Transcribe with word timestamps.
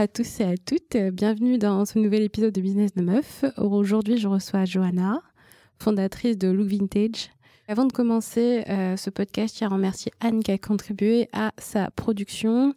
À 0.00 0.06
tous 0.06 0.38
et 0.38 0.44
à 0.44 0.56
toutes, 0.56 0.96
bienvenue 1.12 1.58
dans 1.58 1.84
ce 1.84 1.98
nouvel 1.98 2.22
épisode 2.22 2.54
de 2.54 2.60
Business 2.60 2.94
de 2.94 3.02
Meuf. 3.02 3.44
Aujourd'hui, 3.56 4.16
je 4.16 4.28
reçois 4.28 4.64
Johanna, 4.64 5.20
fondatrice 5.80 6.38
de 6.38 6.46
Look 6.46 6.68
Vintage. 6.68 7.30
Avant 7.66 7.84
de 7.84 7.90
commencer 7.90 8.62
euh, 8.68 8.96
ce 8.96 9.10
podcast, 9.10 9.58
je 9.58 9.64
remercier 9.64 10.12
Anne 10.20 10.44
qui 10.44 10.52
a 10.52 10.58
contribué 10.58 11.28
à 11.32 11.50
sa 11.58 11.90
production. 11.90 12.74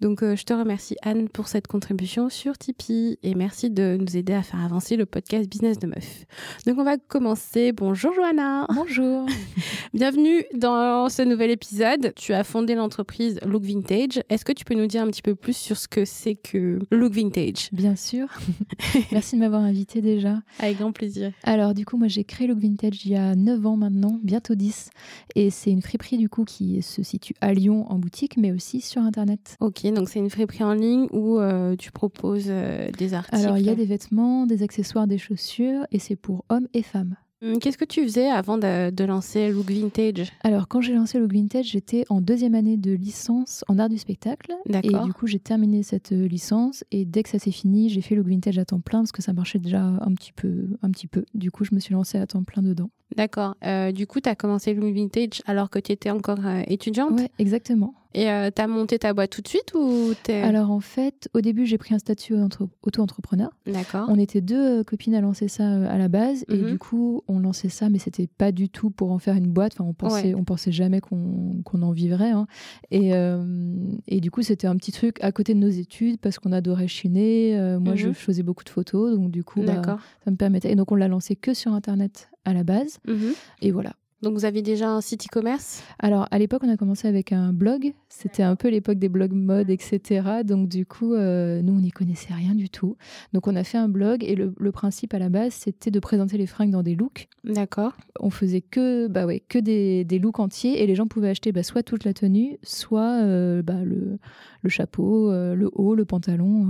Donc, 0.00 0.22
euh, 0.22 0.34
je 0.34 0.44
te 0.44 0.52
remercie 0.52 0.96
Anne 1.02 1.28
pour 1.28 1.46
cette 1.46 1.68
contribution 1.68 2.28
sur 2.28 2.58
Tipeee 2.58 3.16
et 3.22 3.34
merci 3.34 3.70
de 3.70 3.96
nous 3.98 4.16
aider 4.16 4.32
à 4.32 4.42
faire 4.42 4.62
avancer 4.62 4.96
le 4.96 5.06
podcast 5.06 5.48
Business 5.48 5.78
de 5.78 5.86
Meuf. 5.86 6.24
Donc, 6.66 6.78
on 6.78 6.84
va 6.84 6.96
commencer. 6.98 7.70
Bonjour 7.72 8.12
Johanna. 8.12 8.66
Bonjour. 8.74 9.26
Bienvenue 9.94 10.44
dans 10.52 11.08
ce 11.08 11.22
nouvel 11.22 11.50
épisode. 11.50 12.12
Tu 12.16 12.32
as 12.32 12.42
fondé 12.42 12.74
l'entreprise 12.74 13.38
Look 13.46 13.62
Vintage. 13.62 14.20
Est-ce 14.28 14.44
que 14.44 14.52
tu 14.52 14.64
peux 14.64 14.74
nous 14.74 14.88
dire 14.88 15.02
un 15.02 15.06
petit 15.06 15.22
peu 15.22 15.36
plus 15.36 15.56
sur 15.56 15.76
ce 15.76 15.86
que 15.86 16.04
c'est 16.04 16.34
que 16.34 16.80
Look 16.90 17.12
Vintage? 17.12 17.68
Bien 17.70 17.94
sûr. 17.94 18.26
merci 19.12 19.36
de 19.36 19.40
m'avoir 19.40 19.62
invité 19.62 20.02
déjà. 20.02 20.40
Avec 20.58 20.78
grand 20.78 20.90
plaisir. 20.90 21.32
Alors, 21.44 21.72
du 21.72 21.86
coup, 21.86 21.96
moi, 21.96 22.08
j'ai 22.08 22.24
créé 22.24 22.48
Look 22.48 22.58
Vintage 22.58 23.06
il 23.06 23.12
y 23.12 23.16
a 23.16 23.36
9 23.36 23.64
ans 23.64 23.76
maintenant, 23.76 24.18
bientôt 24.24 24.56
10. 24.56 24.90
Et 25.36 25.50
c'est 25.50 25.70
une 25.70 25.82
friperie, 25.82 26.18
du 26.18 26.28
coup, 26.28 26.44
qui 26.44 26.82
se 26.82 27.04
situe 27.04 27.34
à 27.40 27.54
Lyon 27.54 27.86
en 27.88 28.00
boutique, 28.00 28.36
mais 28.36 28.50
aussi 28.50 28.80
sur 28.80 29.00
Internet. 29.00 29.56
Ok, 29.60 29.83
donc 29.92 30.08
c'est 30.08 30.18
une 30.18 30.30
friperie 30.30 30.64
en 30.64 30.74
ligne 30.74 31.08
où 31.12 31.38
euh, 31.38 31.76
tu 31.76 31.92
proposes 31.92 32.46
euh, 32.48 32.90
des 32.92 33.14
articles. 33.14 33.36
Alors 33.36 33.58
il 33.58 33.66
y 33.66 33.70
a 33.70 33.74
des 33.74 33.84
vêtements, 33.84 34.46
des 34.46 34.62
accessoires, 34.62 35.06
des 35.06 35.18
chaussures 35.18 35.86
et 35.92 35.98
c'est 35.98 36.16
pour 36.16 36.44
hommes 36.48 36.68
et 36.72 36.82
femmes. 36.82 37.16
Hum, 37.44 37.58
qu'est-ce 37.58 37.76
que 37.76 37.84
tu 37.84 38.02
faisais 38.04 38.28
avant 38.28 38.56
de, 38.56 39.04
lancer 39.04 39.50
Look 39.50 39.70
Vintage? 39.70 40.32
Alors, 40.42 40.66
quand 40.66 40.80
j'ai 40.80 40.94
lancé 40.94 41.18
Look 41.18 41.32
Vintage, 41.32 41.66
j'étais 41.66 42.04
en 42.08 42.20
deuxième 42.20 42.54
année 42.54 42.76
de 42.76 42.92
licence 42.92 43.64
en 43.68 43.78
art 43.78 43.88
du 43.88 43.98
spectacle. 43.98 44.54
Et 44.82 44.88
du 44.88 45.12
coup, 45.12 45.26
j'ai 45.26 45.38
terminé 45.38 45.82
cette 45.82 46.12
euh, 46.12 46.26
licence. 46.26 46.84
Et 46.90 47.04
dès 47.04 47.22
que 47.22 47.28
ça 47.28 47.38
s'est 47.38 47.50
fini, 47.50 47.90
j'ai 47.90 48.00
fait 48.00 48.14
Look 48.14 48.28
Vintage 48.28 48.58
à 48.58 48.64
temps 48.64 48.80
plein 48.80 49.00
parce 49.00 49.12
que 49.12 49.22
ça 49.22 49.32
marchait 49.32 49.58
déjà 49.58 49.82
un 49.82 50.14
petit 50.14 50.32
peu. 50.32 50.68
Un 50.82 50.90
petit 50.90 51.06
peu. 51.06 51.24
Du 51.34 51.50
coup, 51.50 51.64
je 51.64 51.74
me 51.74 51.80
suis 51.80 51.92
lancée 51.92 52.18
à 52.18 52.26
temps 52.26 52.44
plein 52.44 52.62
dedans. 52.62 52.90
D'accord. 53.14 53.56
Euh, 53.64 53.92
du 53.92 54.06
coup, 54.06 54.20
tu 54.20 54.28
as 54.28 54.34
commencé 54.34 54.72
Look 54.72 54.94
Vintage 54.94 55.42
alors 55.44 55.68
que 55.68 55.78
tu 55.78 55.92
étais 55.92 56.10
encore 56.10 56.44
euh, 56.46 56.62
étudiante? 56.66 57.12
Oui, 57.18 57.26
exactement. 57.38 57.94
Et 58.14 58.30
euh, 58.30 58.50
tu 58.54 58.62
as 58.62 58.68
monté 58.68 58.98
ta 58.98 59.12
boîte 59.12 59.30
tout 59.30 59.42
de 59.42 59.48
suite 59.48 59.74
ou 59.74 60.12
Alors 60.28 60.70
en 60.70 60.80
fait, 60.80 61.28
au 61.34 61.40
début, 61.40 61.66
j'ai 61.66 61.78
pris 61.78 61.94
un 61.94 61.98
statut 61.98 62.34
auto-entrepreneur. 62.82 63.50
D'accord. 63.66 64.06
On 64.08 64.18
était 64.18 64.40
deux 64.40 64.84
copines 64.84 65.14
à 65.14 65.20
lancer 65.20 65.48
ça 65.48 65.68
à 65.68 65.98
la 65.98 66.08
base. 66.08 66.44
Et 66.48 66.56
mhm. 66.56 66.70
du 66.70 66.78
coup, 66.78 67.22
on 67.26 67.40
lançait 67.40 67.68
ça, 67.68 67.88
mais 67.88 67.98
c'était 67.98 68.28
pas 68.28 68.52
du 68.52 68.68
tout 68.68 68.90
pour 68.90 69.10
en 69.10 69.18
faire 69.18 69.34
une 69.34 69.48
boîte. 69.48 69.72
Enfin, 69.74 69.84
on 69.84 69.94
pensait, 69.94 70.34
on 70.34 70.44
pensait 70.44 70.72
jamais 70.72 71.00
qu'on 71.00 71.82
en 71.82 71.90
vivrait. 71.90 72.30
Hein. 72.30 72.46
Et, 72.92 73.10
et 74.06 74.20
du 74.20 74.30
coup, 74.30 74.42
c'était 74.42 74.68
un 74.68 74.76
petit 74.76 74.92
truc 74.92 75.22
à 75.22 75.32
côté 75.32 75.54
de 75.54 75.58
nos 75.58 75.68
études 75.68 76.20
parce 76.20 76.38
qu'on 76.38 76.52
adorait 76.52 76.88
chiner. 76.88 77.58
moi, 77.80 77.96
je 77.96 78.08
mhm. 78.08 78.14
faisais 78.14 78.44
beaucoup 78.44 78.64
de 78.64 78.70
photos. 78.70 79.16
Donc 79.16 79.32
du 79.32 79.42
coup, 79.42 79.62
bah, 79.62 79.82
ça 80.24 80.30
me 80.30 80.36
permettait. 80.36 80.70
Et 80.70 80.76
donc, 80.76 80.92
on 80.92 80.96
l'a 80.96 81.08
lancé 81.08 81.34
que 81.34 81.52
sur 81.52 81.72
Internet 81.72 82.28
à 82.44 82.52
la 82.52 82.62
base. 82.62 82.98
Mhm. 83.06 83.32
Et 83.62 83.72
voilà. 83.72 83.94
Donc 84.24 84.32
vous 84.32 84.46
aviez 84.46 84.62
déjà 84.62 84.90
un 84.90 85.02
site 85.02 85.26
e-commerce? 85.26 85.82
Alors 85.98 86.26
à 86.30 86.38
l'époque 86.38 86.62
on 86.64 86.70
a 86.70 86.78
commencé 86.78 87.06
avec 87.06 87.30
un 87.30 87.52
blog, 87.52 87.92
c'était 88.08 88.42
un 88.42 88.56
peu 88.56 88.68
l'époque 88.68 88.98
des 88.98 89.10
blogs 89.10 89.34
mode, 89.34 89.68
etc. 89.68 90.40
Donc 90.44 90.68
du 90.70 90.86
coup 90.86 91.12
euh, 91.12 91.60
nous 91.60 91.74
on 91.74 91.80
n'y 91.80 91.90
connaissait 91.90 92.32
rien 92.32 92.54
du 92.54 92.70
tout. 92.70 92.96
Donc 93.34 93.46
on 93.46 93.54
a 93.54 93.64
fait 93.64 93.76
un 93.76 93.88
blog 93.88 94.24
et 94.24 94.34
le, 94.34 94.72
principe 94.72 95.12
à 95.12 95.18
la 95.18 95.28
base 95.28 95.52
c'était 95.52 95.90
de 95.90 96.00
présenter 96.00 96.38
les 96.38 96.46
fringues 96.46 96.70
dans 96.70 96.82
des 96.82 96.94
looks. 96.94 97.28
D'accord. 97.44 97.92
On 98.18 98.30
faisait 98.30 98.62
que, 98.62 99.08
bah 99.08 99.26
ouais, 99.26 99.40
que 99.40 99.58
des, 99.58 100.04
des 100.04 100.18
looks 100.18 100.40
entiers 100.40 100.82
et 100.82 100.86
les 100.86 100.94
gens 100.94 101.06
pouvaient 101.06 101.28
acheter 101.28 101.52
bah, 101.52 101.62
soit 101.62 101.82
toute 101.82 102.04
la 102.04 102.14
tenue, 102.14 102.56
soit 102.62 103.20
euh, 103.22 103.60
bah, 103.60 103.84
le, 103.84 104.18
le, 104.62 104.70
chapeau, 104.70 105.30
euh, 105.30 105.54
le 105.54 105.70
haut, 105.74 105.94
le 105.94 106.06
pantalon. 106.06 106.68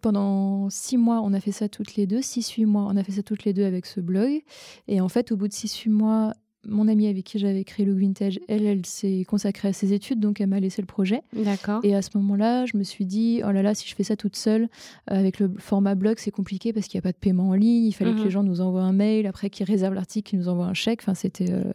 Pendant 0.00 0.70
six 0.70 0.96
mois, 0.96 1.20
on 1.22 1.34
a 1.34 1.40
fait 1.40 1.52
ça 1.52 1.68
toutes 1.68 1.96
les 1.96 2.06
deux. 2.06 2.22
Six, 2.22 2.50
huit 2.52 2.64
mois, 2.64 2.86
on 2.88 2.96
a 2.96 3.04
fait 3.04 3.12
ça 3.12 3.22
toutes 3.22 3.44
les 3.44 3.52
deux 3.52 3.64
avec 3.64 3.86
ce 3.86 4.00
blog. 4.00 4.40
Et 4.88 5.00
en 5.00 5.08
fait, 5.08 5.30
au 5.32 5.36
bout 5.36 5.48
de 5.48 5.52
six, 5.52 5.74
huit 5.78 5.90
mois, 5.90 6.32
mon 6.68 6.88
amie 6.88 7.06
avec 7.06 7.24
qui 7.24 7.38
j'avais 7.38 7.64
créé 7.64 7.86
le 7.86 7.94
Vintage, 7.94 8.40
elle, 8.48 8.66
elle 8.66 8.86
s'est 8.86 9.24
consacrée 9.28 9.68
à 9.68 9.72
ses 9.72 9.92
études, 9.92 10.20
donc 10.20 10.40
elle 10.40 10.48
m'a 10.48 10.60
laissé 10.60 10.82
le 10.82 10.86
projet. 10.86 11.22
D'accord. 11.32 11.80
Et 11.82 11.94
à 11.94 12.02
ce 12.02 12.10
moment-là, 12.14 12.66
je 12.66 12.76
me 12.76 12.82
suis 12.82 13.06
dit, 13.06 13.42
oh 13.46 13.50
là 13.50 13.62
là, 13.62 13.74
si 13.74 13.88
je 13.88 13.94
fais 13.94 14.02
ça 14.02 14.16
toute 14.16 14.36
seule, 14.36 14.62
euh, 15.10 15.18
avec 15.18 15.38
le 15.38 15.52
format 15.58 15.94
blog, 15.94 16.16
c'est 16.18 16.30
compliqué 16.30 16.72
parce 16.72 16.86
qu'il 16.86 16.98
n'y 16.98 17.02
a 17.02 17.02
pas 17.02 17.12
de 17.12 17.18
paiement 17.18 17.50
en 17.50 17.54
ligne. 17.54 17.86
Il 17.86 17.92
fallait 17.92 18.12
que 18.12 18.18
les 18.18 18.24
mhm. 18.24 18.30
gens 18.30 18.42
nous 18.42 18.60
envoient 18.60 18.82
un 18.82 18.92
mail, 18.92 19.26
après 19.26 19.50
qu'ils 19.50 19.66
réservent 19.66 19.94
l'article, 19.94 20.30
qu'ils 20.30 20.38
nous 20.38 20.48
envoient 20.48 20.66
un 20.66 20.74
chèque. 20.74 21.00
Enfin, 21.02 21.14
c'était 21.14 21.50
euh, 21.50 21.72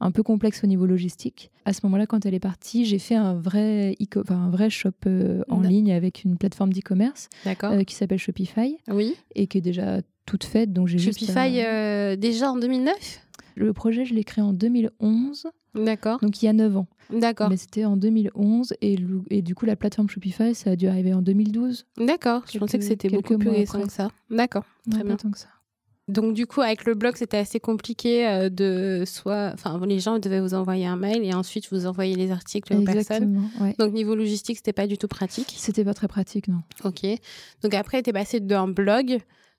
un 0.00 0.10
peu 0.10 0.22
complexe 0.22 0.64
au 0.64 0.66
niveau 0.66 0.86
logistique. 0.86 1.50
À 1.64 1.72
ce 1.72 1.80
moment-là, 1.84 2.06
quand 2.06 2.26
elle 2.26 2.34
est 2.34 2.40
partie, 2.40 2.84
j'ai 2.84 2.98
fait 2.98 3.16
un 3.16 3.34
vrai, 3.34 3.96
un 4.28 4.50
vrai 4.50 4.70
shop 4.70 4.90
euh, 5.06 5.42
en 5.48 5.60
ligne 5.60 5.92
avec 5.92 6.24
une 6.24 6.36
plateforme 6.36 6.72
d'e-commerce 6.72 7.28
qui 7.86 7.94
s'appelle 7.94 8.18
Shopify. 8.18 8.78
Oui. 8.88 9.14
Et 9.34 9.46
qui 9.46 9.58
est 9.58 9.62
déjà 9.62 10.00
toute 10.26 10.44
faite. 10.44 10.72
Donc 10.72 10.88
j'ai 10.88 10.98
Shopify 10.98 12.16
déjà 12.16 12.50
en 12.50 12.56
2009 12.56 13.26
le 13.60 13.72
projet, 13.72 14.04
je 14.04 14.14
l'ai 14.14 14.24
créé 14.24 14.42
en 14.42 14.52
2011. 14.52 15.46
D'accord. 15.74 16.18
Donc 16.20 16.42
il 16.42 16.46
y 16.46 16.48
a 16.48 16.52
9 16.52 16.76
ans. 16.78 16.86
D'accord. 17.10 17.48
Mais 17.48 17.56
c'était 17.56 17.84
en 17.84 17.96
2011 17.96 18.74
et, 18.80 18.96
et, 19.30 19.42
du 19.42 19.54
coup 19.54 19.66
la 19.66 19.76
plateforme 19.76 20.08
Shopify, 20.08 20.54
ça 20.54 20.70
a 20.70 20.76
dû 20.76 20.88
arriver 20.88 21.14
en 21.14 21.22
2012. 21.22 21.86
D'accord. 21.98 22.42
Je 22.52 22.58
pensais 22.58 22.78
que 22.78 22.84
c'était 22.84 23.08
beaucoup 23.08 23.38
plus 23.38 23.50
récent 23.50 23.82
que 23.82 23.92
ça. 23.92 24.10
D'accord. 24.30 24.64
Très 24.90 25.04
bien. 25.04 25.16
que 25.16 25.38
ça. 25.38 25.48
Donc 26.08 26.34
du 26.34 26.46
coup, 26.46 26.60
avec 26.60 26.84
le 26.86 26.94
blog, 26.94 27.14
c'était 27.16 27.36
assez 27.36 27.60
compliqué 27.60 28.26
euh, 28.26 28.48
de 28.48 29.04
soit, 29.06 29.52
enfin, 29.54 29.80
les 29.86 30.00
gens 30.00 30.18
devaient 30.18 30.40
vous 30.40 30.54
envoyer 30.54 30.86
un 30.86 30.96
mail 30.96 31.24
et 31.24 31.32
ensuite 31.34 31.70
vous 31.70 31.86
envoyer 31.86 32.16
les 32.16 32.32
articles 32.32 32.74
aux 32.74 32.82
personnes. 32.82 33.48
Ouais. 33.60 33.76
Donc 33.78 33.92
niveau 33.92 34.16
logistique, 34.16 34.56
c'était 34.56 34.72
pas 34.72 34.88
du 34.88 34.98
tout 34.98 35.06
pratique. 35.06 35.54
C'était 35.56 35.84
pas 35.84 35.94
très 35.94 36.08
pratique, 36.08 36.48
non. 36.48 36.62
Ok. 36.84 37.06
Donc 37.62 37.74
après, 37.74 38.02
tu 38.02 38.10
es 38.10 38.12
passé 38.12 38.40
d'un 38.40 38.66
blog 38.66 39.18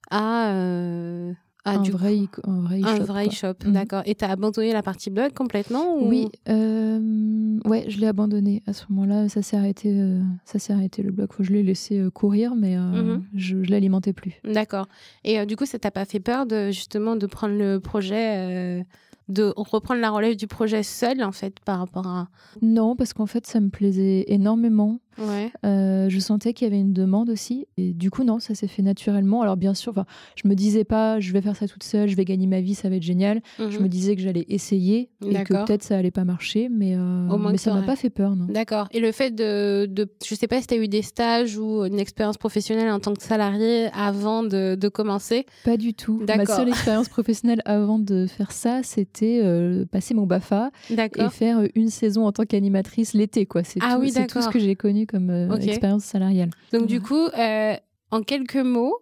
à 0.10 0.52
euh, 0.52 1.32
ah, 1.64 1.78
un, 1.78 1.84
vrai 1.84 2.18
un 2.44 2.62
vrai 2.62 2.82
un 2.84 3.00
vrai 3.00 3.30
shop, 3.30 3.54
mhm. 3.66 3.74
d'accord. 3.74 4.02
Et 4.06 4.16
tu 4.16 4.26
as 4.26 4.32
abandonné 4.32 4.74
la 4.74 4.82
partie 4.82 5.12
blog 5.12 5.34
complètement 5.34 5.98
Oui, 6.02 6.28
euh, 6.50 7.60
ouais, 7.66 7.86
je 7.88 8.00
l'ai 8.00 8.08
abandonné. 8.08 8.64
À 8.66 8.74
ce 8.74 8.86
moment-là, 8.90 9.30
ça 9.30 9.44
s'est 9.44 9.58
arrêté, 9.58 9.90
euh, 9.92 10.22
ça 10.44 10.58
s'est 10.58 10.74
arrêté 10.74 11.04
le 11.04 11.12
blog. 11.12 11.30
Je 11.40 11.52
l'ai 11.52 11.62
laissé 11.62 12.00
euh, 12.00 12.10
courir, 12.10 12.56
mais 12.56 12.76
mhm. 12.78 13.24
je, 13.36 13.58
ne 13.58 13.66
l'alimentais 13.66 14.14
plus. 14.14 14.34
D'accord. 14.44 14.88
Et 15.24 15.46
du 15.46 15.56
coup, 15.56 15.66
ça 15.66 15.78
t'a 15.78 15.92
pas 15.92 16.06
fait 16.06 16.20
peur 16.20 16.48
de 16.48 16.72
justement 16.72 17.16
de 17.16 17.28
prendre 17.28 17.56
le 17.56 17.80
projet 17.80 18.84
de 19.32 19.54
reprendre 19.56 20.02
la 20.02 20.10
relève 20.10 20.36
du 20.36 20.48
projet 20.48 20.84
seul 20.84 21.24
en 21.24 21.32
fait 21.32 21.60
par 21.62 21.80
rapport 21.80 22.06
à 22.06 22.28
non 22.62 22.96
parce 22.96 23.14
qu'en 23.14 23.28
fait 23.28 23.48
ça 23.48 23.60
me 23.60 23.70
plaisait 23.70 24.26
énormément 24.28 25.00
Ouais. 25.18 25.52
Euh, 25.66 26.10
je 26.10 26.20
sentais 26.20 26.54
qu'il 26.54 26.68
y 26.68 26.72
avait 26.72 26.80
une 26.80 26.94
demande 26.94 27.30
aussi. 27.30 27.68
Et 27.78 27.94
du 27.94 28.10
coup, 28.10 28.24
non, 28.24 28.40
ça 28.40 28.56
s'est 28.56 28.68
fait 28.68 28.82
naturellement. 28.82 29.42
Alors, 29.42 29.58
bien 29.58 29.74
sûr, 29.74 29.94
je 30.36 30.48
me 30.48 30.56
disais 30.56 30.84
pas, 30.84 31.20
je 31.20 31.32
vais 31.34 31.42
faire 31.42 31.56
ça 31.56 31.68
toute 31.68 31.84
seule, 31.84 32.10
je 32.10 32.16
vais 32.16 32.26
gagner 32.26 32.48
ma 32.48 32.62
vie, 32.62 32.76
ça 32.76 32.90
va 32.90 32.96
être 32.96 33.04
génial. 33.04 33.42
Je 33.58 33.64
mhm. 33.64 33.84
me 33.84 33.88
disais 33.88 34.16
que 34.16 34.22
j'allais 34.22 34.46
essayer 34.50 35.10
et 35.26 35.34
que 35.44 35.66
peut-être 35.66 35.84
ça 35.84 35.98
allait 35.98 36.12
pas 36.12 36.24
marcher, 36.24 36.70
mais, 36.70 36.96
euh, 36.96 37.38
mais 37.38 37.58
ça 37.58 37.74
m'a 37.74 37.84
pas 37.84 37.96
fait 37.96 38.10
peur, 38.10 38.36
non. 38.36 38.46
D'accord. 38.46 38.88
Et 38.92 39.00
le 39.00 39.12
fait 39.12 39.32
de, 39.32 39.86
de 39.90 40.08
je 40.26 40.36
sais 40.36 40.48
pas 40.48 40.62
si 40.62 40.68
tu 40.68 40.74
as 40.74 40.78
eu 40.78 40.88
des 40.88 41.02
stages 41.02 41.58
ou 41.58 41.84
une 41.86 42.00
expérience 42.00 42.38
professionnelle 42.38 42.92
en 42.92 43.00
tant 43.00 43.14
que 43.14 43.24
salarié 43.24 43.90
avant 43.94 44.44
de, 44.44 44.76
de 44.76 44.88
commencer 44.90 45.46
Pas 45.64 45.78
du 45.78 45.94
tout. 45.94 46.24
Ma 46.28 46.46
seule 46.46 46.70
expérience 46.70 47.10
professionnelle 47.10 47.62
avant 47.66 48.00
de 48.00 48.26
faire 48.28 48.52
ça, 48.52 48.82
c'était 48.84 49.42
euh, 49.44 49.86
passer 49.86 50.14
mon 50.14 50.26
BAFA 50.26 50.72
et 50.90 51.30
faire 51.30 51.62
une 51.76 51.90
saison 51.90 52.26
en 52.26 52.32
tant 52.32 52.46
qu'animatrice 52.46 53.14
l'été, 53.14 53.46
quoi. 53.46 53.64
C'est 53.64 53.80
ah, 53.82 53.96
tout, 53.96 54.02
oui, 54.02 54.14
tout 54.28 54.42
ce 54.42 54.50
que 54.50 54.60
j'ai 54.60 54.76
connu 54.76 55.06
comme 55.12 55.30
euh, 55.30 55.56
expérience 55.58 56.06
salariale. 56.06 56.50
Donc, 56.72 56.88
du 56.88 57.02
coup, 57.02 57.28
euh, 57.38 57.76
en 58.12 58.22
quelques 58.22 58.56
mots, 58.56 58.98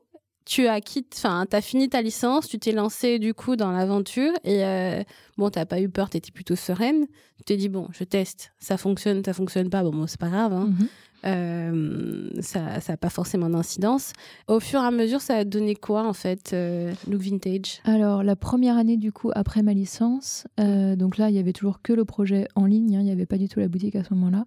tu 0.46 0.68
as 0.68 0.82
quitté, 0.82 1.16
enfin, 1.16 1.46
as 1.52 1.62
fini 1.62 1.90
ta 1.90 2.02
licence, 2.02 2.48
tu 2.48 2.58
t'es 2.58 2.72
lancé 2.72 3.20
du 3.20 3.36
coup 3.36 3.56
dans 3.56 3.72
l'aventure 3.72 4.34
et 4.44 4.66
euh, 4.66 5.04
bon, 5.40 5.50
t'as 5.50 5.66
pas 5.66 5.82
eu 5.82 5.90
peur, 5.90 6.10
tu 6.10 6.18
étais 6.18 6.32
plutôt 6.32 6.56
sereine. 6.56 7.08
Tu 7.38 7.44
t'es 7.46 7.58
dit 7.58 7.70
bon, 7.70 7.88
je 7.92 8.04
teste, 8.04 8.52
ça 8.60 8.78
fonctionne, 8.78 9.24
ça 9.24 9.34
fonctionne 9.34 9.70
pas, 9.70 9.84
bon, 9.84 9.92
bon 9.92 10.08
c'est 10.08 10.20
pas 10.20 10.30
grave. 10.30 10.54
Hein. 10.54 10.68
Mhm. 10.68 10.88
Euh, 11.26 12.30
ça 12.40 12.80
n'a 12.88 12.98
pas 12.98 13.10
forcément 13.10 13.50
d'incidence. 13.50 14.14
Au 14.48 14.60
fur 14.60 14.82
et 14.82 14.86
à 14.86 14.92
mesure, 14.92 15.20
ça 15.20 15.36
a 15.36 15.44
donné 15.44 15.76
quoi 15.76 16.08
en 16.08 16.14
fait, 16.14 16.52
euh, 16.54 16.94
Look 17.10 17.22
Vintage? 17.22 17.82
Alors 17.84 18.24
la 18.24 18.36
première 18.36 18.78
année 18.78 18.96
du 18.96 19.12
coup 19.12 19.32
après 19.36 19.62
ma 19.62 19.74
licence, 19.74 20.48
euh, 20.60 20.96
donc 20.96 21.18
là 21.18 21.30
il 21.30 21.36
y 21.36 21.40
avait 21.40 21.52
toujours 21.52 21.82
que 21.82 21.92
le 21.92 22.06
projet 22.06 22.48
en 22.56 22.66
ligne, 22.66 22.96
hein, 22.96 23.00
il 23.02 23.06
n'y 23.06 23.12
avait 23.12 23.26
pas 23.26 23.38
du 23.38 23.50
tout 23.50 23.60
la 23.60 23.68
boutique 23.68 23.96
à 23.96 24.04
ce 24.04 24.14
moment-là. 24.14 24.46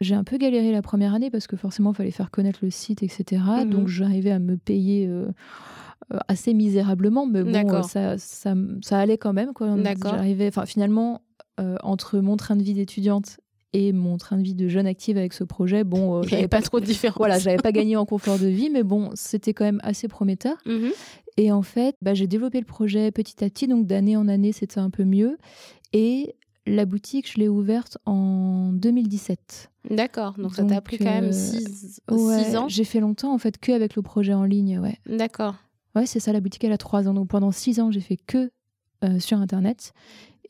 J'ai 0.00 0.14
un 0.14 0.24
peu 0.24 0.36
galéré 0.36 0.72
la 0.72 0.82
première 0.82 1.14
année 1.14 1.30
parce 1.30 1.46
que 1.46 1.56
forcément 1.56 1.92
il 1.92 1.96
fallait 1.96 2.10
faire 2.10 2.30
connaître 2.30 2.60
le 2.62 2.70
site, 2.70 3.02
etc. 3.02 3.42
Mhm. 3.64 3.70
Donc 3.70 3.88
j'arrivais 3.88 4.32
à 4.32 4.38
me 4.38 4.56
payer 4.56 5.08
assez 6.28 6.54
misérablement, 6.54 7.26
mais 7.26 7.42
bon, 7.42 7.82
ça, 7.82 8.18
ça, 8.18 8.54
ça, 8.82 8.98
allait 8.98 9.18
quand 9.18 9.32
même. 9.32 9.52
J'arrivais, 10.02 10.48
enfin 10.48 10.66
finalement, 10.66 11.22
entre 11.82 12.18
mon 12.18 12.36
train 12.36 12.56
de 12.56 12.62
vie 12.62 12.74
d'étudiante 12.74 13.38
et 13.72 13.92
mon 13.92 14.16
train 14.16 14.36
de 14.36 14.42
vie 14.42 14.54
de 14.54 14.68
jeune 14.68 14.86
active 14.86 15.16
avec 15.16 15.32
ce 15.32 15.44
projet, 15.44 15.84
bon, 15.84 16.18
euh, 16.18 16.22
j'avais 16.26 16.48
pas, 16.48 16.62
trop 16.62 16.80
de 16.80 16.84
différence. 16.84 17.18
Voilà, 17.18 17.38
j'avais 17.38 17.58
pas 17.58 17.72
gagné 17.72 17.96
en 17.96 18.04
confort 18.06 18.38
de 18.38 18.46
vie, 18.46 18.70
mais 18.70 18.82
bon, 18.82 19.10
c'était 19.14 19.54
quand 19.54 19.64
même 19.64 19.80
assez 19.82 20.08
prometteur. 20.08 20.56
Mhm. 20.66 20.90
Et 21.36 21.52
en 21.52 21.62
fait, 21.62 21.96
bah, 22.02 22.14
j'ai 22.14 22.26
développé 22.26 22.58
le 22.58 22.66
projet 22.66 23.10
petit 23.12 23.44
à 23.44 23.48
petit, 23.48 23.68
donc 23.68 23.86
d'année 23.86 24.16
en 24.16 24.28
année, 24.28 24.52
c'était 24.52 24.80
un 24.80 24.90
peu 24.90 25.04
mieux. 25.04 25.38
Et 25.92 26.34
La 26.66 26.84
boutique, 26.84 27.30
je 27.32 27.38
l'ai 27.38 27.48
ouverte 27.48 27.98
en 28.04 28.72
2017. 28.72 29.70
D'accord, 29.90 30.34
donc, 30.36 30.54
ça 30.54 30.64
t'a 30.64 30.80
pris 30.82 30.98
quand 30.98 31.06
même 31.06 31.32
6 31.32 32.02
ans 32.56 32.68
J'ai 32.68 32.84
fait 32.84 33.00
longtemps 33.00 33.32
en 33.32 33.38
fait 33.38 33.56
que 33.56 33.72
avec 33.72 33.96
le 33.96 34.02
projet 34.02 34.34
en 34.34 34.44
ligne, 34.44 34.78
ouais. 34.78 34.98
D'accord. 35.06 35.54
Ouais, 35.94 36.06
c'est 36.06 36.20
ça, 36.20 36.32
la 36.32 36.40
boutique 36.40 36.64
elle 36.64 36.72
a 36.72 36.78
3 36.78 37.08
ans. 37.08 37.14
Donc 37.14 37.28
pendant 37.28 37.50
6 37.50 37.80
ans, 37.80 37.90
j'ai 37.90 38.00
fait 38.00 38.16
que 38.16 38.50
sur 39.18 39.38
Internet. 39.38 39.94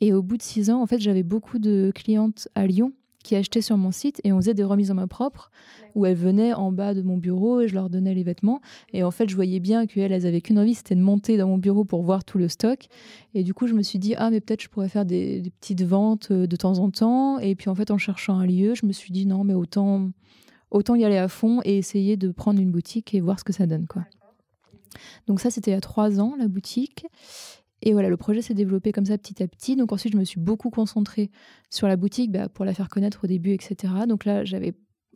Et 0.00 0.12
au 0.12 0.22
bout 0.22 0.36
de 0.36 0.42
6 0.42 0.70
ans, 0.70 0.82
en 0.82 0.86
fait, 0.86 0.98
j'avais 0.98 1.22
beaucoup 1.22 1.58
de 1.58 1.92
clientes 1.94 2.48
à 2.54 2.66
Lyon 2.66 2.92
qui 3.22 3.36
achetaient 3.36 3.60
sur 3.60 3.76
mon 3.76 3.90
site 3.90 4.20
et 4.24 4.32
on 4.32 4.38
faisait 4.38 4.54
des 4.54 4.64
remises 4.64 4.90
en 4.90 4.94
main 4.94 5.06
propre 5.06 5.50
où 5.94 6.06
elles 6.06 6.16
venaient 6.16 6.54
en 6.54 6.72
bas 6.72 6.94
de 6.94 7.02
mon 7.02 7.18
bureau 7.18 7.60
et 7.60 7.68
je 7.68 7.74
leur 7.74 7.90
donnais 7.90 8.14
les 8.14 8.22
vêtements. 8.22 8.60
Et 8.92 9.02
en 9.02 9.10
fait, 9.10 9.28
je 9.28 9.34
voyais 9.34 9.60
bien 9.60 9.86
qu'elles, 9.86 10.12
elles 10.12 10.26
avaient 10.26 10.40
qu'une 10.40 10.58
envie, 10.58 10.74
c'était 10.74 10.94
de 10.94 11.00
monter 11.00 11.36
dans 11.36 11.48
mon 11.48 11.58
bureau 11.58 11.84
pour 11.84 12.02
voir 12.02 12.24
tout 12.24 12.38
le 12.38 12.48
stock. 12.48 12.86
Et 13.34 13.42
du 13.42 13.52
coup, 13.52 13.66
je 13.66 13.74
me 13.74 13.82
suis 13.82 13.98
dit, 13.98 14.14
ah, 14.16 14.30
mais 14.30 14.40
peut-être 14.40 14.62
je 14.62 14.68
pourrais 14.68 14.88
faire 14.88 15.04
des, 15.04 15.52
petites 15.60 15.82
ventes 15.82 16.28
euh, 16.30 16.46
de 16.46 16.56
temps 16.56 16.78
en 16.78 16.90
temps. 16.90 17.38
Et 17.38 17.54
puis, 17.54 17.68
en 17.68 17.74
fait, 17.74 17.90
en 17.90 17.98
cherchant 17.98 18.38
un 18.38 18.46
lieu, 18.46 18.74
je 18.74 18.86
me 18.86 18.92
suis 18.92 19.12
dit, 19.12 19.26
non, 19.26 19.44
mais 19.44 19.54
autant, 19.54 20.10
autant 20.70 20.94
y 20.94 21.04
aller 21.04 21.18
à 21.18 21.28
fond 21.28 21.60
et 21.64 21.76
essayer 21.76 22.16
de 22.16 22.30
prendre 22.30 22.60
une 22.60 22.70
boutique 22.70 23.14
et 23.14 23.20
voir 23.20 23.38
ce 23.38 23.44
que 23.44 23.52
ça 23.52 23.66
donne, 23.66 23.86
quoi. 23.86 24.04
Donc 25.26 25.40
ça, 25.40 25.50
c'était 25.50 25.70
il 25.70 25.74
y 25.74 25.76
a 25.76 25.80
trois 25.80 26.20
ans, 26.20 26.34
la 26.38 26.48
boutique. 26.48 27.06
Et 27.82 27.92
voilà, 27.92 28.08
le 28.08 28.16
projet 28.16 28.42
s'est 28.42 28.54
développé 28.54 28.92
comme 28.92 29.06
ça 29.06 29.16
petit 29.16 29.42
à 29.42 29.48
petit. 29.48 29.76
Donc 29.76 29.92
ensuite, 29.92 30.12
je 30.12 30.18
me 30.18 30.24
suis 30.24 30.40
beaucoup 30.40 30.70
concentrée 30.70 31.30
sur 31.70 31.88
la 31.88 31.96
boutique 31.96 32.30
bah, 32.30 32.48
pour 32.48 32.64
la 32.64 32.74
faire 32.74 32.88
connaître 32.88 33.24
au 33.24 33.26
début, 33.26 33.52
etc. 33.52 33.76
Donc 34.06 34.24
là, 34.24 34.44
j'avais 34.44 34.74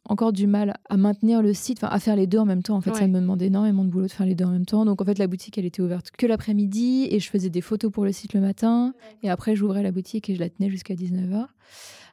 encore 0.08 0.32
du 0.32 0.46
mal 0.46 0.74
à 0.88 0.96
maintenir 0.96 1.40
le 1.40 1.54
site, 1.54 1.78
enfin 1.82 1.94
à 1.94 1.98
faire 1.98 2.16
les 2.16 2.26
deux 2.26 2.38
en 2.38 2.44
même 2.44 2.62
temps. 2.62 2.76
En 2.76 2.80
fait, 2.80 2.94
ça 2.94 3.06
me 3.06 3.20
demandait 3.20 3.46
énormément 3.46 3.84
de 3.84 3.90
boulot 3.90 4.06
de 4.06 4.12
faire 4.12 4.26
les 4.26 4.34
deux 4.34 4.44
en 4.44 4.50
même 4.50 4.66
temps. 4.66 4.84
Donc 4.84 5.00
en 5.00 5.04
fait, 5.04 5.18
la 5.18 5.26
boutique, 5.26 5.56
elle 5.56 5.64
était 5.64 5.82
ouverte 5.82 6.10
que 6.10 6.26
l'après-midi 6.26 7.08
et 7.10 7.20
je 7.20 7.30
faisais 7.30 7.50
des 7.50 7.62
photos 7.62 7.90
pour 7.90 8.04
le 8.04 8.12
site 8.12 8.34
le 8.34 8.40
matin. 8.40 8.94
Et 9.22 9.30
après, 9.30 9.56
j'ouvrais 9.56 9.82
la 9.82 9.92
boutique 9.92 10.28
et 10.28 10.34
je 10.34 10.40
la 10.40 10.50
tenais 10.50 10.68
jusqu'à 10.68 10.94
19h. 10.94 11.46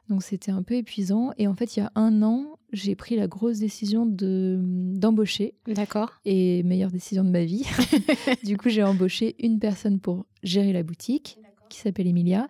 Donc 0.08 0.22
c'était 0.22 0.52
un 0.52 0.62
peu 0.62 0.74
épuisant. 0.74 1.32
Et 1.38 1.46
en 1.46 1.54
fait, 1.54 1.76
il 1.76 1.80
y 1.80 1.82
a 1.82 1.92
un 1.94 2.22
an, 2.22 2.58
j'ai 2.72 2.94
pris 2.94 3.16
la 3.16 3.28
grosse 3.28 3.58
décision 3.58 4.06
de 4.06 4.58
d'embaucher. 4.62 5.54
D'accord. 5.66 6.12
Et 6.24 6.62
meilleure 6.62 6.90
décision 6.90 7.24
de 7.24 7.30
ma 7.30 7.44
vie. 7.44 7.64
du 8.44 8.56
coup, 8.56 8.68
j'ai 8.68 8.82
embauché 8.82 9.36
une 9.38 9.58
personne 9.58 10.00
pour 10.00 10.26
gérer 10.42 10.72
la 10.72 10.82
boutique, 10.82 11.38
qui 11.68 11.78
s'appelle 11.78 12.06
Emilia. 12.06 12.48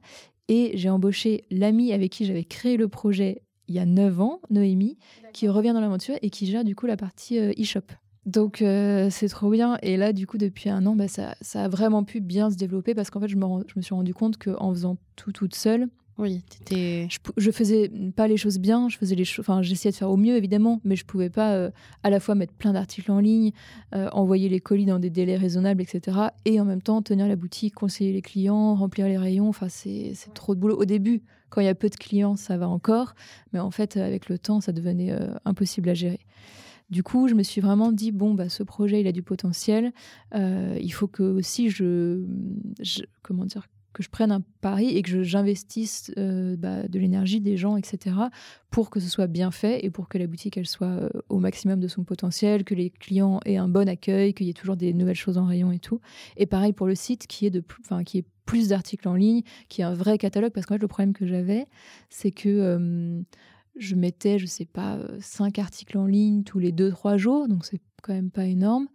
Et 0.49 0.73
j'ai 0.75 0.91
embauché 0.91 1.45
l'amie 1.51 1.93
avec 1.93 2.11
qui 2.11 2.25
j'avais 2.25 2.45
créé 2.45 2.77
le 2.77 2.89
projet 2.89 3.43
il 3.69 3.77
y 3.77 3.79
a 3.79 3.87
9 3.87 4.21
ans, 4.21 4.41
Noémie, 4.51 4.99
qui 5.33 5.49
revient 5.49 5.73
dans 5.73 5.81
l'aventure 5.81 6.17
et 6.21 6.31
qui 6.31 6.47
gère 6.47 6.65
du 6.65 6.75
coup 6.75 6.87
la 6.87 6.97
partie 6.97 7.39
euh, 7.39 7.53
e-shop. 7.59 7.81
Donc 8.27 8.63
euh, 8.63 9.09
c'est 9.11 9.29
trop 9.29 9.51
bien. 9.51 9.79
Et 9.83 9.97
là, 9.97 10.13
du 10.13 10.27
coup, 10.27 10.39
depuis 10.39 10.69
un 10.69 10.85
an, 10.87 10.95
bah, 10.95 11.09
ça, 11.09 11.35
ça, 11.41 11.65
a 11.65 11.69
vraiment 11.69 12.05
pu 12.05 12.21
bien 12.21 12.51
se 12.51 12.57
développer 12.57 12.95
parce 12.95 13.11
qu'en 13.11 13.21
fait, 13.21 13.29
je 13.29 13.37
me, 13.37 13.47
je 13.67 13.75
me 13.77 13.83
suis 13.83 13.95
rendu 13.95 14.15
compte 14.15 14.37
qu'en 14.37 14.71
faisant 14.73 14.97
tout 15.17 15.33
toute 15.33 15.55
seule, 15.55 15.89
oui, 16.19 16.43
je, 16.71 17.19
je 17.39 17.51
faisais 17.51 17.91
pas 18.15 18.29
les 18.29 18.37
choses 18.37 18.59
bien, 18.59 18.89
je 18.91 18.99
faisais 18.99 19.15
les 19.15 19.25
enfin 19.39 19.63
j'essayais 19.63 19.93
de 19.93 19.97
faire 19.97 20.11
au 20.11 20.19
mieux 20.19 20.37
évidemment, 20.37 20.81
mais 20.85 20.95
je 20.95 21.07
pouvais 21.07 21.31
pas 21.31 21.55
euh, 21.55 21.71
à 22.03 22.11
la 22.11 22.21
fois 22.21 22.35
mettre 22.35 22.53
plein 22.53 22.75
d'articles 22.75 23.11
en 23.11 23.19
ligne, 23.19 23.53
euh, 23.95 24.11
envoyer 24.13 24.51
les 24.51 24.61
colis 24.61 24.85
dans 24.85 24.99
des 24.99 25.09
délais 25.09 25.37
raisonnables, 25.37 25.81
etc. 25.81 26.19
Et 26.45 26.61
en 26.61 26.67
même 26.67 26.83
temps 26.83 27.01
tenir 27.01 27.27
la 27.29 27.37
boutique, 27.37 27.75
conseiller 27.75 28.13
les 28.13 28.21
clients, 28.21 28.75
remplir 28.75 29.09
les 29.09 29.17
rayons. 29.17 29.49
Enfin 29.49 29.69
c'est 29.71 30.15
trop 30.35 30.55
de 30.55 30.61
boulot. 30.61 30.77
Au 30.77 30.85
début, 30.85 31.23
quand 31.49 31.63
il 31.63 31.65
y 31.65 31.69
a 31.69 31.75
peu 31.75 31.89
de 31.89 31.97
clients, 31.97 32.37
ça 32.37 32.59
va 32.59 32.69
encore, 32.69 33.15
mais 33.55 33.59
en 33.59 33.71
fait 33.71 33.97
avec 33.97 34.29
le 34.29 34.39
temps, 34.39 34.61
ça 34.61 34.73
devenait 34.73 35.13
euh, 35.13 35.33
impossible 35.47 35.89
à 35.89 35.95
gérer. 35.95 36.21
Du 36.91 37.03
coup, 37.03 37.27
je 37.27 37.35
me 37.35 37.43
suis 37.43 37.63
vraiment 37.63 37.91
dit 37.91 38.13
bon 38.13 38.35
bah 38.35 38.51
ce 38.51 38.63
projet 38.63 39.01
il 39.01 39.07
a 39.07 39.13
du 39.13 39.23
potentiel. 39.23 39.93
il 40.35 40.93
faut 40.93 41.09
que 41.09 41.23
aussi 41.23 41.71
je, 41.71 42.23
je 42.81 43.01
comment 43.23 43.47
dire 43.47 43.67
que 43.93 44.03
je 44.03 44.09
prenne 44.09 44.33
un 44.33 44.43
pari 44.61 44.97
et 44.97 45.03
que 45.03 45.23
j'investisse 45.23 46.11
euh, 46.19 46.57
bah, 46.57 46.89
de 46.89 46.99
l'énergie 46.99 47.41
des 47.41 47.57
gens, 47.57 47.77
etc., 47.77 48.17
pour 48.71 48.91
que 48.91 49.01
ce 49.01 49.09
soit 49.09 49.27
bien 49.27 49.51
fait 49.51 49.85
et 49.85 49.91
pour 49.91 50.09
que 50.09 50.19
la 50.19 50.27
boutique 50.27 50.57
elle 50.57 50.67
soit 50.67 50.87
euh, 50.87 51.09
au 51.29 51.39
maximum 51.39 51.81
de 51.81 51.89
son 51.89 52.05
potentiel, 52.05 52.65
que 52.65 52.75
les 52.75 52.91
clients 52.91 53.41
aient 53.45 53.57
un 53.57 53.69
bon 53.69 53.89
accueil, 53.89 54.35
qu'il 54.35 54.47
y 54.47 54.51
ait 54.51 54.55
toujours 54.55 54.77
des 54.77 54.93
nouvelles 54.95 55.17
choses 55.17 55.39
en 55.39 55.45
rayon 55.45 55.73
et 55.73 55.79
tout. 55.79 56.01
Et 56.37 56.47
pareil 56.47 56.73
pour 56.73 56.87
le 56.87 56.95
site 56.95 57.27
qui 57.27 57.47
est 57.47 57.51
de 57.51 57.61
plus, 57.61 57.83
enfin 57.85 58.05
qui 58.05 58.19
est 58.19 58.25
plus 58.47 58.69
d'articles 58.69 59.09
en 59.09 59.15
ligne, 59.15 59.43
qui 59.69 59.83
est 59.83 59.85
un 59.85 59.95
vrai 59.95 60.19
catalogue, 60.19 60.53
parce 60.53 60.67
que 60.67 60.75
le 60.75 60.89
problème 60.89 61.13
que 61.13 61.27
j'avais, 61.27 61.67
c'est 62.09 62.33
que 62.33 62.49
euh, 62.49 63.23
je 63.77 63.95
mettais, 63.95 64.39
je 64.39 64.47
sais 64.47 64.65
pas, 64.65 64.99
cinq 65.21 65.59
articles 65.59 65.97
en 65.97 66.07
ligne 66.07 66.43
tous 66.45 66.59
les 66.59 66.73
deux 66.73 66.91
trois 66.91 67.17
jours, 67.17 67.49
donc 67.49 67.65
c'est 67.65 67.81
quand 68.03 68.13
même 68.13 68.31
pas 68.31 68.47
énorme 68.47 68.89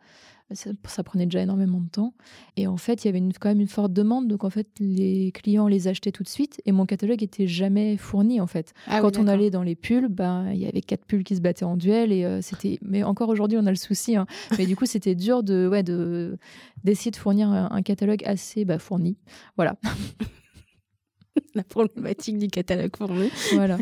ça, 0.53 1.03
prenait 1.03 1.25
déjà 1.25 1.41
énormément 1.41 1.81
de 1.81 1.89
temps. 1.89 2.13
Et 2.55 2.67
en 2.67 2.77
fait, 2.77 3.03
il 3.03 3.07
y 3.07 3.09
avait 3.09 3.17
une, 3.17 3.33
quand 3.33 3.49
même 3.49 3.59
une 3.59 3.67
forte 3.67 3.91
demande. 3.91 4.27
Donc, 4.27 4.45
en 4.45 4.49
fait, 4.49 4.67
les 4.79 5.31
clients 5.33 5.67
les 5.67 5.89
achetaient 5.89 6.11
tout 6.11 6.23
de 6.23 6.29
suite. 6.29 6.61
Et 6.65 6.71
mon 6.71 6.85
catalogue 6.85 7.21
était 7.21 7.47
jamais 7.47 7.97
fourni, 7.97 8.39
en 8.39 8.47
fait. 8.47 8.73
Ah 8.87 9.01
Quand 9.01 9.17
on 9.17 9.27
allait 9.27 9.49
dans 9.49 9.63
les 9.63 9.75
pulls, 9.75 10.07
ben, 10.07 10.51
il 10.53 10.59
y 10.59 10.65
avait 10.65 10.81
quatre 10.81 11.05
pulls 11.05 11.25
qui 11.25 11.35
se 11.35 11.41
battaient 11.41 11.65
en 11.65 11.75
duel. 11.75 12.13
Et 12.13 12.23
euh, 12.23 12.41
c'était. 12.41 12.79
Mais 12.81 13.03
encore 13.03 13.27
aujourd'hui, 13.27 13.57
on 13.59 13.65
a 13.65 13.71
le 13.71 13.75
souci. 13.75 14.15
Hein. 14.15 14.25
Mais 14.57 14.65
du 14.65 14.77
coup, 14.77 14.85
c'était 14.85 15.15
dur 15.15 15.43
de, 15.43 15.67
ouais, 15.67 15.83
de, 15.83 16.37
d'essayer 16.83 17.11
de 17.11 17.17
fournir 17.17 17.49
un, 17.49 17.81
catalogue 17.81 18.23
assez 18.25 18.63
bah, 18.63 18.79
fourni. 18.79 19.17
Voilà. 19.57 19.75
La 21.55 21.63
problématique 21.63 22.37
du 22.37 22.47
catalogue 22.47 22.95
fourni. 22.95 23.29
Voilà. 23.53 23.77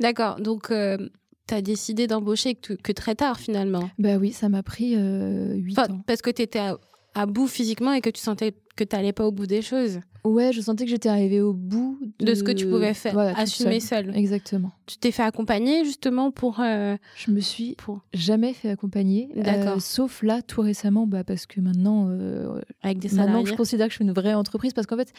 D'accord. 0.00 0.40
Donc. 0.40 0.72
Euh, 0.72 0.98
tu 1.48 1.54
as 1.54 1.62
décidé 1.62 2.06
d'embaucher 2.06 2.54
que, 2.54 2.92
très 2.92 3.14
tard 3.14 3.40
finalement. 3.40 3.90
Bah 3.98 4.16
oui, 4.16 4.32
ça 4.32 4.48
m'a 4.48 4.62
pris 4.62 4.94
euh, 4.96 5.54
8 5.54 5.78
ans. 5.78 6.00
Parce 6.06 6.22
que 6.22 6.30
tu 6.30 6.42
étais 6.42 6.60
à, 7.14 7.26
bout 7.26 7.48
physiquement 7.48 7.92
et 7.92 8.00
que 8.00 8.10
tu 8.10 8.20
sentais 8.20 8.54
que 8.76 8.84
tu 8.84 8.94
n'allais 8.94 9.12
pas 9.12 9.26
au 9.26 9.32
bout 9.32 9.46
des 9.46 9.62
choses. 9.62 10.00
Ouais, 10.24 10.52
je 10.52 10.60
sentais 10.60 10.84
que 10.84 10.90
j'étais 10.90 11.08
arrivée 11.08 11.40
au 11.40 11.52
bout 11.52 11.98
de... 12.20 12.34
ce 12.34 12.42
que 12.42 12.52
tu 12.52 12.66
pouvais 12.68 12.94
faire, 12.94 13.18
assumer 13.18 13.80
seule. 13.80 14.16
Exactement. 14.16 14.72
Tu 14.86 14.98
t'es 14.98 15.10
fait 15.10 15.22
accompagner 15.22 15.84
justement 15.84 16.30
pour. 16.30 16.60
Euh, 16.60 16.96
je 17.16 17.30
me 17.30 17.40
suis 17.40 17.74
pour... 17.76 18.00
jamais 18.12 18.52
fait 18.52 18.70
accompagner. 18.70 19.30
Euh, 19.36 19.42
D'accord. 19.42 19.80
sauf 19.80 20.22
là, 20.22 20.42
tout 20.42 20.60
récemment, 20.60 21.06
bah, 21.06 21.24
parce 21.24 21.46
que 21.46 21.60
maintenant. 21.60 22.08
Euh, 22.10 22.60
Avec 22.82 22.98
des 22.98 23.08
salariés. 23.08 23.32
Maintenant, 23.32 23.46
je 23.46 23.54
considère 23.54 23.86
que 23.86 23.92
je 23.92 23.96
suis 23.96 24.04
une 24.04 24.12
vraie 24.12 24.34
entreprise 24.34 24.74
parce 24.74 24.86
qu'en 24.86 24.96
fait, 24.96 25.12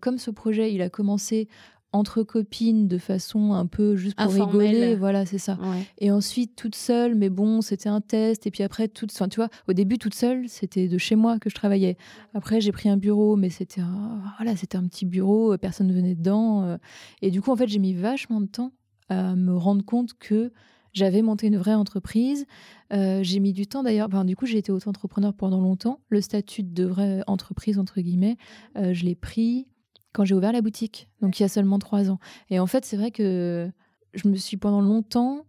comme 0.00 0.18
ce 0.18 0.30
projet, 0.30 0.72
il 0.72 0.82
a 0.82 0.90
commencé 0.90 1.48
entre 1.92 2.22
copines 2.22 2.88
de 2.88 2.98
façon 2.98 3.52
un 3.52 3.66
peu 3.66 3.96
juste 3.96 4.16
pour 4.16 4.32
rigoler, 4.32 4.96
voilà, 4.96 5.26
c'est 5.26 5.38
ça. 5.38 5.58
Et 5.98 6.10
ensuite 6.10 6.56
toute 6.56 6.74
seule, 6.74 7.14
mais 7.14 7.28
bon, 7.28 7.60
c'était 7.60 7.88
un 7.88 8.00
test. 8.00 8.46
Et 8.46 8.50
puis 8.50 8.62
après, 8.62 8.88
toute, 8.88 9.12
enfin, 9.12 9.28
tu 9.28 9.36
vois, 9.36 9.48
au 9.68 9.72
début 9.72 9.98
toute 9.98 10.14
seule, 10.14 10.48
c'était 10.48 10.88
de 10.88 10.98
chez 10.98 11.16
moi 11.16 11.38
que 11.38 11.50
je 11.50 11.54
travaillais. 11.54 11.96
Après, 12.34 12.60
j'ai 12.60 12.72
pris 12.72 12.88
un 12.88 12.96
bureau, 12.96 13.36
mais 13.36 13.50
c'était 13.50 13.82
un, 13.82 14.20
voilà, 14.38 14.56
c'était 14.56 14.76
un 14.76 14.86
petit 14.86 15.04
bureau, 15.04 15.56
personne 15.58 15.86
ne 15.86 15.94
venait 15.94 16.14
dedans. 16.14 16.64
Euh. 16.64 16.76
Et 17.20 17.30
du 17.30 17.42
coup, 17.42 17.50
en 17.50 17.56
fait, 17.56 17.68
j'ai 17.68 17.78
mis 17.78 17.92
vachement 17.92 18.40
de 18.40 18.46
temps 18.46 18.72
à 19.08 19.36
me 19.36 19.54
rendre 19.54 19.84
compte 19.84 20.14
que 20.14 20.52
j'avais 20.92 21.22
monté 21.22 21.46
une 21.46 21.56
vraie 21.56 21.74
entreprise. 21.74 22.46
Euh, 22.92 23.20
j'ai 23.22 23.40
mis 23.40 23.52
du 23.52 23.66
temps 23.66 23.82
d'ailleurs. 23.82 24.08
Enfin, 24.08 24.24
du 24.24 24.36
coup, 24.36 24.46
j'ai 24.46 24.58
été 24.58 24.72
auto-entrepreneur 24.72 25.32
pendant 25.32 25.60
longtemps. 25.60 26.00
Le 26.08 26.20
statut 26.20 26.62
de 26.62 26.84
vraie 26.84 27.22
entreprise, 27.26 27.78
entre 27.78 28.00
guillemets, 28.00 28.36
euh, 28.76 28.92
je 28.92 29.04
l'ai 29.04 29.14
pris 29.14 29.66
quand 30.12 30.24
j'ai 30.24 30.34
ouvert 30.34 30.52
la 30.52 30.62
boutique, 30.62 31.08
donc 31.20 31.38
il 31.38 31.42
y 31.42 31.46
a 31.46 31.48
seulement 31.48 31.78
trois 31.78 32.10
ans. 32.10 32.18
Et 32.50 32.58
en 32.58 32.66
fait, 32.66 32.84
c'est 32.84 32.96
vrai 32.96 33.10
que 33.10 33.70
je 34.14 34.28
me 34.28 34.36
suis 34.36 34.56
pendant 34.56 34.80
longtemps 34.80 35.44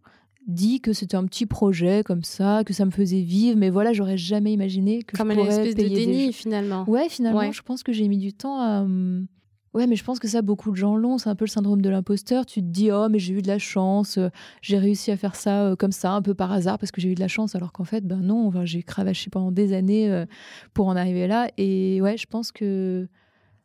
dit 0.47 0.81
que 0.81 0.93
c'était 0.93 1.15
un 1.15 1.25
petit 1.25 1.45
projet 1.45 2.03
comme 2.03 2.23
ça, 2.23 2.63
que 2.65 2.73
ça 2.73 2.85
me 2.85 2.91
faisait 2.91 3.21
vivre, 3.21 3.57
mais 3.57 3.69
voilà, 3.69 3.93
j'aurais 3.93 4.17
jamais 4.17 4.51
imaginé 4.51 5.03
que 5.03 5.15
comme 5.15 5.31
je 5.31 5.35
pourrais 5.35 5.55
une 5.55 5.67
espèce 5.67 5.75
de 5.75 5.95
déni 5.95 6.33
finalement. 6.33 6.83
Ouais, 6.87 7.09
finalement, 7.09 7.51
je 7.51 7.61
pense 7.61 7.83
que 7.83 7.93
j'ai 7.93 8.07
mis 8.07 8.17
du 8.17 8.33
temps 8.33 8.59
à. 8.59 8.81
Hum, 8.81 9.27
ouais, 9.73 9.87
mais 9.87 9.95
je 9.95 10.03
pense 10.03 10.19
que 10.19 10.27
ça, 10.27 10.41
beaucoup 10.41 10.71
de 10.71 10.75
gens 10.75 10.95
l'ont. 10.95 11.17
C'est 11.17 11.29
un 11.29 11.35
peu 11.35 11.45
le 11.45 11.49
syndrome 11.49 11.81
de 11.81 11.89
l'imposteur. 11.89 12.45
Tu 12.45 12.61
te 12.61 12.67
dis, 12.67 12.91
oh, 12.91 13.07
mais 13.09 13.19
j'ai 13.19 13.33
eu 13.33 13.41
de 13.41 13.47
la 13.47 13.59
chance, 13.59 14.17
euh, 14.17 14.29
j'ai 14.61 14.77
réussi 14.77 15.11
à 15.11 15.17
faire 15.17 15.35
ça 15.35 15.63
euh, 15.63 15.75
comme 15.75 15.91
ça, 15.91 16.11
un 16.11 16.21
peu 16.21 16.33
par 16.33 16.51
hasard, 16.51 16.77
parce 16.77 16.91
que 16.91 16.99
j'ai 16.99 17.09
eu 17.09 17.15
de 17.15 17.21
la 17.21 17.27
chance, 17.27 17.55
alors 17.55 17.71
qu'en 17.71 17.85
fait, 17.85 18.05
ben 18.05 18.19
non, 18.19 18.47
enfin, 18.47 18.65
j'ai 18.65 18.83
cravaché 18.83 19.29
pendant 19.29 19.51
des 19.51 19.73
années 19.73 20.11
euh, 20.11 20.25
pour 20.73 20.87
en 20.87 20.95
arriver 20.95 21.27
là. 21.27 21.49
Et 21.57 22.01
ouais, 22.01 22.17
je 22.17 22.25
pense 22.27 22.51
que 22.51 23.07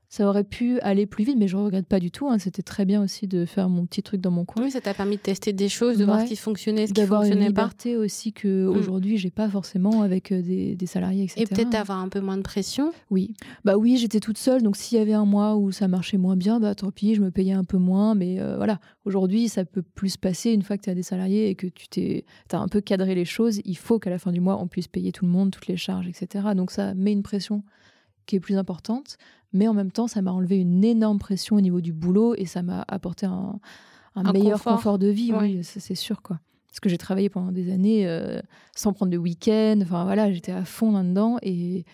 ça 0.08 0.26
aurait 0.26 0.44
pu 0.44 0.80
aller 0.80 1.04
plus 1.04 1.24
vite, 1.24 1.36
mais 1.38 1.48
je 1.48 1.56
ne 1.56 1.62
regrette 1.62 1.86
pas 1.86 2.00
du 2.00 2.10
tout. 2.10 2.28
Hein. 2.28 2.38
C'était 2.38 2.62
très 2.62 2.86
bien 2.86 3.02
aussi 3.02 3.26
de 3.26 3.44
faire 3.44 3.68
mon 3.68 3.84
petit 3.84 4.02
truc 4.02 4.22
dans 4.22 4.30
mon 4.30 4.46
coin. 4.46 4.62
Oui, 4.62 4.70
ça 4.70 4.80
t'a 4.80 4.94
permis 4.94 5.16
de 5.16 5.20
tester 5.22 5.52
des 5.52 5.68
choses, 5.68 5.98
de 5.98 6.04
voir 6.06 6.22
ce 6.22 6.26
qui 6.26 6.36
fonctionnait, 6.36 6.86
ce 6.86 6.94
qui 6.94 7.02
fonctionnait 7.02 7.08
pas. 7.08 7.24
D'avoir 7.26 7.40
une 7.40 7.46
liberté 7.46 7.96
aussi 7.96 8.32
que 8.32 8.66
mm. 8.66 8.76
aujourd'hui 8.76 9.18
j'ai 9.18 9.30
pas 9.30 9.50
forcément 9.50 10.00
avec 10.00 10.32
euh, 10.32 10.40
des, 10.40 10.76
des 10.76 10.86
salariés, 10.86 11.24
etc. 11.24 11.42
Et 11.42 11.46
peut-être 11.46 11.70
d'avoir 11.70 11.98
un 11.98 12.08
peu 12.08 12.20
moins 12.20 12.38
de 12.38 12.42
pression. 12.42 12.90
Oui, 13.10 13.34
bah 13.64 13.76
oui, 13.76 13.98
j'étais 13.98 14.20
toute 14.20 14.38
seule, 14.38 14.62
donc 14.62 14.76
s'il 14.76 14.96
y 14.96 15.00
avait 15.00 15.12
un 15.12 15.26
mois 15.26 15.56
où 15.56 15.72
ça 15.72 15.88
marchait 15.88 16.18
moins 16.18 16.36
bien, 16.36 16.58
bah 16.58 16.74
tant 16.74 16.90
pis, 16.90 17.14
je 17.14 17.20
me 17.20 17.30
payais 17.30 17.52
un 17.52 17.64
peu 17.64 17.78
moins, 17.78 18.14
mais 18.14 18.40
euh, 18.40 18.56
voilà. 18.56 18.80
Aujourd'hui, 19.04 19.48
ça 19.48 19.64
peut 19.64 19.82
plus 19.82 20.10
se 20.10 20.18
passer 20.18 20.52
une 20.52 20.62
fois 20.62 20.76
que 20.76 20.82
tu 20.82 20.90
as 20.90 20.94
des 20.94 21.02
salariés 21.02 21.48
et 21.48 21.54
que 21.54 21.66
tu 21.66 21.88
t'es, 21.88 22.24
as 22.52 22.58
un 22.58 22.68
peu 22.68 22.80
cadré 22.80 23.14
les 23.14 23.24
choses. 23.24 23.60
Il 23.64 23.76
faut 23.76 23.98
qu'à 23.98 24.10
la 24.10 24.18
fin 24.18 24.32
du 24.32 24.40
mois, 24.40 24.58
on 24.60 24.68
puisse 24.68 24.88
payer 24.88 25.12
tout 25.12 25.26
le 25.26 25.30
monde, 25.30 25.50
toutes 25.50 25.66
les 25.66 25.76
charges, 25.76 26.08
etc. 26.08 26.48
Donc 26.54 26.70
ça 26.70 26.94
met 26.94 27.12
une 27.12 27.22
pression 27.22 27.62
qui 28.26 28.36
est 28.36 28.40
plus 28.40 28.56
importante 28.56 29.16
mais 29.52 29.68
en 29.68 29.74
même 29.74 29.90
temps, 29.90 30.06
ça 30.06 30.22
m'a 30.22 30.32
enlevé 30.32 30.58
une 30.58 30.84
énorme 30.84 31.18
pression 31.18 31.56
au 31.56 31.60
niveau 31.60 31.80
du 31.80 31.92
boulot 31.92 32.34
et 32.36 32.46
ça 32.46 32.62
m'a 32.62 32.84
apporté 32.88 33.26
un, 33.26 33.60
meilleur 34.32 34.62
confort. 34.62 34.98
de 34.98 35.08
vie, 35.08 35.32
oui, 35.32 35.60
c'est 35.62 35.94
sûr, 35.94 36.22
quoi. 36.22 36.40
Parce 36.68 36.80
que 36.80 36.88
j'ai 36.88 36.98
travaillé 36.98 37.28
pendant 37.28 37.50
des 37.50 37.72
années 37.72 38.06
euh, 38.06 38.40
sans 38.76 38.92
prendre 38.92 39.10
de 39.10 39.16
week-end, 39.16 39.78
enfin 39.82 40.04
voilà, 40.04 40.30
j'étais 40.30 40.52
à 40.52 40.64
fond 40.64 40.92
là-dedans 40.92 41.38
et 41.42 41.84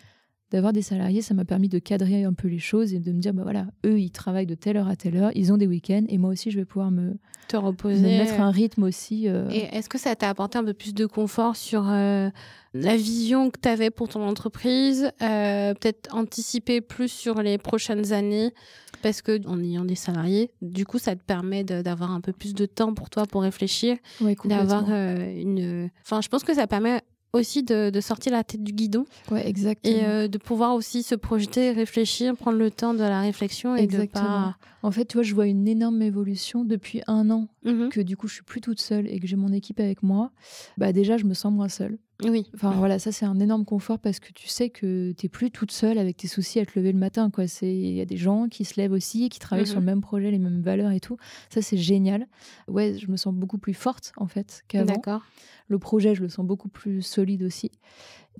d'avoir 0.54 0.72
des 0.72 0.82
salariés, 0.82 1.20
ça 1.20 1.34
m'a 1.34 1.44
permis 1.44 1.68
de 1.68 1.80
cadrer 1.80 2.22
un 2.22 2.32
peu 2.32 2.46
les 2.46 2.60
choses 2.60 2.94
et 2.94 3.00
de 3.00 3.10
me 3.10 3.18
dire, 3.18 3.34
bah 3.34 3.42
voilà, 3.42 3.66
eux, 3.84 3.98
ils 3.98 4.12
travaillent 4.12 4.46
de 4.46 4.54
telle 4.54 4.76
heure 4.76 4.86
à 4.86 4.94
telle 4.94 5.16
heure, 5.16 5.32
ils 5.34 5.52
ont 5.52 5.56
des 5.56 5.66
week-ends, 5.66 6.04
et 6.08 6.16
moi 6.16 6.30
aussi, 6.30 6.52
je 6.52 6.58
vais 6.58 6.64
pouvoir 6.64 6.92
me, 6.92 7.16
te 7.48 7.56
reposer, 7.56 8.00
me 8.00 8.18
mettre 8.18 8.40
un 8.40 8.52
rythme 8.52 8.84
aussi. 8.84 9.28
Euh. 9.28 9.50
Et 9.50 9.64
est-ce 9.76 9.88
que 9.88 9.98
ça 9.98 10.14
t'a 10.14 10.28
apporté 10.28 10.56
un 10.56 10.62
peu 10.62 10.72
plus 10.72 10.94
de 10.94 11.06
confort 11.06 11.56
sur 11.56 11.90
euh, 11.90 12.30
la 12.72 12.96
vision 12.96 13.50
que 13.50 13.58
tu 13.60 13.68
avais 13.68 13.90
pour 13.90 14.06
ton 14.06 14.22
entreprise, 14.22 15.10
euh, 15.22 15.74
peut-être 15.74 16.14
anticiper 16.14 16.80
plus 16.80 17.08
sur 17.08 17.42
les 17.42 17.58
prochaines 17.58 18.12
années, 18.12 18.54
parce 19.02 19.22
que 19.22 19.44
en 19.48 19.60
ayant 19.60 19.84
des 19.84 19.96
salariés, 19.96 20.52
du 20.62 20.86
coup, 20.86 21.00
ça 21.00 21.16
te 21.16 21.22
permet 21.24 21.64
d'avoir 21.64 22.12
un 22.12 22.20
peu 22.20 22.32
plus 22.32 22.54
de 22.54 22.64
temps 22.64 22.94
pour 22.94 23.10
toi 23.10 23.24
pour 23.26 23.42
réfléchir, 23.42 23.96
d'avoir 24.44 24.88
une. 24.88 25.90
Enfin, 26.04 26.20
je 26.20 26.28
pense 26.28 26.44
que 26.44 26.54
ça 26.54 26.68
permet 26.68 27.00
aussi 27.34 27.62
de, 27.62 27.90
sortir 28.00 28.32
la 28.32 28.44
tête 28.44 28.62
du 28.62 28.72
guidon. 28.72 29.04
Ouais, 29.30 29.46
exactement. 29.48 29.94
Et 29.94 30.04
euh, 30.04 30.28
de 30.28 30.38
pouvoir 30.38 30.74
aussi 30.74 31.02
se 31.02 31.14
projeter, 31.14 31.72
réfléchir, 31.72 32.36
prendre 32.36 32.58
le 32.58 32.70
temps 32.70 32.94
de 32.94 33.00
la 33.00 33.20
réflexion. 33.20 33.76
Et 33.76 33.82
exactement. 33.82 34.24
pas... 34.24 34.56
En 34.82 34.90
fait, 34.90 35.06
tu 35.06 35.16
vois, 35.16 35.22
je 35.22 35.34
vois 35.34 35.46
une 35.46 35.66
énorme 35.66 36.02
évolution 36.02 36.64
depuis 36.64 37.02
un 37.06 37.30
an 37.30 37.48
mhm. 37.64 37.88
que 37.88 38.00
du 38.00 38.16
coup, 38.16 38.28
je 38.28 38.34
suis 38.34 38.42
plus 38.42 38.60
toute 38.60 38.80
seule 38.80 39.08
et 39.08 39.18
que 39.18 39.26
j'ai 39.26 39.36
mon 39.36 39.52
équipe 39.52 39.80
avec 39.80 40.02
moi. 40.02 40.30
Bah 40.78 40.92
déjà, 40.92 41.16
je 41.16 41.24
me 41.24 41.34
sens 41.34 41.52
moins 41.52 41.68
seule. 41.68 41.98
Oui. 42.24 42.46
Enfin 42.54 42.72
voilà, 42.72 42.98
ça 42.98 43.12
c'est 43.12 43.24
un 43.24 43.38
énorme 43.40 43.64
confort 43.64 43.98
parce 43.98 44.20
que 44.20 44.32
tu 44.32 44.48
sais 44.48 44.70
que 44.70 45.12
tu 45.12 45.26
n'es 45.26 45.28
plus 45.28 45.50
toute 45.50 45.72
seule 45.72 45.98
avec 45.98 46.16
tes 46.16 46.28
soucis 46.28 46.60
à 46.60 46.66
te 46.66 46.78
lever 46.78 46.92
le 46.92 46.98
matin. 46.98 47.30
Quoi. 47.30 47.44
Il 47.62 47.94
y 47.94 48.00
a 48.00 48.04
des 48.04 48.16
gens 48.16 48.48
qui 48.48 48.64
se 48.64 48.80
lèvent 48.80 48.92
aussi 48.92 49.24
et 49.24 49.28
qui 49.28 49.38
travaillent 49.38 49.66
sur 49.66 49.76
le 49.76 49.82
mhm. 49.82 49.86
même 49.86 50.00
projet, 50.00 50.30
les 50.30 50.38
mêmes 50.38 50.62
valeurs 50.62 50.90
et 50.90 51.00
tout. 51.00 51.16
Ça 51.50 51.62
c'est 51.62 51.76
génial. 51.76 52.26
Ouais, 52.68 52.96
je 52.98 53.10
me 53.10 53.16
sens 53.16 53.34
beaucoup 53.34 53.58
plus 53.58 53.74
forte 53.74 54.12
en 54.16 54.26
fait 54.26 54.62
qu'avant. 54.68 54.86
D'accord. 54.86 55.22
Le 55.68 55.78
projet, 55.78 56.14
je 56.14 56.22
le 56.22 56.28
sens 56.28 56.44
beaucoup 56.44 56.68
plus 56.68 57.02
solide 57.02 57.42
aussi. 57.42 57.70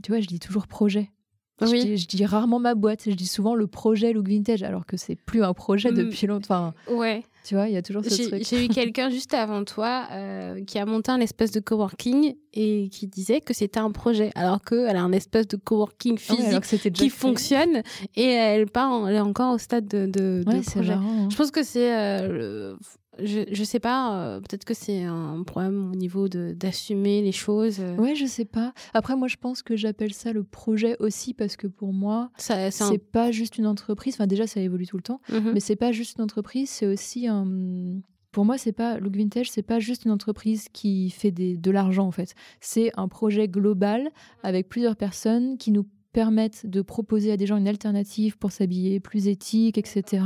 Tu 0.02 0.12
vois, 0.12 0.20
je 0.20 0.26
dis 0.26 0.40
toujours 0.40 0.66
projet. 0.66 1.10
Oui. 1.60 1.96
Je, 1.96 2.06
dis, 2.06 2.26
rarement 2.26 2.58
ma 2.58 2.74
boîte, 2.74 3.04
je 3.06 3.14
dis 3.14 3.28
souvent 3.28 3.54
le 3.54 3.66
projet 3.66 4.12
Look 4.12 4.28
Vintage, 4.28 4.62
alors 4.62 4.86
que 4.86 4.96
c'est 4.96 5.14
plus 5.14 5.44
un 5.44 5.54
projet 5.54 5.92
mm. 5.92 5.94
depuis 5.94 6.26
longtemps. 6.26 6.74
ouais. 6.90 7.22
Tu 7.44 7.54
vois, 7.54 7.68
il 7.68 7.74
y 7.74 7.76
a 7.76 7.82
toujours 7.82 8.02
ce 8.02 8.28
truc. 8.28 8.42
J'ai 8.48 8.64
eu 8.64 8.68
quelqu'un 8.74 9.10
juste 9.10 9.34
avant 9.34 9.64
toi 9.64 10.06
euh, 10.10 10.64
qui 10.64 10.78
a 10.78 10.86
monté 10.86 11.10
un 11.10 11.20
espèce 11.20 11.50
de 11.50 11.60
coworking 11.60 12.34
et 12.54 12.88
qui 12.90 13.06
disait 13.06 13.42
que 13.42 13.52
c'était 13.52 13.80
un 13.80 13.90
projet, 13.90 14.30
alors 14.34 14.62
qu'elle 14.62 14.96
a 14.96 15.02
un 15.02 15.12
espèce 15.12 15.46
de 15.48 15.58
coworking 15.58 16.16
ah 16.16 16.34
physique 16.34 16.92
qui 16.92 17.10
fonctionne 17.10 17.82
et 18.16 18.24
elle, 18.24 18.66
part, 18.66 19.08
elle 19.08 19.16
est 19.16 19.20
encore 19.20 19.54
au 19.54 19.58
stade 19.58 19.86
de, 19.86 20.06
de, 20.06 20.42
projet. 20.70 20.92
Hein. 20.92 21.28
Je 21.30 21.36
pense 21.36 21.50
que 21.50 21.62
c'est 21.62 21.94
euh, 21.94 22.76
je, 23.23 23.40
je 23.50 23.64
sais 23.64 23.80
pas, 23.80 24.18
euh, 24.18 24.40
peut-être 24.40 24.64
que 24.64 24.75
c'est 24.75 25.02
un 25.02 25.42
problème 25.44 25.92
au 25.92 25.94
niveau 25.94 26.28
d'assumer 26.28 27.23
les 27.23 27.33
choses. 27.33 27.78
Euh. 27.80 27.97
Ouais, 27.97 28.14
je 28.14 28.26
sais 28.26 28.44
pas. 28.44 28.73
Après, 28.92 29.16
moi, 29.16 29.28
je 29.28 29.37
pense 29.37 29.62
que 29.62 29.76
j'appelle 29.76 30.12
ça 30.12 30.33
le 30.33 30.44
projet 30.44 30.97
aussi 31.00 31.35
parce 31.35 31.56
que 31.56 31.66
pour 31.66 31.92
moi, 31.92 32.30
c'est 32.37 32.99
pas 32.99 33.30
juste 33.30 33.59
une 33.59 33.66
entreprise. 33.66 34.14
Enfin, 34.14 34.26
déjà, 34.26 34.47
ça 34.47 34.61
évolue 34.61 34.87
tout 34.87 34.97
le 34.97 35.02
temps, 35.02 35.21
mm-hmm. 35.30 35.52
mais 35.52 35.61
c'est 35.61 35.76
pas 35.76 35.92
juste 35.92 36.16
une 36.18 36.25
entreprise, 36.25 36.71
c'est 36.71 36.87
aussi 36.87 37.28
un. 37.28 37.47
Pour 38.33 38.44
moi, 38.44 38.59
c'est 38.59 38.73
pas 38.73 38.99
Look 38.99 39.16
Vintage, 39.16 39.49
c'est 39.49 39.62
pas 39.62 39.78
juste 39.78 40.04
une 40.04 40.11
entreprise 40.11 40.66
qui 40.73 41.11
fait 41.11 41.30
des, 41.30 41.56
de 41.56 41.71
l'argent 41.71 42.04
en 42.04 42.11
fait. 42.11 42.35
C'est 42.61 42.90
un 42.97 43.06
projet 43.06 43.47
global 43.47 44.11
avec 44.42 44.68
plusieurs 44.68 44.97
personnes 44.97 45.56
qui 45.56 45.71
nous 45.71 45.87
permettent 46.14 46.64
de 46.64 46.80
proposer 46.80 47.33
à 47.33 47.37
des 47.37 47.44
gens 47.44 47.59
une 47.59 47.68
alternative 47.68 48.38
pour 48.38 48.52
s'habiller 48.52 49.00
plus 49.00 49.28
éthique, 49.28 49.76
etc. 49.76 50.25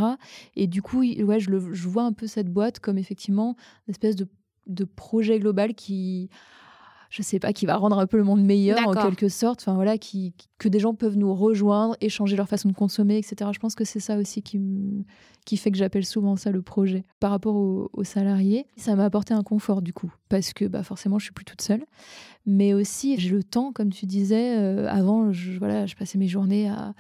Et 0.55 0.69
du 0.69 0.83
coup, 0.83 1.01
ouais, 1.01 1.41
je, 1.41 1.89
vois 1.89 2.05
un 2.05 2.13
peu 2.13 2.29
cette 2.29 2.53
boîte 2.53 2.79
comme 2.79 2.99
effectivement 2.99 3.57
une 3.89 3.93
espèce 3.93 4.15
de 4.15 4.85
projet 4.85 5.41
global 5.41 5.75
qui 5.75 6.29
je 7.11 7.23
sais 7.23 7.39
pas, 7.39 7.53
qui 7.53 7.67
va 7.67 7.77
rendre 7.77 7.99
un 7.99 8.07
peu 8.07 8.17
le 8.17 8.25
monde 8.25 8.43
meilleur 8.43 8.87
en 8.87 8.93
quelque 8.93 9.29
sorte. 9.29 9.61
Enfin 9.61 9.75
voilà, 9.75 9.97
qui, 9.97 10.35
que 10.59 10.69
des 10.69 10.79
gens 10.79 10.95
peuvent 10.95 11.17
nous 11.17 11.35
rejoindre, 11.35 11.97
échanger 12.01 12.37
leur 12.37 12.49
façon 12.49 12.69
de 12.69 12.75
consommer, 12.75 13.17
etc. 13.17 13.51
Je 13.53 13.59
pense 13.59 13.75
que 13.75 13.85
c'est 13.85 14.01
ça 14.01 14.19
aussi 14.19 14.43
qui, 14.43 14.61
qui 15.47 15.57
fait 15.57 15.71
que 15.71 15.79
j'appelle 15.79 16.05
souvent 16.05 16.37
ça 16.37 16.51
le 16.51 16.61
projet. 16.61 17.05
Par 17.21 17.31
rapport 17.31 17.57
aux, 17.57 18.05
salariés, 18.05 18.67
ça 18.77 18.95
m'a 18.95 19.05
apporté 19.05 19.35
un 19.35 19.43
confort 19.43 19.83
du 19.83 19.93
coup, 19.93 20.13
parce 20.29 20.53
que 20.53 20.67
bah, 20.67 20.83
forcément 20.83 21.19
je 21.19 21.25
suis 21.25 21.33
plus 21.33 21.45
toute 21.45 21.63
seule, 21.63 21.85
mais 22.47 22.75
aussi 22.75 23.19
j'ai 23.19 23.31
le 23.31 23.43
temps, 23.43 23.73
comme 23.73 23.91
tu 23.91 24.07
disais, 24.07 24.59
euh, 24.59 24.89
avant 24.89 25.33
je, 25.33 25.59
voilà, 25.59 25.87
je 25.87 25.97
passais 25.97 26.19
mes 26.19 26.29
journées 26.29 26.69
à 26.69 26.95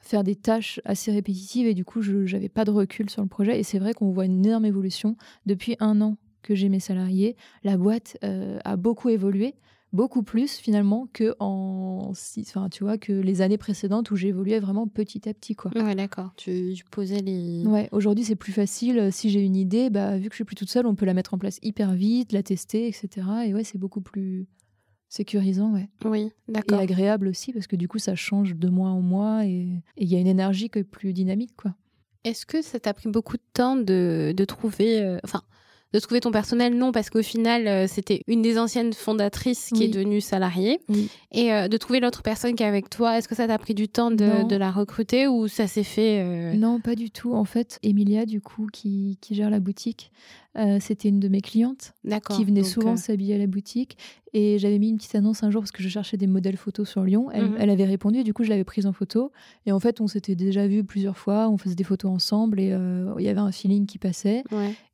faire 0.00 0.22
des 0.22 0.36
tâches 0.36 0.80
assez 0.84 1.10
répétitives 1.10 1.66
et 1.66 1.74
du 1.74 1.84
coup 1.84 2.02
je 2.02 2.30
n'avais 2.30 2.50
pas 2.50 2.64
de 2.64 2.70
recul 2.70 3.08
sur 3.08 3.22
le 3.22 3.28
projet 3.28 3.58
et 3.58 3.62
c'est 3.62 3.78
vrai 3.78 3.94
qu'on 3.94 4.10
voit 4.10 4.26
une 4.26 4.44
énorme 4.44 4.66
évolution 4.66 5.16
depuis 5.46 5.76
un 5.80 6.02
an 6.02 6.16
que 6.44 6.54
j'ai 6.54 6.68
mes 6.68 6.80
salariés, 6.80 7.36
la 7.64 7.76
boîte 7.76 8.16
euh, 8.22 8.58
a 8.64 8.76
beaucoup 8.76 9.08
évolué, 9.08 9.54
beaucoup 9.92 10.22
plus 10.22 10.56
finalement 10.56 11.08
que 11.12 11.34
en 11.40 12.12
enfin 12.40 12.68
tu 12.68 12.84
vois 12.84 12.98
que 12.98 13.12
les 13.12 13.40
années 13.40 13.58
précédentes 13.58 14.10
où 14.10 14.16
j'évoluais 14.16 14.60
vraiment 14.60 14.86
petit 14.86 15.28
à 15.28 15.34
petit 15.34 15.54
quoi. 15.54 15.70
Ouais 15.74 15.94
d'accord. 15.94 16.32
Tu, 16.36 16.76
posais 16.90 17.20
les. 17.20 17.64
Ouais. 17.66 17.88
Aujourd'hui 17.92 18.24
c'est 18.24 18.36
plus 18.36 18.52
facile. 18.52 19.10
Si 19.10 19.30
j'ai 19.30 19.40
une 19.40 19.56
idée, 19.56 19.90
bah 19.90 20.18
vu 20.18 20.28
que 20.28 20.34
je 20.34 20.36
suis 20.36 20.44
plus 20.44 20.56
toute 20.56 20.70
seule, 20.70 20.86
on 20.86 20.94
peut 20.94 21.06
la 21.06 21.14
mettre 21.14 21.34
en 21.34 21.38
place 21.38 21.58
hyper 21.62 21.94
vite, 21.94 22.32
la 22.32 22.42
tester, 22.42 22.86
etc. 22.86 23.26
Et 23.46 23.54
ouais 23.54 23.64
c'est 23.64 23.78
beaucoup 23.78 24.00
plus 24.00 24.46
sécurisant, 25.08 25.72
ouais. 25.72 25.88
Oui, 26.04 26.32
d'accord. 26.48 26.80
Et 26.80 26.82
agréable 26.82 27.28
aussi 27.28 27.52
parce 27.52 27.68
que 27.68 27.76
du 27.76 27.88
coup 27.88 27.98
ça 27.98 28.16
change 28.16 28.56
de 28.56 28.68
mois 28.68 28.90
en 28.90 29.00
mois 29.00 29.46
et 29.46 29.82
il 29.96 30.08
y 30.08 30.16
a 30.16 30.18
une 30.18 30.26
énergie 30.26 30.68
qui 30.68 30.80
est 30.80 30.84
plus 30.84 31.12
dynamique 31.12 31.54
quoi. 31.56 31.74
Est-ce 32.24 32.46
que 32.46 32.62
ça 32.62 32.80
t'a 32.80 32.94
pris 32.94 33.10
beaucoup 33.10 33.36
de 33.36 33.42
temps 33.52 33.76
de, 33.76 34.32
de 34.34 34.44
trouver, 34.46 35.02
euh, 35.02 35.18
enfin, 35.24 35.42
de 35.94 36.00
trouver 36.00 36.18
ton 36.18 36.32
personnel, 36.32 36.76
non, 36.76 36.90
parce 36.90 37.08
qu'au 37.08 37.22
final, 37.22 37.68
euh, 37.68 37.86
c'était 37.86 38.22
une 38.26 38.42
des 38.42 38.58
anciennes 38.58 38.92
fondatrices 38.92 39.70
qui 39.72 39.84
est 39.84 39.88
devenue 39.88 40.20
salariée. 40.20 40.80
Et 41.30 41.52
euh, 41.52 41.68
de 41.68 41.76
trouver 41.76 42.00
l'autre 42.00 42.22
personne 42.22 42.56
qui 42.56 42.64
est 42.64 42.66
avec 42.66 42.90
toi, 42.90 43.16
est-ce 43.16 43.28
que 43.28 43.36
ça 43.36 43.46
t'a 43.46 43.58
pris 43.58 43.74
du 43.74 43.86
temps 43.86 44.10
de, 44.10 44.56
la 44.56 44.72
recruter 44.72 45.28
ou 45.28 45.46
ça 45.46 45.68
s'est 45.68 45.84
fait 45.84 46.20
euh 46.20 46.54
Non, 46.54 46.80
pas 46.80 46.96
du 46.96 47.12
tout. 47.12 47.32
En 47.34 47.44
fait, 47.44 47.78
Emilia, 47.84 48.26
du 48.26 48.40
coup, 48.40 48.66
qui, 48.72 49.18
qui 49.20 49.36
gère 49.36 49.50
la 49.50 49.60
boutique, 49.60 50.10
c'était 50.80 51.08
une 51.08 51.20
de 51.20 51.28
mes 51.28 51.40
clientes 51.40 51.94
qui 52.30 52.44
venait 52.44 52.64
souvent 52.64 52.96
s'habiller 52.96 53.34
à 53.34 53.38
la 53.38 53.46
boutique. 53.46 53.98
Et 54.36 54.58
j'avais 54.58 54.80
mis 54.80 54.88
une 54.88 54.96
petite 54.96 55.14
annonce 55.14 55.44
un 55.44 55.50
jour 55.50 55.62
parce 55.62 55.70
que 55.70 55.82
je 55.82 55.88
cherchais 55.88 56.16
des 56.16 56.26
modèles 56.26 56.56
photos 56.56 56.88
sur 56.88 57.04
Lyon. 57.04 57.30
Elle, 57.32 57.50
mhm. 57.50 57.56
elle 57.58 57.70
avait 57.70 57.84
répondu 57.84 58.18
et 58.18 58.24
du 58.24 58.34
coup, 58.34 58.42
je 58.42 58.50
l'avais 58.50 58.64
prise 58.64 58.84
en 58.84 58.92
photo. 58.92 59.30
Et 59.64 59.70
en 59.70 59.78
fait, 59.78 60.00
on 60.00 60.08
s'était 60.08 60.34
déjà 60.34 60.66
vu 60.66 60.82
plusieurs 60.82 61.16
fois. 61.16 61.48
On 61.48 61.56
faisait 61.56 61.76
des 61.76 61.84
photos 61.84 62.10
ensemble 62.10 62.58
et 62.58 62.70
il 62.70 63.24
y 63.24 63.28
avait 63.28 63.40
un 63.40 63.52
feeling 63.52 63.86
qui 63.86 63.98
passait. 63.98 64.42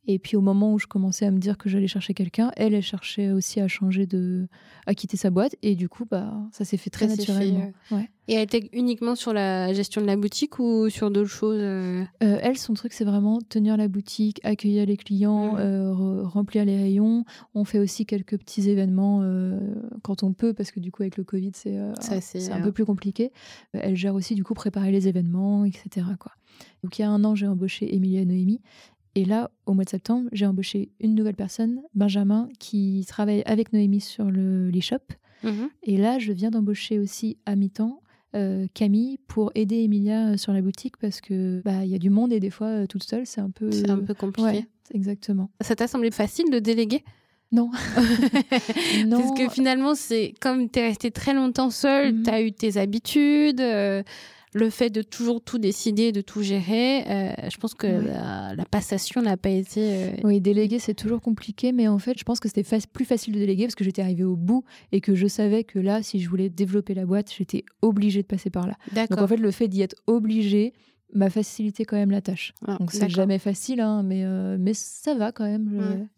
Et 0.07 0.19
puis 0.19 0.37
au 0.37 0.40
moment 0.40 0.73
où 0.73 0.79
je 0.79 0.87
commençais 0.87 1.26
à 1.26 1.31
me 1.31 1.38
dire 1.38 1.59
que 1.59 1.69
j'allais 1.69 1.87
chercher 1.87 2.14
quelqu'un, 2.14 2.50
elle, 2.57 2.75
elle 2.75 2.83
cherchait 2.83 3.31
aussi 3.31 3.61
à 3.61 3.69
changer 3.69 4.07
de, 4.07 4.49
à 4.87 4.95
quitter 4.95 5.17
sa 5.17 5.31
boîte. 5.31 5.55
Et 5.62 5.76
du 5.76 5.88
coup, 5.88 6.05
bah, 6.05 6.33
ça 6.52 6.64
s'est 6.64 6.79
fait 6.79 6.90
très 6.90 7.07
naturellement. 7.07 7.71
Euh, 7.93 8.00
et 8.30 8.34
elle 8.34 8.42
était 8.42 8.70
uniquement 8.72 9.16
sur 9.16 9.32
la 9.32 9.72
gestion 9.72 10.00
de 10.00 10.06
la 10.06 10.16
boutique 10.16 10.60
ou 10.60 10.88
sur 10.88 11.10
d'autres 11.10 11.28
choses 11.28 11.58
euh 11.60 12.04
euh, 12.22 12.38
Elle, 12.42 12.56
son 12.56 12.75
truc, 12.75 12.92
c'est 12.92 13.04
vraiment 13.04 13.40
tenir 13.40 13.76
la 13.76 13.88
boutique, 13.88 14.40
accueillir 14.44 14.87
les 14.87 14.96
clients, 14.96 15.54
mmh. 15.54 16.22
remplir 16.22 16.64
les 16.64 16.76
rayons. 16.76 17.25
On 17.54 17.64
fait 17.64 17.80
aussi 17.80 18.06
quelques 18.06 18.38
petits 18.38 18.70
événements 18.70 19.22
quand 20.02 20.22
on 20.22 20.32
peut, 20.32 20.54
parce 20.54 20.70
que 20.70 20.78
du 20.78 20.92
coup, 20.92 21.02
avec 21.02 21.16
le 21.16 21.25
Covid, 21.25 21.50
c'est 21.54 21.76
un 21.76 22.60
peu 22.60 22.72
plus 22.72 22.84
compliqué. 22.84 23.32
Elle 23.72 23.96
gère 23.96 24.14
aussi, 24.14 24.34
du 24.34 24.44
coup, 24.44 24.54
préparer 24.54 24.92
les 24.92 25.08
événements, 25.08 25.64
etc. 25.64 26.06
Quoi. 26.18 26.32
Donc 26.84 26.99
il 26.99 27.02
y 27.02 27.04
a 27.04 27.10
un 27.10 27.25
an, 27.25 27.34
j'ai 27.34 27.49
embauché 27.49 27.94
Emilia 27.94 28.20
et 28.20 28.26
Noémie 28.26 28.60
et 29.14 29.25
là, 29.25 29.50
au 29.66 29.75
mois 29.75 29.84
de 29.84 29.90
septembre, 29.90 30.28
j'ai 30.32 30.46
embauché 30.46 30.92
une 31.00 31.14
nouvelle 31.14 31.34
personne, 31.34 31.82
Benjamin, 31.94 32.49
qui 32.58 33.04
travaille 33.08 33.42
avec 33.44 33.72
Noémie 33.72 34.00
sur 34.00 34.30
l'e-shop. 34.30 35.14
Mhm. 35.42 35.68
Et 35.82 35.96
là, 35.96 36.18
je 36.18 36.32
viens 36.32 36.50
d'embaucher 36.50 36.99
aussi 36.99 37.38
à 37.46 37.56
mi-temps 37.56 38.02
euh, 38.34 38.66
Camille 38.75 39.18
pour 39.26 39.50
aider 39.54 39.82
Emilia 39.82 40.28
euh, 40.28 40.37
sur 40.37 40.52
la 40.52 40.62
boutique 40.62 40.96
parce 40.99 41.20
que 41.20 41.60
bah 41.64 41.84
il 41.84 41.90
y 41.90 41.94
a 41.94 41.99
du 41.99 42.10
monde 42.10 42.32
et 42.32 42.38
des 42.38 42.50
fois 42.50 42.68
euh, 42.68 42.87
toute 42.87 43.02
seule 43.02 43.26
c'est 43.26 43.40
un 43.40 43.50
peu 43.50 43.70
c'est 43.72 43.90
un 43.90 43.99
peu 43.99 44.14
compliqué. 44.14 44.66
exactement. 44.94 45.50
Ça 45.60 45.75
t'a 45.75 45.88
semblé 45.88 46.10
facile 46.10 46.50
de 46.50 46.58
déléguer? 46.58 47.04
Non. 47.52 47.72
non. 49.06 49.20
Parce 49.20 49.37
que 49.37 49.49
finalement, 49.49 49.96
c'est 49.96 50.34
comme 50.40 50.70
tu 50.70 50.78
es 50.78 50.87
resté 50.87 51.10
très 51.10 51.34
longtemps 51.34 51.70
seule, 51.70 52.14
mhm. 52.14 52.22
tu 52.22 52.30
as 52.30 52.42
eu 52.42 52.52
tes 52.52 52.76
habitudes 52.76 53.60
le 54.52 54.69
fait 54.71 54.90
de 54.90 55.02
toujours 55.02 55.40
tout 55.40 55.59
décider, 55.59 56.12
de 56.12 56.21
tout 56.21 56.42
gérer, 56.42 57.04
euh, 57.09 57.33
je 57.50 57.57
pense 57.57 57.75
que 57.75 57.87
la, 57.87 58.64
passation 58.71 59.23
n'a 59.23 59.37
pas 59.37 59.50
été. 59.50 59.80
Euh, 59.80 60.11
oui, 60.25 60.40
déléguer, 60.40 60.78
c'est 60.78 60.95
toujours 60.95 61.21
compliqué, 61.21 61.73
mais 61.73 61.88
en 61.88 61.99
fait, 61.99 62.19
je 62.19 62.25
pense 62.25 62.40
que 62.40 62.49
c'était 62.49 62.64
plus 62.92 63.04
facile 63.04 63.35
de 63.35 63.38
déléguer 63.38 63.64
parce 63.64 63.75
que 63.75 63.85
j'étais 63.85 64.02
arrivée 64.02 64.25
au 64.25 64.37
bout 64.37 64.64
et 64.92 65.00
que 65.00 65.14
je 65.14 65.26
savais 65.26 65.64
que 65.64 65.78
là, 65.78 66.02
si 66.02 66.21
je 66.21 66.28
voulais 66.28 66.49
développer 66.49 66.95
la 66.95 67.07
boîte, 67.07 67.33
j'étais 67.37 67.64
obligée 67.83 68.23
de 68.23 68.26
passer 68.26 68.50
par 68.50 68.66
là. 68.66 68.76
Donc 68.95 69.21
en 69.21 69.26
fait, 69.26 69.37
le 69.37 69.50
fait 69.50 69.69
d'y 69.69 69.83
être 69.83 69.97
obligée 70.07 70.73
m'a 71.12 71.30
facilité 71.30 71.85
quand 71.85 71.97
même 71.97 72.11
la 72.11 72.21
tâche. 72.21 72.54
Ah, 72.66 72.76
Donc 72.78 72.92
c'est 72.92 73.09
jamais 73.09 73.38
facile, 73.38 73.80
hein, 73.80 74.02
mais, 74.02 74.25
euh, 74.25 74.57
mais 74.59 74.75
ça 74.75 75.14
va 75.14 75.33
quand 75.33 75.45
même 75.45 76.09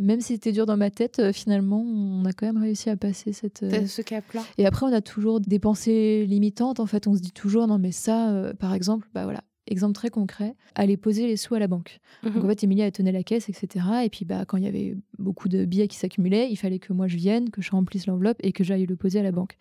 même 0.00 0.20
si 0.20 0.32
c'était 0.34 0.52
dur 0.52 0.66
dans 0.66 0.76
ma 0.76 0.90
tête, 0.90 1.18
euh, 1.20 1.32
finalement, 1.32 1.80
on 1.80 2.24
a 2.24 2.32
quand 2.32 2.46
même 2.46 2.60
réussi 2.62 2.90
à 2.90 2.96
passer 2.96 3.32
cette, 3.32 3.62
euh, 3.62 3.86
ce 3.86 4.02
cap-là. 4.02 4.42
Et 4.58 4.66
après, 4.66 4.86
on 4.86 4.92
a 4.92 5.00
toujours 5.00 5.40
des 5.40 5.58
pensées 5.58 6.24
limitantes. 6.26 6.80
En 6.80 6.86
fait, 6.86 7.06
on 7.06 7.14
se 7.14 7.20
dit 7.20 7.32
toujours, 7.32 7.66
non, 7.66 7.78
mais 7.78 7.92
ça, 7.92 8.30
euh, 8.30 8.52
par 8.54 8.74
exemple, 8.74 9.08
bah 9.14 9.24
voilà, 9.24 9.42
exemple 9.66 9.94
très 9.94 10.10
concret, 10.10 10.56
aller 10.74 10.96
poser 10.96 11.26
les 11.28 11.36
sous 11.36 11.54
à 11.54 11.58
la 11.60 11.68
banque. 11.68 12.00
Donc 12.24 12.36
en 12.36 12.40
Mhm. 12.40 12.48
fait, 12.48 12.64
Emilia, 12.64 12.86
elle 12.86 12.92
tenait 12.92 13.12
la 13.12 13.22
caisse, 13.22 13.48
etc. 13.48 13.86
Et 14.04 14.08
puis 14.10 14.24
bah, 14.24 14.44
quand 14.44 14.56
il 14.56 14.64
y 14.64 14.66
avait 14.68 14.96
beaucoup 15.18 15.48
de 15.48 15.64
billets 15.64 15.86
qui 15.86 15.96
s'accumulaient, 15.96 16.50
il 16.50 16.56
fallait 16.56 16.78
que 16.80 16.92
moi 16.92 17.06
je 17.06 17.16
vienne, 17.16 17.50
que 17.50 17.62
je 17.62 17.70
remplisse 17.70 18.06
l'enveloppe 18.06 18.38
et 18.40 18.50
que 18.52 18.64
j'aille 18.64 18.86
le 18.86 18.96
poser 18.96 19.20
à 19.20 19.22
la 19.22 19.30
banque. 19.32 19.56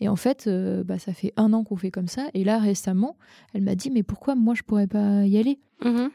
Et 0.00 0.08
en 0.08 0.14
fait, 0.14 0.46
euh, 0.46 0.84
bah, 0.84 0.98
ça 1.00 1.12
fait 1.12 1.32
un 1.36 1.52
an 1.52 1.64
qu'on 1.64 1.74
fait 1.76 1.90
comme 1.90 2.06
ça. 2.06 2.28
Et 2.34 2.44
là, 2.44 2.58
récemment, 2.58 3.16
elle 3.52 3.62
m'a 3.62 3.74
dit, 3.74 3.90
mais 3.90 4.04
pourquoi 4.04 4.36
moi 4.36 4.54
je 4.54 4.62
pourrais 4.62 4.86
pas 4.86 5.26
y 5.26 5.36
aller? 5.38 5.58
Mhm. 5.84 6.10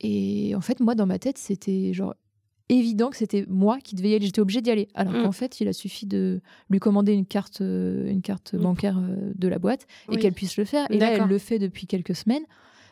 Et 0.00 0.54
en 0.56 0.60
fait, 0.60 0.80
moi, 0.80 0.94
dans 0.96 1.06
ma 1.06 1.18
tête, 1.20 1.38
c'était 1.38 1.92
genre 1.92 2.14
évident 2.68 3.10
que 3.10 3.16
c'était 3.16 3.44
moi 3.48 3.78
qui 3.82 3.94
devais 3.94 4.10
y 4.10 4.14
aller. 4.14 4.26
J'étais 4.26 4.40
obligée 4.40 4.60
d'y 4.60 4.70
aller. 4.70 4.88
Alors 4.94 5.12
Mm. 5.14 5.22
qu'en 5.22 5.32
fait, 5.32 5.60
il 5.60 5.68
a 5.68 5.72
suffi 5.72 6.06
de 6.06 6.40
lui 6.70 6.78
commander 6.80 7.12
une 7.12 7.26
carte, 7.26 7.60
euh, 7.60 8.08
une 8.10 8.22
carte 8.22 8.54
Mm. 8.54 8.58
bancaire 8.58 8.98
euh, 8.98 9.32
de 9.34 9.48
la 9.48 9.58
boîte 9.58 9.86
et 10.08 10.12
Oui. 10.14 10.18
qu'elle 10.18 10.34
puisse 10.34 10.56
le 10.56 10.64
faire. 10.64 10.86
Et 10.90 10.98
là, 10.98 11.10
elle 11.12 11.28
le 11.28 11.38
fait 11.38 11.58
depuis 11.58 11.86
quelques 11.86 12.14
semaines. 12.14 12.44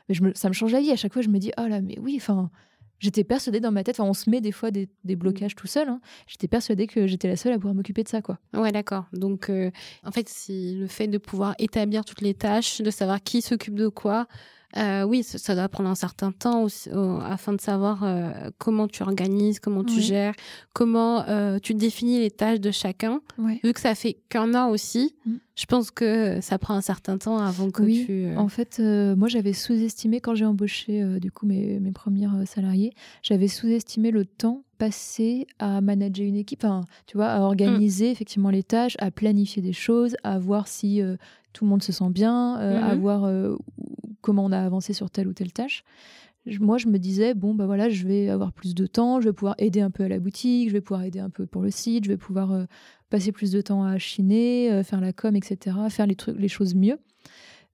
Mais 0.09 0.14
je 0.14 0.23
me- 0.23 0.33
ça 0.35 0.49
me 0.49 0.54
change 0.54 0.73
la 0.73 0.80
vie. 0.80 0.90
À 0.92 0.97
chaque 0.97 1.12
fois, 1.12 1.23
je 1.23 1.28
me 1.28 1.38
dis, 1.38 1.52
oh 1.59 1.66
là, 1.66 1.80
mais 1.80 1.99
oui, 2.00 2.14
enfin. 2.21 2.50
J'étais 2.99 3.25
persuadée 3.25 3.61
dans 3.61 3.73
ma 3.73 3.85
tête, 3.85 4.00
enfin, 4.00 4.09
on 4.09 4.14
se 4.14 4.30
met 4.30 4.40
des 4.40 4.52
fois 4.52 4.71
des, 4.71 4.88
des 5.04 5.16
blocages 5.16 5.54
tout 5.54 5.66
seul. 5.66 5.87
hein. 5.90 6.00
J'étais 6.26 6.49
persuadée 6.49 6.87
que 6.87 7.06
j'étais 7.06 7.28
la 7.28 7.37
seule 7.37 7.52
à 7.52 7.56
pouvoir 7.56 7.75
m'occuper 7.75 8.02
de 8.02 8.09
ça, 8.09 8.23
quoi. 8.23 8.38
Ouais, 8.54 8.73
d'accord. 8.73 9.04
Donc, 9.12 9.50
euh, 9.50 9.71
en 10.02 10.11
fait, 10.12 10.30
c'est 10.30 10.73
le 10.73 10.87
fait 10.87 11.06
de 11.06 11.18
pouvoir 11.18 11.54
établir 11.59 12.06
toutes 12.06 12.23
les 12.23 12.33
tâches, 12.33 12.80
de 12.80 12.90
savoir 12.90 13.23
qui 13.23 13.42
s'occupe 13.42 13.75
de 13.75 13.88
quoi. 13.88 14.26
Euh, 14.76 15.02
oui, 15.04 15.23
ça, 15.23 15.38
ça 15.38 15.54
doit 15.54 15.68
prendre 15.68 15.88
un 15.88 15.95
certain 15.95 16.33
temps 16.33 16.62
aussi, 16.62 16.88
euh, 16.92 17.18
afin 17.21 17.52
de 17.52 17.61
savoir 17.61 18.02
euh, 18.04 18.30
comment 18.59 18.88
tu 18.88 19.02
organises, 19.02 19.59
comment 19.61 19.85
tu 19.85 19.97
Oui. 19.97 20.02
gères, 20.02 20.35
comment 20.75 21.26
euh, 21.28 21.59
tu 21.61 21.75
définis 21.75 22.18
les 22.21 22.30
tâches 22.30 22.61
de 22.61 22.71
chacun. 22.71 23.21
Ouais. 23.38 23.61
Vu 23.64 23.73
que 23.73 23.80
ça 23.80 23.95
fait 23.95 24.18
qu'un 24.28 24.54
an 24.54 24.68
aussi, 24.71 25.14
Mm. 25.25 25.33
je 25.56 25.64
pense 25.66 25.90
que 25.90 26.40
ça 26.40 26.59
prend 26.59 26.75
un 26.75 26.80
certain 26.80 27.18
temps 27.18 27.38
avant 27.38 27.71
que 27.71 27.83
Oui, 27.83 28.04
tu. 28.06 28.37
En 28.37 28.49
fait, 28.49 28.78
moi, 28.80 29.28
j'avais 29.28 29.52
sous-estimé 29.52 30.21
quand 30.21 30.35
j'ai 30.35 30.45
embauché 30.45 31.02
du 31.21 31.30
coup 31.33 31.47
mes, 31.47 31.80
mes 31.80 31.92
premières 31.92 32.35
euh, 32.37 32.45
salariés, 32.45 32.92
j'avais 33.23 33.49
sous-estimé 33.49 34.11
le 34.11 34.25
temps 34.25 34.62
passé 34.78 35.47
à 35.59 35.80
manager 35.80 36.26
une 36.26 36.37
équipe, 36.37 36.62
enfin, 36.64 36.85
tu 37.06 37.16
vois, 37.16 37.28
à 37.28 37.40
organiser 37.40 38.11
effectivement 38.11 38.50
les 38.50 38.62
tâches, 38.62 38.95
à 39.00 39.11
planifier 39.11 39.62
des 39.62 39.73
choses, 39.73 40.16
à 40.23 40.38
voir 40.38 40.68
si 40.68 41.00
tout 41.56 41.64
le 41.64 41.70
monde 41.70 41.82
se 41.82 41.90
sent 41.92 42.10
bien, 42.10 42.58
euh, 42.60 42.78
à 42.82 42.94
Mhm. 42.94 43.00
voir 43.00 43.25
euh, 43.25 43.56
comment 44.20 44.44
on 44.44 44.52
a 44.52 44.58
avancé 44.60 44.92
sur 44.92 45.10
telle 45.10 45.26
ou 45.26 45.32
telle 45.32 45.52
tâche. 45.52 45.84
Je- 46.44 46.60
Moi, 46.60 46.76
je 46.78 46.86
me 46.88 46.98
disais, 46.98 47.32
bon, 47.34 47.54
bah 47.54 47.64
voilà, 47.66 47.88
je 47.88 48.06
vais 48.06 48.28
avoir 48.28 48.52
plus 48.52 48.75
de 48.75 48.86
temps, 48.86 49.20
je 49.20 49.28
vais 49.28 49.32
pouvoir 49.32 49.54
aider 49.58 49.80
un 49.80 49.90
peu 49.90 50.04
à 50.04 50.08
la 50.08 50.18
boutique, 50.20 50.68
je 50.68 50.75
vais 50.75 50.80
pouvoir 50.82 51.02
aider 51.04 51.18
un 51.18 51.30
peu 51.30 51.46
pour 51.46 51.62
le 51.62 51.70
site, 51.70 52.04
je 52.04 52.08
vais 52.10 52.16
pouvoir 52.18 52.52
euh, 52.52 52.64
passer 53.10 53.32
plus 53.32 53.50
de 53.50 53.60
temps 53.62 53.82
à 53.84 53.96
chiner, 53.98 54.70
euh, 54.70 54.82
faire 54.84 55.00
la 55.00 55.12
com, 55.14 55.34
etc., 55.34 55.76
faire 55.88 56.06
les, 56.06 56.14
trucs, 56.14 56.38
les 56.38 56.48
choses 56.48 56.75
mieux. 56.75 56.98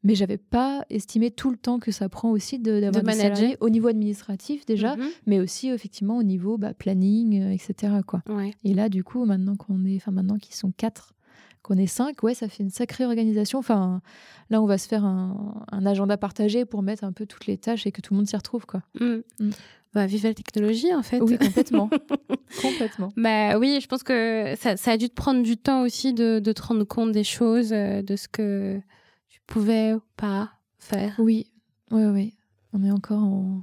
Mais 0.04 0.14
j'avais 0.14 0.38
pas 0.38 0.84
estimé 0.90 1.30
tout 1.30 1.50
le 1.50 1.56
temps 1.56 1.78
que 1.78 1.90
ça 1.92 2.08
prend 2.08 2.30
aussi 2.30 2.58
de- 2.58 2.80
d'avoir 2.80 3.02
De 3.02 3.06
manager. 3.06 3.52
au 3.60 3.68
niveau 3.68 3.88
administratif 3.88 4.64
déjà, 4.66 4.96
mhm. 4.96 5.04
mais 5.26 5.38
aussi 5.40 5.68
effectivement 5.68 6.16
au 6.18 6.22
niveau 6.22 6.56
bah, 6.56 6.72
planning, 6.74 7.40
etc. 7.52 7.92
Quoi. 8.06 8.22
Ouais. 8.28 8.52
Et 8.64 8.74
là, 8.74 8.88
du 8.88 9.04
coup, 9.04 9.24
maintenant 9.24 9.54
qu'on 9.56 9.84
est, 9.84 9.96
enfin 9.96 10.10
maintenant 10.12 10.38
qu'ils 10.38 10.54
sont 10.56 10.72
quatre, 10.72 11.14
qu'on 11.62 11.76
est 11.76 11.86
cinq, 11.86 12.22
ouais, 12.22 12.34
ça 12.34 12.48
fait 12.48 12.62
une 12.62 12.70
sacrée 12.70 13.04
organisation. 13.04 13.58
Enfin, 13.58 14.02
là, 14.50 14.60
on 14.60 14.66
va 14.66 14.78
se 14.78 14.88
faire 14.88 15.04
un, 15.04 15.64
un 15.70 15.86
agenda 15.86 16.16
partagé 16.16 16.64
pour 16.64 16.82
mettre 16.82 17.04
un 17.04 17.12
peu 17.12 17.26
toutes 17.26 17.46
les 17.46 17.56
tâches 17.56 17.86
et 17.86 17.92
que 17.92 18.00
tout 18.00 18.14
le 18.14 18.18
monde 18.18 18.26
s'y 18.28 18.36
retrouve, 18.36 18.66
quoi. 18.66 18.82
Mm. 19.00 19.20
Mm. 19.40 19.50
Bah, 19.94 20.06
vive 20.06 20.24
la 20.24 20.34
technologie, 20.34 20.94
en 20.94 21.02
fait. 21.02 21.20
Oui, 21.20 21.36
complètement, 21.38 21.90
complètement. 22.62 23.12
Bah 23.16 23.58
oui, 23.58 23.78
je 23.82 23.86
pense 23.86 24.02
que 24.02 24.54
ça, 24.58 24.76
ça 24.78 24.92
a 24.92 24.96
dû 24.96 25.10
te 25.10 25.14
prendre 25.14 25.42
du 25.42 25.58
temps 25.58 25.82
aussi 25.82 26.14
de, 26.14 26.38
de 26.38 26.52
te 26.52 26.62
rendre 26.62 26.84
compte 26.84 27.12
des 27.12 27.24
choses, 27.24 27.72
euh, 27.72 28.00
de 28.00 28.16
ce 28.16 28.26
que 28.26 28.80
tu 29.28 29.40
pouvais 29.46 29.92
ou 29.92 30.00
pas 30.16 30.50
faire. 30.78 31.14
Oui, 31.18 31.46
oui, 31.90 32.06
oui. 32.06 32.34
On 32.72 32.82
est 32.84 32.90
encore 32.90 33.22
en, 33.22 33.62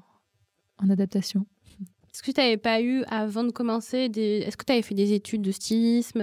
en 0.77 0.89
adaptation. 0.91 1.47
Est-ce 2.19 2.31
que 2.31 2.35
tu 2.35 2.41
n'avais 2.41 2.57
pas 2.57 2.81
eu, 2.81 3.05
avant 3.07 3.45
de 3.45 3.51
commencer, 3.51 4.09
des... 4.09 4.43
est-ce 4.45 4.57
que 4.57 4.65
tu 4.65 4.73
avais 4.73 4.81
fait 4.81 4.93
des 4.93 5.13
études 5.13 5.41
de 5.41 5.53
stylisme, 5.53 6.19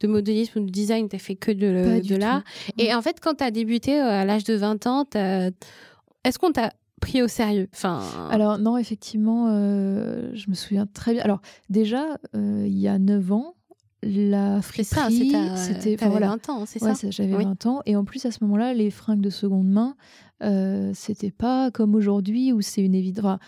de 0.00 0.06
modélisme 0.08 0.58
ou 0.58 0.64
de 0.64 0.70
design? 0.70 1.08
Tu 1.08 1.18
fait 1.20 1.36
que 1.36 1.52
de, 1.52 2.00
de 2.00 2.16
tout. 2.16 2.44
Et 2.78 2.92
en 2.92 3.00
fait, 3.00 3.20
quand 3.20 3.34
tu 3.36 3.44
as 3.44 3.52
débuté 3.52 4.00
euh, 4.00 4.08
à 4.08 4.24
l'âge 4.24 4.42
de 4.42 4.54
20 4.54 4.86
ans, 4.88 5.04
est-ce 5.14 6.36
qu'on 6.36 6.50
t'a 6.50 6.72
pris 7.00 7.22
au 7.22 7.28
sérieux? 7.28 7.68
Enfin... 7.72 8.02
Alors 8.28 8.58
non, 8.58 8.76
effectivement, 8.76 9.46
euh, 9.50 10.30
je 10.34 10.50
me 10.50 10.54
souviens 10.54 10.86
très 10.86 11.14
bien. 11.14 11.22
Alors 11.22 11.40
déjà, 11.68 12.18
euh, 12.34 12.64
il 12.66 12.78
y 12.78 12.88
a 12.88 12.98
9 12.98 13.32
ans, 13.32 13.54
la 14.02 14.62
friperie, 14.62 15.32
c'était... 15.56 15.94
enfin, 15.94 16.08
voilà. 16.08 16.28
20 16.28 16.48
ans, 16.48 16.66
c'est 16.66 16.82
Ouais, 16.82 16.94
ça, 16.94 17.10
j'avais 17.10 17.36
Oui. 17.36 17.44
20 17.44 17.66
ans. 17.66 17.82
Et 17.86 17.94
en 17.94 18.04
plus, 18.04 18.26
à 18.26 18.32
ce 18.32 18.42
moment-là, 18.42 18.74
les 18.74 18.90
fringues 18.90 19.20
de 19.20 19.30
seconde 19.30 19.68
main, 19.68 19.94
euh, 20.42 20.90
c'était 20.94 21.30
pas 21.30 21.70
comme 21.70 21.94
aujourd'hui 21.94 22.52
où 22.52 22.62
c'est 22.62 22.82
une 22.82 22.94
évidence. 22.94 23.38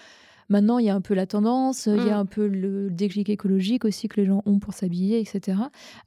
Maintenant, 0.48 0.78
il 0.78 0.86
y 0.86 0.90
a 0.90 0.94
un 0.94 1.00
peu 1.00 1.14
la 1.14 1.26
tendance, 1.26 1.86
il 1.86 1.96
y 2.04 2.10
a 2.10 2.16
Mm. 2.16 2.20
un 2.20 2.26
peu 2.26 2.46
le 2.46 2.90
déclic 2.90 3.28
écologique 3.30 3.84
aussi 3.84 4.08
que 4.08 4.20
les 4.20 4.26
gens 4.26 4.42
ont 4.46 4.58
pour 4.58 4.74
s'habiller, 4.74 5.20
etc. 5.20 5.58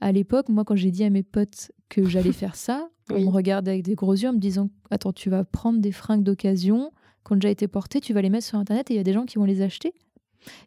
À 0.02 0.12
l'époque, 0.12 0.50
moi, 0.50 0.64
quand 0.66 0.76
j'ai 0.76 0.92
dit 0.92 1.04
à 1.04 1.10
mes 1.10 1.24
potes 1.24 1.72
que 1.90 2.06
j'allais 2.06 2.32
faire 2.34 2.56
ça, 2.56 2.90
Oui. 3.12 3.18
on 3.22 3.26
me 3.26 3.30
regardait 3.30 3.72
avec 3.72 3.84
des 3.84 3.96
gros 3.96 4.14
yeux 4.14 4.30
en 4.30 4.34
me 4.34 4.40
disant 4.40 4.70
Attends, 4.92 5.14
tu 5.14 5.30
vas 5.30 5.44
prendre 5.44 5.80
des 5.80 5.92
fringues 5.92 6.24
d'occasion 6.24 6.92
qui 7.26 7.34
ont 7.34 7.36
déjà 7.36 7.50
été 7.50 7.68
portées, 7.68 8.02
tu 8.02 8.14
vas 8.14 8.22
les 8.22 8.30
mettre 8.30 8.46
sur 8.46 8.58
Internet 8.60 8.90
et 8.92 8.94
il 8.94 8.98
y 8.98 9.00
a 9.00 9.04
des 9.04 9.14
gens 9.14 9.26
qui 9.26 9.38
vont 9.38 9.46
les 9.46 9.62
acheter. 9.62 9.94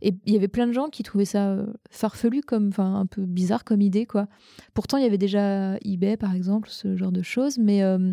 Et 0.02 0.12
il 0.26 0.32
y 0.32 0.36
avait 0.36 0.48
plein 0.48 0.66
de 0.66 0.72
gens 0.72 0.88
qui 0.88 1.04
trouvaient 1.04 1.24
ça 1.24 1.50
euh, 1.50 1.66
farfelu, 1.90 2.40
comme, 2.42 2.68
enfin, 2.68 2.96
un 2.96 3.06
peu 3.06 3.22
bizarre 3.22 3.62
comme 3.64 3.80
idée, 3.80 4.06
quoi. 4.06 4.26
Pourtant, 4.74 4.96
il 4.96 5.04
y 5.04 5.06
avait 5.06 5.18
déjà 5.18 5.76
eBay, 5.84 6.16
par 6.16 6.34
exemple, 6.34 6.68
ce 6.68 6.96
genre 6.96 7.12
de 7.12 7.22
choses, 7.22 7.58
mais 7.58 7.84
euh, 7.84 8.12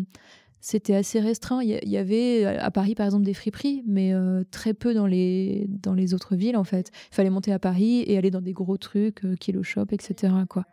c'était 0.60 0.94
assez 0.94 1.20
restreint. 1.20 1.62
Il 1.62 1.68
y, 1.88 1.96
avait 1.96 2.44
à 2.44 2.70
Paris, 2.70 2.94
par 2.94 3.06
exemple, 3.06 3.24
des 3.24 3.34
friperies, 3.34 3.82
mais 3.86 4.12
euh, 4.12 4.42
très 4.50 4.74
peu 4.74 4.94
dans 4.94 5.06
les, 5.06 5.66
dans 5.68 5.94
les 5.94 6.14
autres 6.14 6.34
villes, 6.36 6.56
en 6.56 6.64
fait. 6.64 6.90
Il 7.12 7.14
fallait 7.14 7.30
monter 7.30 7.52
à 7.52 7.58
Paris 7.58 8.02
et 8.06 8.18
aller 8.18 8.30
dans 8.30 8.40
des 8.40 8.52
gros 8.52 8.76
trucs, 8.76 9.24
euh, 9.24 9.34
Kilo 9.36 9.62
Shop, 9.62 9.86
etc., 9.92 10.32
quoi. 10.48 10.64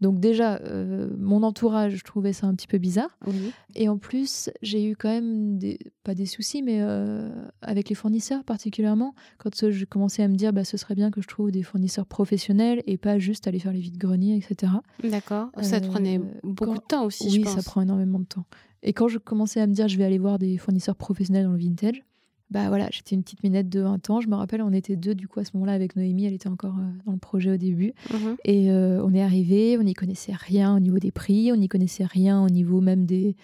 Donc 0.00 0.18
déjà, 0.18 0.56
euh, 0.62 1.10
mon 1.18 1.42
entourage, 1.42 1.96
je 1.96 2.04
trouvais 2.04 2.32
ça 2.32 2.46
un 2.46 2.54
petit 2.54 2.66
peu 2.66 2.78
bizarre. 2.78 3.18
Oui. 3.26 3.52
Et 3.74 3.88
en 3.90 3.98
plus, 3.98 4.48
j'ai 4.62 4.82
eu 4.82 4.96
quand 4.96 5.10
même 5.10 5.58
des, 5.58 5.78
pas 6.04 6.14
des 6.14 6.24
soucis, 6.24 6.62
mais 6.62 6.78
euh, 6.80 7.28
avec 7.60 7.90
les 7.90 7.94
fournisseurs 7.94 8.42
particulièrement, 8.44 9.14
quand 9.36 9.68
je 9.70 9.84
commençais 9.84 10.22
à 10.22 10.28
me 10.28 10.36
dire, 10.36 10.54
bah, 10.54 10.64
ce 10.64 10.78
serait 10.78 10.94
bien 10.94 11.10
que 11.10 11.20
je 11.20 11.28
trouve 11.28 11.50
des 11.50 11.62
fournisseurs 11.62 12.06
professionnels 12.06 12.82
et 12.86 12.96
pas 12.96 13.18
juste 13.18 13.46
aller 13.46 13.58
faire 13.58 13.74
les 13.74 13.80
vides-greniers, 13.80 14.36
etc. 14.38 14.72
D'accord. 15.04 15.50
Ça 15.60 15.82
te 15.82 15.86
prenait 15.86 16.18
beaucoup 16.44 16.70
quand- 16.70 16.74
de 16.76 16.86
temps 16.88 17.04
aussi, 17.04 17.24
oui, 17.24 17.34
je 17.34 17.40
pense. 17.42 17.56
ça 17.56 17.62
prend 17.62 17.82
énormément 17.82 18.20
de 18.20 18.24
temps. 18.24 18.46
Et 18.82 18.92
quand 18.92 19.08
je 19.08 19.18
commençais 19.18 19.60
à 19.60 19.66
me 19.66 19.72
dire, 19.72 19.88
je 19.88 19.96
vais 19.98 20.04
aller 20.04 20.18
voir 20.18 20.38
des 20.38 20.56
fournisseurs 20.56 20.96
professionnels 20.96 21.44
dans 21.44 21.52
le 21.52 21.58
vintage, 21.58 22.02
bah 22.50 22.68
voilà, 22.68 22.88
j'étais 22.90 23.14
une 23.14 23.22
petite 23.22 23.44
minette 23.44 23.68
de 23.68 23.80
20 23.80 24.10
ans. 24.10 24.20
Je 24.20 24.28
me 24.28 24.34
rappelle, 24.34 24.60
on 24.62 24.72
était 24.72 24.96
deux 24.96 25.14
du 25.14 25.28
coup 25.28 25.38
à 25.38 25.44
ce 25.44 25.50
moment-là 25.54 25.72
avec 25.72 25.94
Noémie, 25.94 26.24
elle 26.26 26.32
était 26.32 26.48
encore 26.48 26.74
euh, 26.78 27.04
dans 27.06 27.12
le 27.12 27.18
projet 27.18 27.52
au 27.52 27.56
début. 27.56 27.92
Mhm. 28.12 28.36
Et 28.44 28.72
euh, 28.72 29.04
on 29.04 29.14
est 29.14 29.22
arrivé, 29.22 29.78
on 29.78 29.84
n'y 29.84 29.94
connaissait 29.94 30.32
rien 30.34 30.74
au 30.74 30.80
niveau 30.80 30.98
des 30.98 31.12
prix, 31.12 31.52
on 31.52 31.56
n'y 31.56 31.68
connaissait 31.68 32.04
rien 32.04 32.42
au 32.42 32.48
niveau 32.48 32.80
même 32.80 33.06
des, 33.06 33.36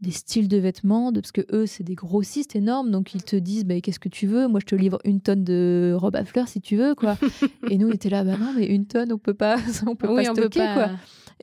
des 0.00 0.10
styles 0.10 0.48
de 0.48 0.56
vêtements, 0.56 1.12
de, 1.12 1.20
parce 1.20 1.30
que 1.30 1.42
eux, 1.52 1.66
c'est 1.66 1.84
des 1.84 1.94
grossistes 1.94 2.56
énormes, 2.56 2.90
donc 2.90 3.14
ils 3.14 3.22
te 3.22 3.36
disent 3.36 3.64
bah, 3.64 3.80
qu'est-ce 3.80 4.00
que 4.00 4.08
tu 4.08 4.26
veux? 4.26 4.48
Moi, 4.48 4.58
je 4.60 4.66
te 4.66 4.74
livre 4.74 4.98
une 5.04 5.20
tonne 5.20 5.44
de 5.44 5.94
robes 5.96 6.16
à 6.16 6.24
fleurs 6.24 6.48
si 6.48 6.60
tu 6.60 6.76
veux, 6.76 6.96
quoi. 6.96 7.16
et 7.70 7.78
nous, 7.78 7.88
on 7.88 7.92
était 7.92 8.10
là, 8.10 8.24
bah 8.24 8.36
non, 8.38 8.52
mais 8.56 8.66
une 8.66 8.86
tonne, 8.86 9.12
on 9.12 9.18
peut 9.18 9.34
pas, 9.34 9.56
on 9.86 9.94
peut 9.94 10.08
oui, 10.08 10.24
pas 10.24 10.30
on 10.30 10.34
peut 10.34 10.42
stocker, 10.42 10.58
pas. 10.60 10.74
quoi. 10.74 10.90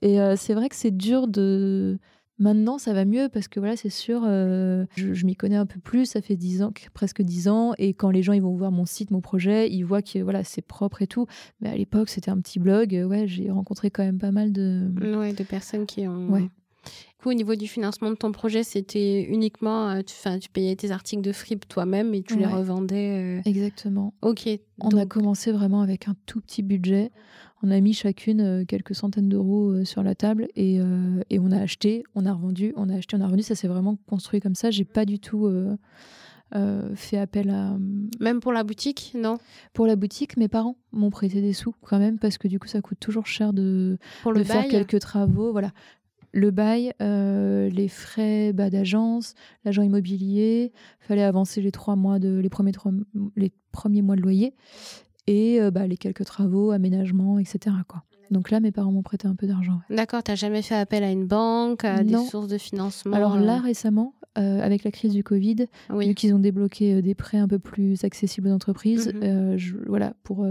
Et 0.01 0.19
euh, 0.19 0.36
c'est 0.36 0.53
vrai 0.53 0.67
que 0.67 0.75
c'est 0.75 0.95
dur 0.95 1.27
de. 1.27 1.97
Maintenant, 2.38 2.78
ça 2.78 2.91
va 2.93 3.06
mieux 3.06 3.30
parce 3.32 3.48
que 3.48 3.60
voilà, 3.62 3.78
c'est 3.78 3.89
sûr, 3.89 4.24
euh, 4.26 4.86
je, 4.98 5.13
je 5.13 5.26
m'y 5.26 5.36
connais 5.36 5.56
un 5.56 5.65
peu 5.65 5.80
plus. 5.80 6.06
Ça 6.06 6.21
fait 6.21 6.36
dix 6.36 6.62
ans, 6.62 6.74
presque 6.93 7.21
dix 7.21 7.48
ans, 7.48 7.74
et 7.78 7.93
quand 7.93 8.10
les 8.10 8.24
gens 8.24 8.34
ils 8.34 8.41
vont 8.41 8.56
voir 8.56 8.71
mon 8.71 8.86
site, 8.86 9.10
mon 9.12 9.21
projet, 9.21 9.71
ils 9.71 9.84
voient 9.84 10.02
que 10.02 10.19
voilà, 10.19 10.43
c'est 10.43 10.62
propre 10.62 11.02
et 11.02 11.08
tout. 11.08 11.28
Mais 11.62 11.69
à 11.69 11.78
l'époque, 11.78 12.10
c'était 12.10 12.32
un 12.32 12.39
petit 12.41 12.60
blog. 12.60 12.93
euh, 12.93 13.06
Ouais, 13.06 13.26
j'ai 13.28 13.50
rencontré 13.50 13.89
quand 13.89 14.04
même 14.04 14.19
pas 14.19 14.32
mal 14.32 14.52
de. 14.52 14.91
Ouais, 15.17 15.32
de 15.32 15.43
personnes 15.43 15.86
qui 15.86 16.06
ont. 16.08 16.30
Ouais. 16.30 16.41
Du 16.41 17.15
coup, 17.24 17.30
au 17.30 17.34
niveau 17.34 17.56
du 17.56 17.67
financement 17.67 18.12
de 18.12 18.15
ton 18.15 18.32
projet, 18.32 18.63
c'était 18.63 19.24
uniquement, 19.24 19.89
euh, 19.89 20.02
tu, 20.02 20.13
tu 20.39 20.50
payais 20.50 20.76
tes 20.76 20.91
articles 20.91 21.24
de 21.24 21.32
fripe 21.32 21.67
toi-même 21.67 22.13
et 22.13 22.21
tu 22.21 22.38
les 22.38 22.45
revendais. 22.45 23.39
euh, 23.39 23.50
Exactement. 23.50 24.13
Ok. 24.21 24.48
On 24.82 24.89
a 24.98 25.06
commencé 25.08 25.52
vraiment 25.52 25.82
avec 25.82 26.08
un 26.08 26.15
tout 26.28 26.41
petit 26.41 26.62
budget. 26.62 27.10
On 27.63 27.72
a 27.72 27.80
mis 27.80 27.94
chacune 27.94 28.41
euh, 28.41 28.65
quelques 28.65 28.94
centaines 28.96 29.30
d'euros 29.30 29.70
euh, 29.72 29.86
sur 29.86 30.04
la 30.04 30.13
table 30.13 30.48
et, 30.56 30.80
euh, 30.80 31.22
et 31.30 31.39
on 31.39 31.52
a 31.52 31.60
acheté, 31.60 32.04
on 32.13 32.26
a 32.26 32.34
revendu, 32.34 32.74
on 32.76 32.89
a 32.89 32.96
acheté, 32.96 33.15
on 33.18 33.22
a 33.22 33.26
revendu. 33.26 33.44
Ça 33.44 33.56
s'est 33.56 33.68
vraiment 33.68 33.98
construit 34.08 34.39
comme 34.41 34.56
ça. 34.56 34.72
J'ai 34.72 34.84
pas 34.86 35.06
du 35.06 35.20
tout 35.20 35.46
euh, 35.48 35.76
euh, 36.56 36.94
fait 36.96 37.18
appel 37.18 37.50
à. 37.50 37.78
Même 38.20 38.39
pour 38.39 38.52
la 38.54 38.63
boutique, 38.63 39.13
non? 39.15 39.38
Pour 39.74 39.88
la 39.88 39.96
boutique, 39.96 40.38
mes 40.38 40.48
parents 40.48 40.76
m'ont 40.91 41.10
prêté 41.10 41.41
des 41.41 41.54
sous 41.54 41.74
quand 41.82 41.98
même 41.98 42.20
parce 42.20 42.38
que 42.38 42.48
du 42.48 42.60
coup, 42.60 42.68
ça 42.68 42.82
coûte 42.82 43.00
toujours 43.00 43.26
cher 43.26 43.52
de, 43.54 43.98
Pour 44.22 44.34
de 44.34 44.39
le 44.39 44.44
faire 44.44 44.62
bail? 44.62 44.70
quelques 44.70 45.00
travaux. 45.00 45.52
Voilà. 45.52 45.72
Le 46.34 46.52
bail, 46.52 46.91
les 47.00 47.88
frais 47.88 48.52
bah, 48.52 48.70
d'agence, 48.70 49.34
l'agent 49.63 49.82
immobilier, 49.84 50.74
fallait 51.00 51.24
avancer 51.24 51.62
les 51.62 51.72
trois 51.72 51.96
mois 51.96 52.20
de 52.20 52.38
les 52.39 52.50
premiers 52.50 52.74
trois- 52.74 52.91
les 53.38 53.54
premiers 53.72 54.02
mois 54.02 54.18
de 54.18 54.22
loyer 54.22 54.54
et 55.28 55.62
euh, 55.62 55.72
bah, 55.72 55.88
les 55.88 55.98
quelques 55.98 56.26
travaux, 56.26 56.72
aménagements, 56.72 57.40
etc. 57.40 57.76
Quoi. 57.88 58.04
Donc 58.32 58.50
là, 58.52 58.60
mes 58.60 58.72
parents 58.72 58.92
m'ont 58.92 59.04
prêté 59.04 59.28
un 59.28 59.36
peu 59.36 59.46
d'argent. 59.48 59.80
ouais. 59.90 59.96
D'accord, 59.96 60.24
t'as 60.24 60.36
jamais 60.36 60.62
fait 60.62 60.76
appel 60.76 61.04
à 61.04 61.12
une 61.12 61.26
banque, 61.28 61.84
à 61.86 62.04
Non. 62.04 62.24
des 62.24 62.30
sources 62.30 62.48
de 62.48 62.58
financement 62.58 63.16
Alors 63.16 63.36
euh, 63.36 63.40
là, 63.40 63.60
récemment, 63.60 64.16
euh, 64.38 64.60
avec 64.62 64.84
la 64.84 64.90
crise 64.92 65.14
du 65.14 65.24
Covid, 65.24 65.68
Oui. 65.92 66.08
vu 66.10 66.14
qu'ils 66.16 66.34
ont 66.34 66.40
débloqué 66.40 66.96
euh, 66.96 67.02
des 67.02 67.14
prêts 67.16 67.38
un 67.38 67.48
peu 67.48 67.60
plus 67.60 68.04
accessibles 68.04 68.48
aux 68.48 68.52
entreprises, 68.54 69.12
Mhm. 69.14 69.24
euh, 69.24 69.58
je- 69.58 69.78
voilà, 69.88 70.14
pour 70.24 70.46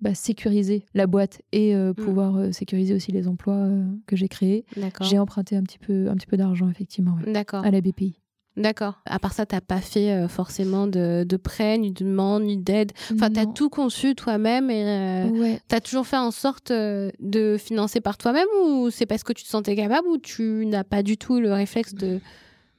bah, 0.00 0.14
sécuriser 0.14 0.84
la 0.94 1.06
boîte 1.06 1.40
et 1.52 1.74
Mm. 1.74 1.94
pouvoir 1.94 2.52
sécuriser 2.54 2.94
aussi 2.94 3.10
les 3.10 3.26
emplois 3.26 3.68
que 4.06 4.14
j'ai 4.16 4.28
créés, 4.28 4.66
j'ai 5.02 5.18
emprunté 5.18 5.56
un 5.56 5.62
petit 5.62 5.78
peu, 5.78 6.08
un 6.10 6.14
petit 6.14 6.26
peu 6.26 6.36
d'argent, 6.36 6.68
effectivement, 6.68 7.16
ouais, 7.26 7.42
à 7.52 7.70
la 7.70 7.80
BPI. 7.80 8.20
D'accord. 8.58 8.94
À 9.06 9.18
part 9.20 9.32
ça, 9.32 9.46
t'as 9.46 9.60
pas 9.60 9.80
fait 9.80 10.10
euh, 10.12 10.26
forcément 10.26 10.86
de, 10.88 11.24
de 11.24 11.36
prêt, 11.36 11.78
ni 11.78 11.92
de 11.92 12.04
demande, 12.04 12.42
ni 12.42 12.56
d'aide. 12.56 12.90
Enfin, 13.14 13.30
t'as 13.30 13.46
tout 13.46 13.68
conçu 13.70 14.14
toi-même 14.16 14.68
et 14.70 14.84
euh, 14.84 15.28
Ouais. 15.30 15.60
t'as 15.68 15.80
toujours 15.80 16.06
fait 16.06 16.16
en 16.16 16.32
sorte 16.32 16.72
euh, 16.72 17.10
de 17.20 17.56
financer 17.56 18.00
par 18.00 18.18
toi-même 18.18 18.48
ou 18.64 18.90
c'est 18.90 19.06
parce 19.06 19.22
que 19.22 19.32
tu 19.32 19.44
te 19.44 19.48
sentais 19.48 19.76
capable 19.76 20.08
ou 20.08 20.18
tu 20.18 20.66
n'as 20.66 20.82
pas 20.84 21.02
du 21.04 21.16
tout 21.16 21.38
le 21.38 21.52
réflexe 21.52 21.94
de, 21.94 22.20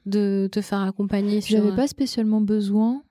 de 0.06 0.48
te 0.52 0.60
faire 0.60 0.80
accompagner 0.82 1.40
sur... 1.40 1.56
J'avais 1.58 1.74
pas 1.74 1.86
spécialement 1.86 2.40
besoin. 2.42 3.02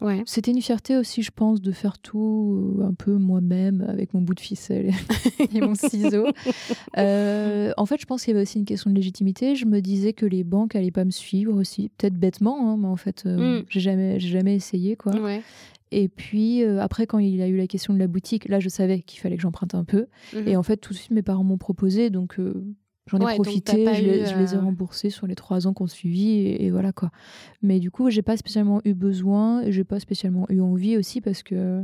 Ouais. 0.00 0.22
C'était 0.26 0.50
une 0.50 0.62
fierté 0.62 0.96
aussi, 0.96 1.22
je 1.22 1.30
pense, 1.30 1.60
de 1.60 1.72
faire 1.72 1.98
tout 1.98 2.76
euh, 2.78 2.84
un 2.84 2.94
peu 2.94 3.16
moi-même 3.16 3.84
avec 3.88 4.14
mon 4.14 4.20
bout 4.22 4.34
de 4.34 4.40
ficelle 4.40 4.92
et 5.54 5.60
mon 5.60 5.74
ciseau. 5.74 6.26
Euh, 6.98 7.72
en 7.76 7.86
fait, 7.86 8.00
je 8.00 8.06
pense 8.06 8.24
qu'il 8.24 8.32
y 8.32 8.34
avait 8.36 8.42
aussi 8.42 8.58
une 8.58 8.64
question 8.64 8.90
de 8.90 8.96
légitimité. 8.96 9.54
Je 9.54 9.64
me 9.64 9.80
disais 9.80 10.12
que 10.12 10.26
les 10.26 10.44
banques 10.44 10.74
allaient 10.74 10.90
pas 10.90 11.04
me 11.04 11.10
suivre 11.10 11.54
aussi, 11.58 11.90
peut-être 11.96 12.14
bêtement, 12.14 12.70
hein, 12.72 12.76
mais 12.78 12.88
en 12.88 12.96
fait, 12.96 13.24
euh, 13.26 13.60
Mm. 13.60 13.64
j'ai 13.68 13.80
jamais, 13.80 14.54
essayé 14.54 14.96
quoi. 14.96 15.14
Ouais. 15.20 15.42
Et 15.92 16.08
puis 16.08 16.62
euh, 16.64 16.80
après, 16.80 17.06
quand 17.06 17.18
il 17.18 17.40
a 17.42 17.48
eu 17.48 17.56
la 17.56 17.66
question 17.66 17.94
de 17.94 17.98
la 17.98 18.06
boutique, 18.06 18.48
là, 18.48 18.60
je 18.60 18.68
savais 18.68 19.00
qu'il 19.00 19.20
fallait 19.20 19.36
que 19.36 19.42
j'emprunte 19.42 19.74
un 19.74 19.84
peu. 19.84 20.06
Mhm. 20.34 20.48
Et 20.48 20.56
en 20.56 20.62
fait, 20.62 20.76
tout 20.76 20.92
de 20.92 20.98
suite, 20.98 21.10
mes 21.12 21.22
parents 21.22 21.44
m'ont 21.44 21.58
proposé, 21.58 22.10
donc 22.10 22.36
j'en 23.10 23.18
ai 23.18 23.24
Ouais, 23.24 23.34
profité. 23.34 23.94
Je 23.94 24.02
les, 24.02 24.20
eu, 24.22 24.26
je 24.26 24.38
les 24.38 24.54
ai 24.54 24.56
euh, 24.56 24.60
remboursés 24.60 25.10
sur 25.10 25.26
les 25.26 25.34
trois 25.34 25.66
ans 25.66 25.72
qu'on 25.72 25.86
suivi, 25.86 26.30
et, 26.30 26.64
et 26.66 26.70
voilà 26.70 26.92
quoi. 26.92 27.10
Mais 27.62 27.80
du 27.80 27.90
coup, 27.90 28.08
j'ai 28.10 28.22
pas 28.22 28.36
spécialement 28.36 28.80
eu 28.84 28.94
besoin, 28.94 29.68
j'ai 29.70 29.84
pas 29.84 30.00
spécialement 30.00 30.46
eu 30.48 30.60
envie 30.60 30.96
aussi 30.96 31.20
parce 31.20 31.42
que 31.42 31.82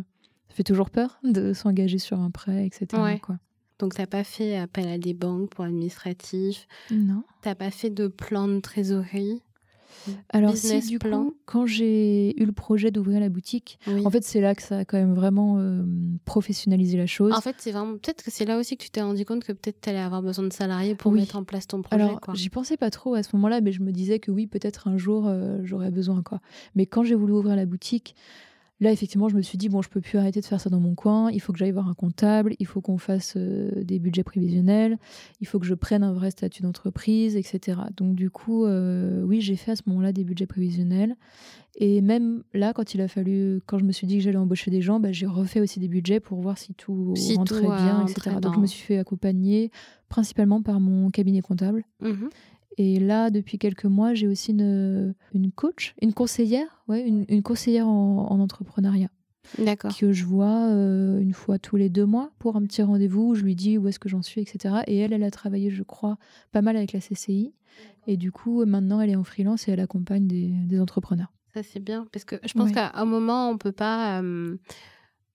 ça 0.49 0.55
fait 0.55 0.63
toujours 0.65 0.91
peur 0.91 1.19
de 1.25 1.53
s'engager 1.53 1.99
sur 1.99 2.19
un 2.21 2.31
prêt, 2.31 2.65
etc. 2.67 2.87
Ouais. 3.03 3.19
Quoi. 3.19 3.39
Donc 3.79 3.95
t'as 3.95 4.07
pas 4.07 4.25
fait 4.25 4.57
appel 4.57 4.89
à 4.89 4.97
des 4.97 5.13
banques 5.13 5.51
pour 5.51 5.65
administratif, 5.67 6.67
Non. 6.91 7.23
t'as 7.43 7.55
pas 7.55 7.71
fait 7.71 7.91
de 7.91 8.07
plan 8.09 8.49
de 8.49 8.61
trésorerie? 8.61 9.43
Alors 10.31 10.53
Business 10.53 10.85
si 10.85 10.91
du 10.91 10.99
plan. 10.99 11.25
coup, 11.25 11.37
quand 11.47 11.67
j'ai 11.67 12.41
eu 12.41 12.45
le 12.47 12.53
projet 12.53 12.91
d'ouvrir 12.91 13.21
la 13.21 13.29
boutique, 13.29 13.79
Oui. 13.87 14.07
en 14.07 14.11
fait, 14.11 14.23
c'est 14.25 14.41
là 14.41 14.55
que 14.55 14.63
ça 14.63 14.79
a 14.79 14.85
quand 14.85 14.97
même 14.99 15.15
vraiment 15.15 15.57
euh, 15.59 15.85
professionnalisé 16.25 16.97
la 16.97 17.07
chose. 17.07 17.33
En 17.33 17.41
fait, 17.41 17.57
c'est 17.59 17.73
vraiment 17.73 17.93
peut-être 17.93 18.23
que 18.23 18.31
c'est 18.31 18.45
là 18.45 18.59
aussi 18.59 18.77
que 18.77 18.83
tu 18.85 18.91
t'es 18.91 19.03
rendu 19.03 19.25
compte 19.25 19.45
que 19.45 19.53
peut-être 19.53 19.81
tu 19.81 19.89
allais 19.91 19.99
avoir 19.99 20.23
besoin 20.23 20.47
de 20.47 20.53
salariés 20.53 20.95
pour 20.95 21.13
Oui. 21.13 21.21
mettre 21.21 21.37
en 21.37 21.45
place 21.45 21.67
ton 21.67 21.83
projet. 21.83 22.03
Alors, 22.03 22.21
j'y 22.35 22.51
pensais 22.51 22.77
pas 22.77 22.91
trop 22.91 23.15
à 23.15 23.23
ce 23.23 23.35
moment-là, 23.37 23.61
mais 23.61 23.73
je 23.73 23.83
me 23.83 23.93
disais 23.93 24.19
que 24.19 24.31
oui, 24.31 24.47
peut-être 24.47 24.89
un 24.89 24.97
jour, 24.97 25.27
euh, 25.27 25.59
j'aurais 25.63 25.91
besoin. 25.91 26.23
quoi. 26.23 26.41
Mais 26.75 26.87
quand 26.87 27.03
j'ai 27.05 27.15
voulu 27.15 27.33
ouvrir 27.33 27.57
la 27.57 27.67
boutique, 27.67 28.15
là, 28.81 28.93
effectivement, 28.93 29.29
je 29.29 29.37
me 29.37 29.43
suis 29.43 29.59
dit, 29.59 29.69
bon, 29.69 29.83
je 29.83 29.89
peux 29.89 30.01
plus 30.01 30.19
arrêter 30.19 30.41
de 30.41 30.45
faire 30.45 30.61
ça 30.61 30.71
dans 30.71 30.81
mon 30.81 30.95
coin. 30.95 31.31
Il 31.31 31.41
faut 31.41 31.53
que 31.53 31.59
j'aille 31.59 31.73
voir 31.73 31.89
un 31.89 31.95
comptable, 31.95 32.55
il 32.59 32.67
faut 32.67 32.81
qu'on 32.81 32.99
fasse 32.99 33.35
euh, 33.37 33.71
des 33.83 33.99
budgets 33.99 34.25
prévisionnels, 34.25 34.99
il 35.41 35.47
faut 35.47 35.59
que 35.59 35.67
je 35.67 35.75
prenne 35.75 36.03
un 36.03 36.13
vrai 36.13 36.31
statut 36.31 36.63
d'entreprise, 36.63 37.37
etc. 37.37 37.81
Donc, 37.97 38.15
du 38.15 38.31
coup, 38.31 38.65
euh, 38.65 39.23
oui, 39.23 39.41
j'ai 39.41 39.57
fait 39.57 39.73
à 39.73 39.77
ce 39.77 39.83
moment-là 39.87 40.13
des 40.13 40.25
budgets 40.25 40.47
prévisionnels. 40.47 41.17
Et 41.79 42.01
même 42.01 42.43
là, 42.55 42.73
quand 42.73 42.95
il 42.95 43.03
a 43.03 43.09
fallu, 43.09 43.61
quand 43.67 43.79
je 43.79 43.85
me 43.85 43.93
suis 43.93 44.07
dit 44.07 44.17
que 44.17 44.23
j'allais 44.23 44.39
embaucher 44.39 44.71
des 44.71 44.81
gens, 44.81 44.99
bah, 44.99 45.13
j'ai 45.13 45.27
refait 45.27 45.61
aussi 45.61 45.79
des 45.79 45.89
budgets 45.89 46.21
pour 46.21 46.41
voir 46.41 46.57
si 46.57 46.73
tout 46.73 47.13
Si 47.17 47.37
rentrait 47.37 47.61
tout, 47.61 47.71
euh, 47.71 47.77
bien, 47.77 48.07
etc. 48.07 48.37
Donc, 48.41 48.55
je 48.55 48.61
me 48.61 48.67
suis 48.67 48.83
fait 48.83 48.99
accompagner 48.99 49.71
principalement 50.09 50.63
par 50.63 50.81
mon 50.81 51.11
cabinet 51.11 51.43
comptable. 51.43 51.85
Mhm. 52.01 52.31
Et 52.79 52.99
là, 53.01 53.31
depuis 53.31 53.59
quelques 53.59 53.87
mois, 53.87 54.13
j'ai 54.15 54.29
aussi 54.29 54.51
une, 54.53 55.15
une 55.33 55.51
coach, 55.51 55.95
une 56.03 56.13
conseillère, 56.13 56.83
ouais, 56.89 57.03
une, 57.07 57.25
une 57.29 57.43
conseillère 57.43 57.89
en, 57.89 58.27
en 58.31 58.39
entrepreneuriat 58.41 59.09
D'accord. 59.59 59.97
que 59.97 60.13
je 60.13 60.25
vois 60.25 60.69
euh, 60.69 61.19
une 61.21 61.33
fois 61.33 61.59
tous 61.59 61.77
les 61.77 61.89
deux 61.89 62.05
mois 62.05 62.33
pour 62.39 62.57
un 62.57 62.63
petit 62.65 62.83
rendez-vous 62.83 63.29
où 63.29 63.35
je 63.35 63.45
lui 63.45 63.55
dis 63.55 63.79
où 63.79 63.89
est-ce 63.89 63.99
que 63.99 64.09
j'en 64.09 64.21
suis, 64.23 64.41
etc. 64.43 64.77
Et 64.89 64.99
elle, 64.99 65.13
elle 65.15 65.23
a 65.23 65.31
travaillé, 65.31 65.71
je 65.71 65.83
crois, 65.83 66.19
pas 66.53 66.61
mal 66.63 66.77
avec 66.77 66.93
la 66.93 67.01
CCI. 67.01 67.55
Et 68.07 68.17
du 68.17 68.31
coup, 68.33 68.65
maintenant, 68.67 69.01
elle 69.01 69.11
est 69.11 69.17
en 69.17 69.25
freelance 69.25 69.69
et 69.69 69.73
elle 69.73 69.81
accompagne 69.81 70.27
des, 70.27 70.49
des 70.67 70.81
entrepreneurs. 70.81 71.33
Ça, 71.55 71.63
c'est 71.63 71.81
bien. 71.81 72.07
Parce 72.13 72.25
que 72.27 72.37
je 72.45 72.53
pense 72.53 72.69
Ouais. 72.69 72.75
qu'à 72.75 72.93
un 72.95 73.05
moment, 73.07 73.49
on 73.49 73.57
peut 73.57 73.73
pas 73.73 74.21
euh, 74.21 74.57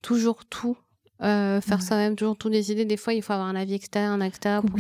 toujours 0.02 0.46
tout 0.46 0.78
euh, 1.24 1.62
faire 1.62 1.78
Ouais. 1.80 1.84
soi-même, 1.86 2.16
toujours 2.16 2.36
tout 2.38 2.50
décider. 2.50 2.86
Des 2.86 2.98
fois, 2.98 3.14
il 3.14 3.22
faut 3.22 3.34
avoir 3.34 3.48
un 3.48 3.56
avis 3.56 3.74
externe, 3.76 4.22
un 4.22 4.26
externe 4.26 4.66
pour 4.66 4.76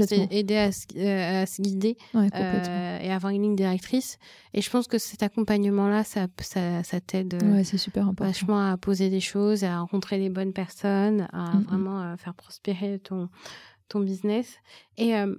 à, 0.57 0.71
se- 0.71 0.85
euh, 0.97 1.41
à 1.43 1.45
se 1.45 1.61
guider 1.61 1.97
Ouais, 2.13 2.29
euh, 2.35 2.99
et 2.99 3.11
avoir 3.11 3.31
une 3.31 3.43
ligne 3.43 3.55
directrice. 3.55 4.17
Et 4.53 4.61
je 4.61 4.69
pense 4.69 4.87
que 4.87 4.97
cet 4.97 5.23
accompagnement-là, 5.23 6.03
ça, 6.03 6.27
ça, 6.41 6.83
ça 6.83 6.99
t'aide 6.99 7.35
ouais, 7.41 7.63
c'est 7.63 7.77
super 7.77 8.03
important. 8.07 8.25
vachement 8.25 8.71
à 8.71 8.77
poser 8.77 9.09
des 9.09 9.19
choses, 9.19 9.63
à 9.63 9.79
rencontrer 9.79 10.17
les 10.17 10.29
bonnes 10.29 10.53
personnes, 10.53 11.27
à 11.33 11.55
Mhm. 11.57 11.63
vraiment 11.63 12.01
euh, 12.01 12.15
faire 12.17 12.33
prospérer 12.33 12.99
ton, 12.99 13.29
ton 13.89 13.99
business. 13.99 14.47
Et 14.97 15.15
euh, 15.15 15.35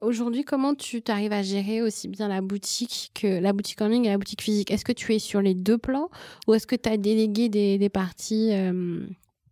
aujourd'hui, 0.00 0.44
comment 0.44 0.74
tu 0.74 1.02
t'arrives 1.02 1.32
à 1.32 1.42
gérer 1.42 1.82
aussi 1.82 2.06
bien 2.08 2.28
la 2.28 2.40
boutique 2.40 3.10
que 3.14 3.40
la 3.40 3.52
boutique 3.52 3.80
en 3.82 3.88
ligne 3.88 4.04
et 4.04 4.10
la 4.10 4.18
boutique 4.18 4.42
physique? 4.42 4.70
Est-ce 4.70 4.84
que 4.84 4.92
tu 4.92 5.14
es 5.14 5.18
sur 5.18 5.40
les 5.40 5.54
deux 5.54 5.78
plans 5.78 6.08
ou 6.46 6.54
est-ce 6.54 6.66
que 6.66 6.76
tu 6.76 6.88
as 6.88 6.96
délégué 6.96 7.48
des, 7.48 7.78
des 7.78 7.88
parties 7.88 8.50
euh, 8.52 9.06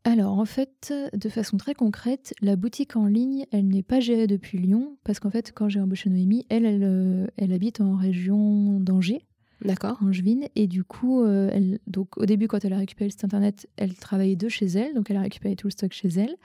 Alors, 0.06 0.38
en 0.38 0.44
fait, 0.44 0.92
de 1.14 1.28
façon 1.30 1.56
très 1.56 1.74
concrète, 1.74 2.34
la 2.42 2.56
boutique 2.56 2.94
en 2.94 3.06
ligne, 3.06 3.46
elle 3.52 3.66
n'est 3.68 3.82
pas 3.82 4.00
gérée 4.00 4.26
depuis 4.26 4.58
Lyon 4.58 4.98
parce 5.02 5.18
qu'en 5.18 5.30
fait, 5.30 5.52
quand 5.54 5.70
j'ai 5.70 5.80
embauché 5.80 6.10
Noémie, 6.10 6.44
elle, 6.50 6.66
elle, 6.66 6.84
euh, 6.84 7.26
elle 7.38 7.52
habite 7.52 7.80
en 7.80 7.96
région 7.96 8.80
d'Angers. 8.80 9.24
D'accord 9.64 9.96
Angevine. 10.02 10.46
Et 10.56 10.66
du 10.66 10.84
coup, 10.84 11.22
euh, 11.22 11.48
elle, 11.50 11.78
donc, 11.86 12.18
au 12.18 12.26
début, 12.26 12.48
quand 12.48 12.62
elle 12.66 12.74
a 12.74 12.78
récupéré 12.78 13.06
le 13.06 13.12
site 13.12 13.24
internet, 13.24 13.66
elle 13.76 13.94
travaillait 13.94 14.36
de 14.36 14.48
chez 14.50 14.66
elle. 14.66 14.92
Donc, 14.92 15.10
elle 15.10 15.16
a 15.16 15.22
récupéré 15.22 15.56
tout 15.56 15.68
le 15.68 15.72
stock 15.72 15.92
chez 15.92 16.08
elle. 16.08 16.36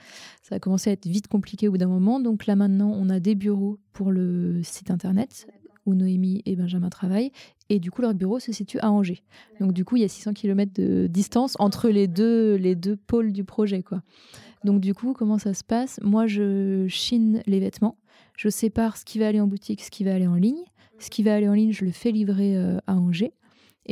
Ça 0.42 0.54
a 0.54 0.58
commencé 0.58 0.88
à 0.88 0.94
être 0.94 1.06
vite 1.06 1.28
compliqué 1.28 1.68
au 1.68 1.72
bout 1.72 1.78
d'un 1.78 1.88
moment. 1.88 2.18
Donc, 2.18 2.46
là, 2.46 2.56
maintenant, 2.56 2.94
on 2.96 3.10
a 3.10 3.20
des 3.20 3.34
bureaux 3.34 3.78
pour 3.92 4.10
le 4.10 4.62
site 4.62 4.90
internet 4.90 5.46
où 5.86 5.94
Noémie 5.94 6.42
et 6.46 6.56
Benjamin 6.56 6.88
travaillent. 6.88 7.32
Et 7.68 7.78
du 7.78 7.90
coup, 7.90 8.02
leur 8.02 8.14
bureau 8.14 8.38
se 8.38 8.52
situe 8.52 8.78
à 8.80 8.90
Angers. 8.90 9.22
Donc, 9.60 9.72
du 9.72 9.84
coup, 9.84 9.96
il 9.96 10.02
y 10.02 10.04
a 10.04 10.08
600 10.08 10.34
km 10.34 10.72
de 10.74 11.06
distance 11.06 11.56
entre 11.58 11.88
les 11.88 12.08
deux, 12.08 12.56
les 12.56 12.74
deux 12.74 12.96
pôles 12.96 13.32
du 13.32 13.44
projet. 13.44 13.82
Quoi. 13.82 14.02
Donc, 14.64 14.80
du 14.80 14.94
coup, 14.94 15.12
comment 15.12 15.38
ça 15.38 15.54
se 15.54 15.64
passe? 15.64 16.00
Moi, 16.02 16.26
je 16.26 16.86
chine 16.88 17.42
les 17.46 17.60
vêtements. 17.60 17.96
Je 18.36 18.48
sépare 18.48 18.96
ce 18.96 19.04
qui 19.04 19.18
va 19.18 19.28
aller 19.28 19.40
en 19.40 19.46
boutique, 19.46 19.82
ce 19.82 19.90
qui 19.90 20.04
va 20.04 20.14
aller 20.14 20.26
en 20.26 20.34
ligne. 20.34 20.64
Ce 20.98 21.08
qui 21.08 21.22
va 21.22 21.34
aller 21.34 21.48
en 21.48 21.54
ligne, 21.54 21.72
je 21.72 21.84
le 21.84 21.92
fais 21.92 22.10
livrer 22.10 22.56
euh, 22.56 22.78
à 22.86 22.94
Angers. 22.94 23.32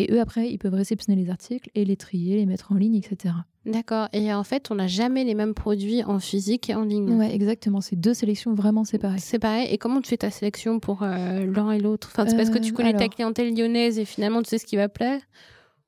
Et 0.00 0.12
eux, 0.12 0.20
après, 0.20 0.48
ils 0.50 0.58
peuvent 0.58 0.74
réceptionner 0.74 1.20
les 1.20 1.28
articles 1.28 1.68
et 1.74 1.84
les 1.84 1.96
trier, 1.96 2.36
les 2.36 2.46
mettre 2.46 2.70
en 2.70 2.76
ligne, 2.76 2.94
etc. 2.94 3.34
D'accord. 3.66 4.08
Et 4.12 4.32
en 4.32 4.44
fait, 4.44 4.70
on 4.70 4.76
n'a 4.76 4.86
jamais 4.86 5.24
les 5.24 5.34
mêmes 5.34 5.54
produits 5.54 6.04
en 6.04 6.20
physique 6.20 6.70
et 6.70 6.74
en 6.76 6.84
ligne. 6.84 7.10
Ouais, 7.18 7.34
exactement. 7.34 7.80
C'est 7.80 7.96
deux 7.96 8.14
sélections 8.14 8.54
vraiment 8.54 8.84
séparées. 8.84 9.18
C'est 9.18 9.40
pareil. 9.40 9.68
Et 9.72 9.76
comment 9.76 10.00
tu 10.00 10.08
fais 10.08 10.16
ta 10.16 10.30
sélection 10.30 10.78
pour 10.78 11.02
euh, 11.02 11.44
l'un 11.46 11.72
et 11.72 11.80
l'autre? 11.80 12.10
Enfin, 12.12 12.26
C'est 12.28 12.36
parce 12.36 12.48
que 12.50 12.58
tu 12.58 12.72
Euh, 12.72 12.76
connais 12.76 12.94
ta 12.94 13.08
clientèle 13.08 13.52
lyonnaise 13.54 13.98
et 13.98 14.04
finalement 14.04 14.40
tu 14.42 14.48
sais 14.50 14.58
ce 14.58 14.66
qui 14.66 14.76
va 14.76 14.88
plaire? 14.88 15.20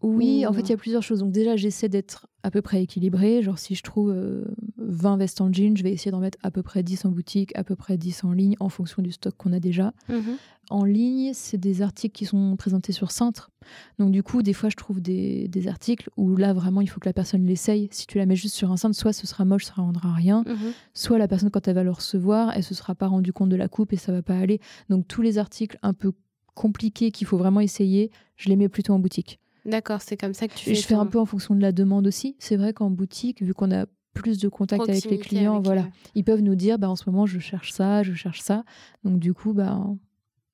Oui, 0.03 0.45
Ou- 0.45 0.49
en 0.51 0.53
fait, 0.53 0.63
il 0.63 0.71
y 0.71 0.73
a 0.73 0.77
plusieurs 0.77 1.03
choses. 1.03 1.21
Donc 1.21 1.31
déjà, 1.31 1.55
j'essaie 1.57 1.89
d'être 1.89 2.27
à 2.43 2.51
peu 2.51 2.63
près 2.63 2.83
équilibrée. 2.83 3.43
Genre, 3.43 3.59
si 3.59 3.75
je 3.75 3.83
trouve 3.83 4.11
euh, 4.11 4.45
20 4.79 5.17
vestes 5.17 5.41
en 5.41 5.53
jean, 5.53 5.77
je 5.77 5.83
vais 5.83 5.93
essayer 5.93 6.11
d'en 6.11 6.21
mettre 6.21 6.39
à 6.43 6.51
peu 6.51 6.63
près 6.63 6.83
10 6.83 7.05
en 7.05 7.11
boutique, 7.11 7.57
à 7.57 7.65
peu 7.65 7.77
près 7.77 7.97
10 7.97 8.25
en 8.25 8.33
ligne, 8.33 8.57
en 8.61 8.69
fonction 8.69 9.03
du 9.03 9.13
stock 9.13 9.35
qu'on 9.37 9.53
a 9.53 9.61
déjà. 9.61 9.93
Mhm. 10.09 10.37
En 10.71 10.85
ligne, 10.85 11.33
c'est 11.35 11.59
des 11.59 11.83
articles 11.83 12.17
qui 12.17 12.27
sont 12.27 12.55
présentés 12.57 12.93
sur 12.93 13.11
Cintre. 13.11 13.51
Donc 13.99 14.13
du 14.13 14.23
coup, 14.23 14.43
des 14.43 14.53
fois, 14.53 14.69
je 14.69 14.77
trouve 14.77 15.01
des, 15.01 15.49
des 15.49 15.67
articles 15.67 16.09
où 16.17 16.37
là, 16.37 16.53
vraiment, 16.53 16.81
il 16.81 16.87
faut 16.87 17.01
que 17.01 17.09
la 17.09 17.13
personne 17.13 17.45
l'essaye. 17.45 17.89
Si 17.91 18.07
tu 18.07 18.19
la 18.19 18.27
mets 18.27 18.37
juste 18.37 18.55
sur 18.55 18.71
un 18.71 18.77
Cintre, 18.77 18.97
soit 18.97 19.13
ce 19.13 19.27
sera 19.27 19.45
moche, 19.45 19.65
ça 19.65 19.75
ne 19.79 19.83
rendra 19.83 20.13
rien. 20.13 20.45
Mhm. 20.47 20.73
soit 20.95 21.19
la 21.19 21.29
personne 21.29 21.51
quand 21.51 21.67
elle 21.67 21.75
va 21.75 21.83
le 21.83 21.91
recevoir, 21.91 22.53
elle 22.55 22.63
se 22.63 22.75
sera 22.75 22.95
pas 22.95 23.09
rendue 23.09 23.33
compte 23.33 23.49
de 23.49 23.57
la 23.57 23.69
coupe 23.69 23.93
et 23.93 23.97
ça 23.97 24.13
va 24.13 24.23
pas 24.23 24.39
aller. 24.39 24.61
Donc 24.89 25.09
tous 25.09 25.23
les 25.23 25.39
articles 25.39 25.79
un 25.83 25.93
peu 25.93 26.13
compliqués 26.55 27.11
qu'il 27.11 27.27
faut 27.27 27.39
vraiment 27.39 27.61
essayer, 27.61 28.11
je 28.37 28.49
les 28.49 28.57
mets 28.57 28.69
plutôt 28.69 28.93
en 28.93 28.99
boutique. 28.99 29.41
D'accord, 29.65 30.01
c'est 30.03 30.17
comme 30.17 30.35
ça 30.35 30.49
que 30.49 30.55
tu 30.55 30.65
fais. 30.67 30.75
Je 30.75 30.87
fais 30.87 30.95
un 30.95 31.07
peu 31.07 31.19
en 31.19 31.27
fonction 31.27 31.55
de 31.55 31.61
la 31.61 31.73
demande 31.73 32.07
aussi. 32.07 32.37
C'est 32.39 32.57
vrai 32.57 32.73
qu'en 32.73 32.91
boutique, 32.91 33.43
vu 33.43 33.55
qu'on 33.55 33.71
a 33.73 33.87
plus 34.15 34.39
de 34.39 34.49
contact 34.49 34.89
avec 34.89 35.05
les 35.05 35.19
clients, 35.19 35.55
avec, 35.55 35.65
voilà, 35.67 35.89
ils 36.15 36.25
peuvent 36.25 36.41
nous 36.43 36.57
dire 36.57 36.79
bah 36.79 36.91
en 36.91 36.97
ce 36.97 37.09
moment 37.09 37.27
je 37.27 37.39
cherche 37.39 37.73
ça, 37.73 38.03
je 38.03 38.13
cherche 38.15 38.41
ça. 38.41 38.65
Donc 39.05 39.19
du 39.21 39.35
coup 39.35 39.53
bah 39.53 39.81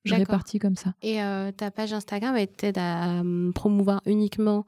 je 0.05 0.13
répartis 0.15 0.59
comme 0.59 0.75
ça. 0.75 0.93
Et 1.01 1.21
euh, 1.23 1.51
ta 1.51 1.71
page 1.71 1.91
Instagram, 1.91 2.35
elle 2.37 2.47
t'aide 2.47 2.77
à 2.77 3.21
euh, 3.21 3.51
promouvoir 3.51 4.01
uniquement 4.05 4.65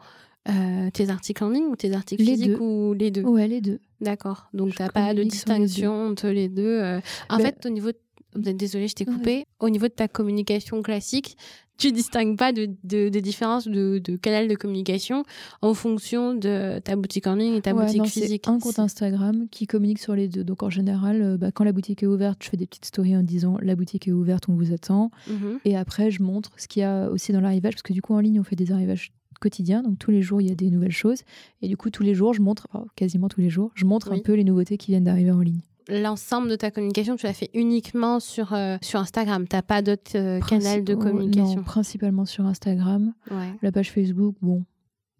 euh, 0.49 0.89
tes 0.91 1.09
articles 1.09 1.43
en 1.43 1.49
ligne 1.49 1.65
ou 1.65 1.75
tes 1.75 1.93
articles 1.93 2.23
Les 2.23 2.31
physiques 2.31 2.49
deux. 2.51 2.59
ou 2.59 2.93
les 2.93 3.11
deux? 3.11 3.21
Ouais 3.23 3.47
les 3.47 3.61
deux. 3.61 3.79
D'accord. 4.01 4.47
Donc, 4.53 4.73
tu 4.75 4.81
n'as 4.81 4.89
pas 4.89 5.13
de 5.13 5.19
les 5.21 5.25
distinction 5.25 6.07
entre 6.07 6.27
les 6.29 6.49
deux. 6.49 6.63
euh. 6.81 6.99
En 7.29 7.37
Ben- 7.37 7.43
fait, 7.45 7.65
au 7.65 7.69
niveau. 7.69 7.89
de- 8.35 8.51
Désolée, 8.51 8.87
je 8.87 8.95
t'ai 8.95 9.07
Ouais. 9.07 9.13
coupé. 9.13 9.43
Au 9.59 9.69
niveau 9.69 9.87
de 9.87 9.93
ta 9.93 10.07
communication 10.07 10.81
classique, 10.81 11.35
tu 11.79 11.91
distingues 11.91 12.37
pas 12.37 12.51
de, 12.51 12.65
de, 12.83 13.09
de 13.09 13.19
de, 13.19 13.99
de, 13.99 14.15
canal 14.17 14.47
de 14.47 14.55
communication 14.55 15.23
en 15.61 15.73
fonction 15.73 16.33
de 16.33 16.79
ta 16.79 16.95
boutique 16.95 17.25
en 17.25 17.35
ligne 17.35 17.55
et 17.55 17.61
ta 17.61 17.73
boutique 17.73 18.05
physique. 18.05 18.47
un 18.47 18.59
compte 18.59 18.79
Instagram 18.79 19.47
qui 19.49 19.65
communique 19.65 19.99
sur 19.99 20.15
les 20.15 20.27
deux. 20.27 20.43
Donc 20.43 20.61
en 20.61 20.69
général, 20.69 21.21
euh, 21.21 21.37
bah, 21.37 21.51
quand 21.51 21.63
la 21.63 21.71
boutique 21.71 22.03
est 22.03 22.07
ouverte, 22.07 22.43
je 22.43 22.49
fais 22.49 22.57
des 22.57 22.67
petites 22.67 22.85
stories 22.85 23.15
en 23.15 23.23
disant 23.23 23.57
la 23.61 23.75
boutique 23.75 24.07
est 24.07 24.11
ouverte, 24.11 24.49
on 24.49 24.53
vous 24.53 24.73
attend. 24.73 25.11
Mhm. 25.27 25.59
Et 25.65 25.77
après, 25.77 26.11
je 26.11 26.21
montre 26.21 26.51
ce 26.57 26.67
qu'il 26.67 26.81
y 26.81 26.83
a 26.83 27.09
aussi 27.09 27.31
dans 27.31 27.41
l'arrivage, 27.41 27.73
parce 27.73 27.83
que 27.83 27.93
du 27.93 28.01
coup 28.01 28.13
en 28.13 28.19
ligne, 28.19 28.39
on 28.39 28.43
fait 28.43 28.57
des 28.57 28.71
arrivages 28.71 29.13
quotidiens. 29.39 29.81
Donc 29.81 29.97
tous 29.97 30.11
les 30.11 30.21
jours, 30.21 30.41
il 30.41 30.49
y 30.49 30.51
a 30.51 30.55
des 30.55 30.69
nouvelles 30.69 30.91
choses. 30.91 31.21
Et 31.61 31.67
du 31.69 31.77
coup, 31.77 31.89
tous 31.89 32.03
les 32.03 32.13
jours, 32.13 32.33
je 32.33 32.41
montre, 32.41 32.67
quasiment 32.95 33.29
tous 33.29 33.41
les 33.41 33.49
jours, 33.49 33.71
je 33.75 33.85
montre 33.85 34.11
un 34.11 34.19
peu 34.19 34.33
les 34.33 34.43
nouveautés 34.43 34.77
qui 34.77 34.91
viennent 34.91 35.05
d'arriver 35.05 35.31
en 35.31 35.39
ligne 35.39 35.61
l'ensemble 35.87 36.49
de 36.49 36.55
ta 36.55 36.71
communication, 36.71 37.15
tu 37.15 37.25
l'as 37.25 37.33
fait 37.33 37.49
uniquement 37.53 38.19
sur, 38.19 38.53
euh, 38.53 38.77
sur 38.81 38.99
Instagram. 38.99 39.47
Tu 39.47 39.55
n'as 39.55 39.61
pas 39.61 39.81
d'autres 39.81 40.15
euh, 40.15 40.39
canaux 40.39 40.83
de 40.83 40.95
communication? 40.95 41.57
Non, 41.57 41.63
principalement 41.63 42.25
sur 42.25 42.45
Instagram. 42.45 43.13
La 43.61 43.71
page 43.71 43.91
Facebook, 43.91 44.35
bon. 44.41 44.65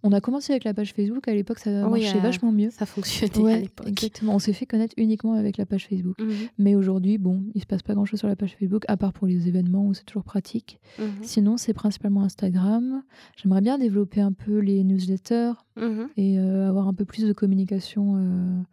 On 0.02 0.13
a 0.13 0.22
commencé 0.22 0.54
avec 0.54 0.63
la 0.63 0.74
page 0.74 0.93
Facebook. 0.93 1.28
À 1.28 1.34
l'époque, 1.34 1.60
ça 1.60 1.72
marchait 1.72 2.17
euh, 2.17 2.22
vachement 2.22 2.54
mieux. 2.54 2.69
Ça 2.69 2.86
fonctionnait 2.86 3.54
à 3.54 3.60
l'époque. 3.60 3.88
Exactement. 3.88 4.36
On 4.36 4.39
s'est 4.39 4.54
fait 4.54 4.65
connaître 4.65 4.93
uniquement 4.98 5.34
avec 5.34 5.58
la 5.58 5.65
page 5.65 5.88
Facebook. 5.88 6.17
Mhm. 6.22 6.32
Mais 6.58 6.76
aujourd'hui, 6.76 7.17
bon, 7.17 7.43
il 7.54 7.62
se 7.62 7.65
passe 7.65 7.82
pas 7.82 7.95
grand-chose 7.95 8.19
sur 8.19 8.30
la 8.30 8.38
page 8.38 8.56
Facebook, 8.58 8.86
à 8.88 8.95
part 8.95 9.12
pour 9.12 9.28
les 9.28 9.50
événements 9.50 9.86
où 9.86 9.93
c'est 9.93 10.06
toujours 10.06 10.24
pratique. 10.24 10.80
Mhm. 11.00 11.08
Sinon, 11.22 11.58
c'est 11.58 11.74
principalement 11.74 12.24
Instagram. 12.24 13.04
J'aimerais 13.36 13.62
bien 13.62 13.78
développer 13.78 14.22
un 14.22 14.32
peu 14.32 14.60
les 14.60 14.86
newsletters 14.86 15.52
mhm. 15.76 16.08
et 16.15 16.39
avoir 16.39 16.88
un 16.88 16.93
peu 16.93 17.04
plus 17.04 17.26
de 17.26 17.34
communication 17.34 18.63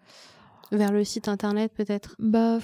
vers 0.73 0.93
le 0.93 1.05
site 1.05 1.29
internet 1.29 1.73
peut-être? 1.75 2.17
Bah, 2.19 2.59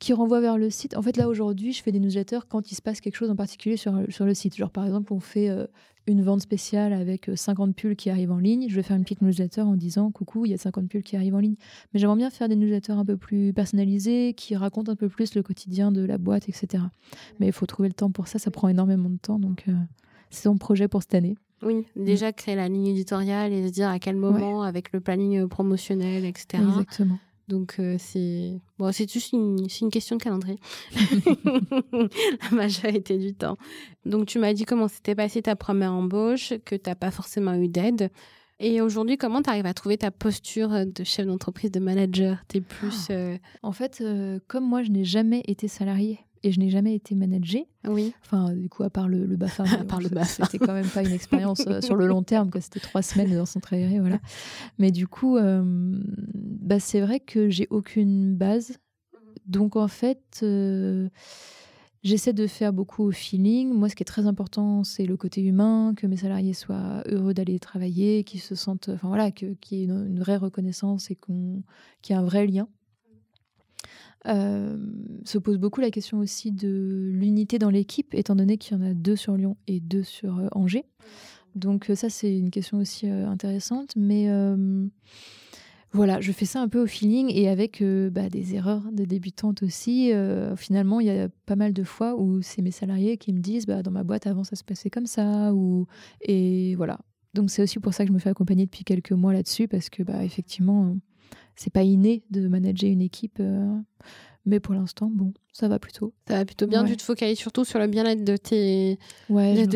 qui 0.00 0.14
renvoie 0.14 0.40
vers 0.40 0.58
le 0.58 0.70
site. 0.70 0.96
En 0.96 1.02
fait, 1.02 1.16
là 1.16 1.28
aujourd'hui, 1.28 1.72
je 1.72 1.82
fais 1.82 1.92
des 1.92 2.00
newsletters 2.00 2.40
quand 2.48 2.72
il 2.72 2.74
se 2.74 2.82
passe 2.82 3.00
quelque 3.00 3.16
chose 3.16 3.30
en 3.30 3.36
particulier 3.36 3.76
sur, 3.76 3.92
sur 4.08 4.24
le 4.24 4.34
site. 4.34 4.56
Genre 4.56 4.70
par 4.70 4.86
exemple, 4.86 5.12
on 5.12 5.20
fait 5.20 5.50
euh, 5.50 5.66
une 6.06 6.22
vente 6.22 6.40
spéciale 6.40 6.94
avec 6.94 7.30
50 7.34 7.68
euh, 7.68 7.72
pulls 7.74 7.96
qui 7.96 8.08
arrivent 8.08 8.32
en 8.32 8.38
ligne. 8.38 8.66
Je 8.68 8.74
vais 8.74 8.82
faire 8.82 8.96
une 8.96 9.02
petite 9.02 9.20
newsletter 9.20 9.60
en 9.60 9.76
disant 9.76 10.10
coucou, 10.10 10.46
il 10.46 10.52
y 10.52 10.54
a 10.54 10.58
50 10.58 10.88
pulls 10.88 11.02
qui 11.02 11.16
arrivent 11.16 11.34
en 11.34 11.40
ligne. 11.40 11.56
Mais 11.92 12.00
j'aimerais 12.00 12.16
bien 12.16 12.30
faire 12.30 12.48
des 12.48 12.56
newsletters 12.56 12.94
un 12.94 13.04
peu 13.04 13.18
plus 13.18 13.52
personnalisés, 13.52 14.32
qui 14.34 14.56
racontent 14.56 14.90
un 14.90 14.96
peu 14.96 15.10
plus 15.10 15.34
le 15.34 15.42
quotidien 15.42 15.92
de 15.92 16.02
la 16.02 16.16
boîte, 16.16 16.48
etc. 16.48 16.82
Mais 17.38 17.48
il 17.48 17.52
faut 17.52 17.66
trouver 17.66 17.90
le 17.90 17.94
temps 17.94 18.10
pour 18.10 18.26
ça. 18.26 18.38
Ça 18.38 18.50
prend 18.50 18.68
énormément 18.68 19.10
de 19.10 19.18
temps. 19.18 19.38
Donc, 19.38 19.64
euh, 19.68 19.74
c'est 20.30 20.48
mon 20.48 20.56
projet 20.56 20.88
pour 20.88 21.02
cette 21.02 21.14
année. 21.14 21.36
Oui, 21.62 21.84
déjà 21.94 22.32
créer 22.32 22.56
la 22.56 22.68
ligne 22.68 22.86
éditoriale 22.86 23.52
et 23.52 23.68
se 23.68 23.72
dire 23.72 23.90
à 23.90 23.98
quel 23.98 24.16
moment, 24.16 24.62
avec 24.62 24.92
le 24.92 25.00
planning 25.00 25.46
promotionnel, 25.46 26.24
etc. 26.24 26.62
Exactement. 26.66 27.18
Donc 27.50 27.76
euh, 27.80 27.96
c'est 27.98 28.60
bon, 28.78 28.92
c'est 28.92 29.10
juste 29.10 29.32
une, 29.32 29.66
une, 29.80 29.90
question 29.90 30.16
de 30.16 30.22
calendrier. 30.22 30.60
La 31.92 32.50
majorité 32.52 33.18
du 33.18 33.34
temps. 33.34 33.56
Donc 34.06 34.26
tu 34.26 34.38
m'as 34.38 34.52
dit 34.54 34.64
comment 34.64 34.86
s'était 34.86 35.16
passée 35.16 35.42
ta 35.42 35.56
première 35.56 35.92
embauche, 35.92 36.54
que 36.64 36.76
tu 36.76 36.88
n'as 36.88 36.94
pas 36.94 37.10
forcément 37.10 37.54
eu 37.54 37.66
d'aide. 37.66 38.10
Et 38.60 38.80
aujourd'hui, 38.80 39.16
comment 39.16 39.42
tu 39.42 39.50
arrives 39.50 39.66
à 39.66 39.74
trouver 39.74 39.98
ta 39.98 40.10
posture 40.10 40.86
de 40.86 41.02
chef 41.02 41.26
d'entreprise, 41.26 41.72
de 41.72 41.80
manager? 41.80 42.44
Es 42.54 42.60
plus. 42.60 43.08
Ah. 43.08 43.14
Euh, 43.14 43.38
en 43.62 43.72
fait, 43.72 44.00
euh, 44.00 44.38
comme 44.46 44.68
moi, 44.68 44.82
je 44.82 44.90
n'ai 44.90 45.04
jamais 45.04 45.42
été 45.48 45.66
salarié 45.66 46.20
et 46.42 46.52
je 46.52 46.60
n'ai 46.60 46.70
jamais 46.70 46.94
été 46.94 47.14
managée. 47.14 47.66
Oui. 47.86 48.12
Enfin, 48.24 48.54
du 48.54 48.68
coup, 48.68 48.82
à 48.82 48.90
part 48.90 49.08
le, 49.08 49.26
le 49.26 49.36
BAFA. 49.36 49.64
part 49.88 50.00
le 50.00 50.08
C'était 50.24 50.58
quand 50.58 50.72
même 50.72 50.88
pas 50.88 51.02
une 51.02 51.12
expérience 51.12 51.64
euh, 51.66 51.80
sur 51.80 51.96
le 51.96 52.06
long 52.06 52.22
terme, 52.22 52.50
que 52.50 52.60
C'était 52.60 52.80
trois 52.80 53.02
semaines 53.02 53.34
dans 53.34 53.46
son 53.46 53.60
aéré, 53.70 54.00
voilà. 54.00 54.18
Mais 54.78 54.90
du 54.90 55.06
coup, 55.06 55.36
euh, 55.36 55.62
bah, 56.34 56.80
c'est 56.80 57.00
vrai 57.00 57.20
que 57.20 57.50
j'ai 57.50 57.66
aucune 57.70 58.34
base. 58.34 58.78
Donc, 59.46 59.76
en 59.76 59.88
fait, 59.88 60.40
euh, 60.42 61.08
j'essaie 62.02 62.32
de 62.32 62.46
faire 62.46 62.72
beaucoup 62.72 63.02
au 63.02 63.10
feeling. 63.10 63.72
Moi, 63.74 63.88
ce 63.88 63.94
qui 63.94 64.02
est 64.02 64.04
très 64.04 64.26
important, 64.26 64.84
c'est 64.84 65.06
le 65.06 65.16
côté 65.16 65.42
humain, 65.42 65.92
que 65.96 66.06
mes 66.06 66.16
salariés 66.16 66.54
soient 66.54 67.02
heureux 67.06 67.34
d'aller 67.34 67.58
travailler, 67.58 68.24
qu'ils 68.24 68.40
se 68.40 68.54
sentent, 68.54 68.88
enfin 68.88 69.08
voilà, 69.08 69.30
qu'il 69.30 69.56
y 69.72 69.82
ait 69.82 69.84
une, 69.84 70.06
une, 70.06 70.20
vraie 70.20 70.36
reconnaissance 70.36 71.10
et 71.10 71.16
qu'on, 71.16 71.62
qu'il 72.00 72.14
y 72.14 72.18
ait 72.18 72.20
un 72.22 72.24
vrai 72.24 72.46
lien. 72.46 72.68
Euh, 74.26 74.76
se 75.24 75.38
pose 75.38 75.58
beaucoup 75.58 75.80
la 75.80 75.90
question 75.90 76.18
aussi 76.18 76.52
de 76.52 77.10
l'unité 77.12 77.58
dans 77.58 77.70
l'équipe, 77.70 78.14
étant 78.14 78.36
donné 78.36 78.58
qu'il 78.58 78.76
y 78.76 78.80
en 78.80 78.84
a 78.84 78.94
deux 78.94 79.16
sur 79.16 79.34
Lyon 79.36 79.56
et 79.66 79.80
deux 79.80 80.02
sur 80.02 80.38
euh, 80.38 80.48
Angers. 80.52 80.84
Donc 81.54 81.90
euh, 81.90 81.94
ça, 81.94 82.10
c'est 82.10 82.36
une 82.36 82.50
question 82.50 82.78
aussi 82.78 83.08
intéressante. 83.08 83.94
Mais 83.96 84.28
voilà, 85.92 86.20
je 86.20 86.30
fais 86.30 86.44
ça 86.44 86.62
un 86.62 86.68
peu 86.68 86.80
au 86.80 86.86
feeling 86.86 87.32
et 87.34 87.48
avec 87.48 87.82
bah, 87.82 88.28
des 88.28 88.54
erreurs 88.54 88.92
de 88.92 89.04
débutante 89.04 89.64
aussi. 89.64 90.12
finalement, 90.56 91.00
il 91.00 91.08
y 91.08 91.10
a 91.10 91.28
pas 91.46 91.56
mal 91.56 91.72
de 91.72 91.82
fois 91.82 92.14
où 92.14 92.42
c'est 92.42 92.62
mes 92.62 92.70
salariés 92.70 93.16
qui 93.16 93.32
me 93.32 93.40
disent 93.40 93.66
bah, 93.66 93.82
dans 93.82 93.90
ma 93.90 94.04
boîte 94.04 94.28
avant 94.28 94.44
ça 94.44 94.54
se 94.54 94.62
passait 94.62 94.90
comme 94.90 95.06
ça. 95.06 95.52
Ou... 95.52 95.86
Et 96.20 96.76
voilà. 96.76 97.00
Donc 97.34 97.50
c'est 97.50 97.62
aussi 97.62 97.80
pour 97.80 97.92
ça 97.92 98.04
que 98.04 98.08
je 98.08 98.12
me 98.12 98.20
fais 98.20 98.30
accompagner 98.30 98.66
depuis 98.66 98.84
quelques 98.84 99.10
mois 99.10 99.32
là-dessus 99.32 99.66
parce 99.66 99.90
que 99.90 100.04
bah, 100.04 100.22
effectivement 100.22 100.94
c'est 101.56 101.72
pas 101.72 101.82
inné 101.82 102.22
de 102.30 102.48
manager 102.48 102.90
une 102.90 103.02
équipe. 103.02 103.38
Euh, 103.40 103.76
mais 104.46 104.58
pour 104.58 104.74
l'instant, 104.74 105.10
bon, 105.12 105.34
ça 105.52 105.68
va 105.68 105.78
plutôt. 105.78 106.14
Ça 106.26 106.34
va 106.34 106.44
plutôt 106.44 106.66
bien. 106.66 106.84
Tu 106.84 106.96
te 106.96 107.02
focalises 107.02 107.38
surtout 107.38 107.64
sur 107.64 107.78
le 107.78 107.86
bien-être 107.86 108.24
de 108.24 108.36
tes 108.36 108.98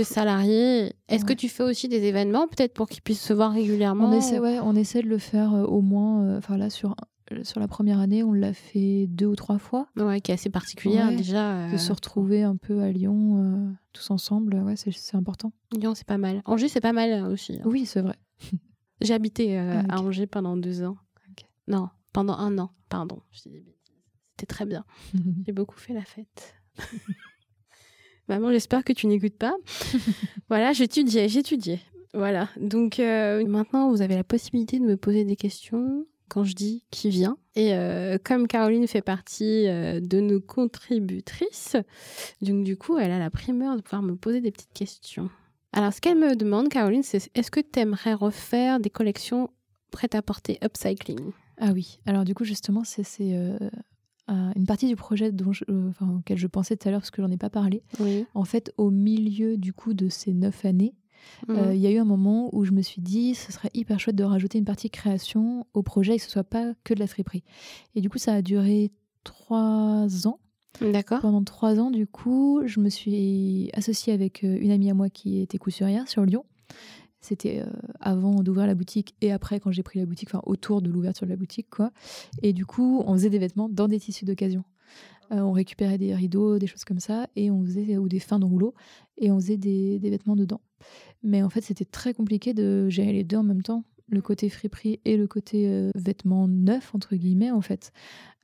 salariés. 0.05 0.95
Est-ce 1.09 1.25
que 1.25 1.33
tu 1.33 1.49
fais 1.49 1.63
aussi 1.63 1.89
des 1.89 2.05
événements, 2.05 2.49
peut-être 2.49 2.73
pour 2.73 2.89
qu'ils 2.89 3.03
puissent 3.03 3.23
se 3.23 3.33
voir 3.33 3.53
régulièrement 3.53 4.09
On 4.09 4.13
essaie, 4.13 4.39
ouais, 4.39 4.59
on 4.61 4.75
essaie 4.75 5.03
de 5.03 5.09
le 5.09 5.19
faire 5.19 5.55
euh, 5.55 5.65
au 5.65 5.81
moins. 5.81 6.25
Euh, 6.25 6.39
enfin 6.39 6.57
là, 6.57 6.71
sur 6.71 6.95
sur 7.43 7.59
la 7.59 7.69
première 7.69 8.01
année, 8.01 8.23
on 8.23 8.35
l'a 8.35 8.53
fait 8.53 9.07
deux 9.07 9.27
ou 9.27 9.35
trois 9.35 9.59
fois. 9.59 9.89
Ouais, 9.97 10.21
qui 10.21 10.31
est 10.31 10.35
assez 10.35 10.51
particulière 10.51 11.09
déjà. 11.11 11.71
De 11.71 11.77
se 11.79 11.91
retrouver 11.91 12.43
un 12.43 12.57
peu 12.57 12.83
à 12.83 12.93
Lyon, 12.93 13.75
tous 13.95 14.11
ensemble, 14.11 14.57
ouais, 14.57 14.75
c'est 14.77 15.17
important. 15.17 15.53
Lyon, 15.73 15.95
c'est 15.95 16.07
pas 16.07 16.19
mal. 16.19 16.43
Angers, 16.45 16.69
c'est 16.69 16.83
pas 16.83 16.93
mal 16.93 17.25
aussi. 17.33 17.55
Hein. 17.55 17.65
Oui, 17.65 17.87
c'est 17.87 18.03
vrai. 18.03 18.17
J'ai 19.01 19.15
habité 19.15 19.57
ah, 19.57 19.83
à 19.89 20.01
Angers 20.03 20.27
pendant 20.27 20.57
deux 20.57 20.85
ans. 20.85 20.97
Non, 21.67 21.89
pendant 22.13 22.35
un 22.35 22.59
an, 22.59 22.71
pardon. 22.89 23.21
C'était 23.33 24.47
très 24.47 24.67
bien. 24.67 24.85
J'ai 25.47 25.53
beaucoup 25.53 25.79
fait 25.79 25.95
la 25.95 26.05
fête. 26.05 26.55
Maman, 28.29 28.51
j'espère 28.51 28.85
que 28.85 28.93
tu 28.93 29.07
n'écoutes 29.07 29.37
pas. 29.37 29.55
voilà, 30.49 30.73
j'étudiais, 30.73 31.29
j'étudiais. 31.29 31.81
Voilà. 32.15 32.49
Donc 32.57 32.99
euh, 32.99 33.47
maintenant, 33.47 33.91
vous 33.91 34.01
avez 34.01 34.15
la 34.15 34.25
possibilité 34.25 34.79
de 34.79 34.85
me 34.85 34.97
poser 34.97 35.25
des 35.25 35.37
questions 35.37 36.07
quand 36.29 36.45
je 36.45 36.55
dis 36.55 36.85
qui 36.91 37.11
vient. 37.11 37.37
Et 37.55 37.75
euh, 37.75 38.19
comme 38.23 38.47
Caroline 38.47 38.87
fait 38.87 39.03
partie 39.03 39.69
euh, 39.69 40.01
de 40.01 40.21
nos 40.21 40.41
contributrices, 40.41 41.77
donc 42.41 42.65
du 42.65 42.77
coup, 42.77 42.99
elle 42.99 43.13
a 43.13 43.19
la 43.19 43.31
primeur 43.31 43.77
de 43.77 43.83
pouvoir 43.83 44.03
me 44.03 44.17
poser 44.17 44.41
des 44.41 44.51
petites 44.51 44.73
questions. 44.73 45.29
Alors, 45.73 45.93
ce 45.93 46.01
qu'elle 46.01 46.19
me 46.19 46.37
demande, 46.37 46.69
Caroline, 46.69 47.03
c'est 47.03 47.31
est-ce 47.35 47.51
que 47.51 47.61
tu 47.61 47.81
aimerais 47.81 48.15
refaire 48.15 48.79
des 48.79 48.91
collections 48.91 49.51
prêtes 49.91 50.15
à 50.15 50.23
porter 50.23 50.59
upcycling? 50.65 51.33
Ah 51.59 51.73
oui, 51.73 52.01
alors 52.07 52.25
du 52.25 52.35
coup 52.35 52.45
justement 52.45 52.83
c'est 52.85 53.05
euh, 54.31 54.53
une 54.57 54.67
partie 54.67 54.89
du 54.89 54.97
projet 54.97 55.33
dont 55.33 55.53
euh, 55.69 55.91
auquel 56.19 56.39
je 56.39 56.47
pensais 56.47 56.77
tout 56.77 56.89
à 56.89 56.91
l'heure 56.91 57.01
parce 57.01 57.11
que 57.11 57.21
j'en 57.21 57.31
ai 57.31 57.37
pas 57.37 57.51
parlé. 57.51 57.83
En 58.35 58.45
fait 58.45 58.73
au 58.79 58.91
milieu 58.91 59.57
du 59.57 59.73
coup 59.73 59.95
de 59.95 60.09
ces 60.09 60.33
neuf 60.33 60.65
années, 60.65 60.95
euh, 61.51 61.69
mhm. 61.69 61.75
il 61.75 61.81
y 61.81 61.87
a 61.87 61.91
eu 61.91 61.99
un 61.99 62.05
moment 62.05 62.49
où 62.53 62.65
je 62.65 62.73
me 62.73 62.83
suis 62.83 63.03
dit 63.03 63.35
ce 63.35 63.53
serait 63.53 63.71
hyper 63.75 64.01
chouette 64.01 64.17
de 64.17 64.25
rajouter 64.25 64.59
une 64.59 64.65
partie 64.65 64.91
création 64.91 65.67
au 65.75 65.83
projet 65.83 66.15
et 66.15 66.17
que 66.17 66.25
ce 66.25 66.31
soit 66.31 66.45
pas 66.45 66.73
que 66.85 66.95
de 66.95 67.01
la 67.01 67.07
friperie. 67.07 67.45
Et 67.95 68.01
du 68.01 68.09
coup 68.09 68.19
ça 68.19 68.35
a 68.35 68.43
duré 68.43 68.93
trois 69.25 70.27
ans. 70.27 70.41
D'accord. 70.81 71.21
Pendant 71.21 71.45
trois 71.45 71.79
ans, 71.79 71.93
du 71.93 72.09
coup, 72.09 72.61
je 72.65 72.81
me 72.81 72.89
suis 72.89 73.71
associée 73.75 74.13
avec 74.13 74.43
une 74.43 74.73
amie 74.73 74.91
à 74.91 74.95
moi 74.95 75.09
qui 75.09 75.41
était 75.41 75.57
couturière 75.57 76.09
sur 76.09 76.25
Lyon. 76.25 76.45
C'était 77.25 77.61
euh, 77.61 77.71
avant 78.01 78.43
d'ouvrir 78.43 78.67
la 78.67 78.75
boutique 78.75 79.15
et 79.23 79.33
après 79.33 79.59
quand 79.59 79.73
j'ai 79.73 79.83
pris 79.83 79.99
la 79.99 80.05
boutique, 80.05 80.29
enfin 80.29 80.43
autour 80.45 80.83
de 80.83 80.91
l'ouverture 80.91 81.27
de 81.27 81.31
la 81.31 81.37
boutique, 81.37 81.71
quoi. 81.71 81.91
Et 82.43 82.53
du 82.53 82.67
coup, 82.67 83.03
on 83.07 83.15
faisait 83.15 83.31
des 83.31 83.39
vêtements 83.39 83.71
dans 83.71 83.89
des 83.89 83.99
tissus 83.99 84.27
d'occasion. 84.27 84.63
Euh, 85.33 85.41
on 85.41 85.53
récupérait 85.53 85.97
des 85.97 86.15
rideaux, 86.15 86.59
des 86.59 86.67
choses 86.67 86.85
comme 86.85 87.01
ça, 87.01 87.27
et 87.35 87.51
on 87.51 87.65
faisait 87.65 87.97
ou 87.97 88.09
des 88.09 88.19
fins 88.19 88.39
de 88.39 88.45
rouleau, 88.45 88.75
et 89.17 89.33
on 89.33 89.41
faisait 89.41 89.57
des, 89.57 89.99
des 89.99 90.11
vêtements 90.11 90.37
dedans. 90.37 90.61
Mais 91.23 91.43
en 91.43 91.49
fait, 91.49 91.63
c'était 91.63 91.87
très 91.87 92.13
compliqué 92.13 92.53
de 92.53 92.91
gérer 92.91 93.15
les 93.15 93.25
deux 93.25 93.39
en 93.39 93.43
même 93.43 93.63
temps 93.63 93.85
le 94.09 94.21
côté 94.21 94.49
friperie 94.49 95.01
et 95.05 95.17
le 95.17 95.27
côté 95.27 95.69
euh, 95.69 95.91
vêtements 95.95 96.47
neufs 96.49 96.95
entre 96.95 97.17
guillemets 97.17 97.51
en 97.51 97.61
fait. 97.61 97.93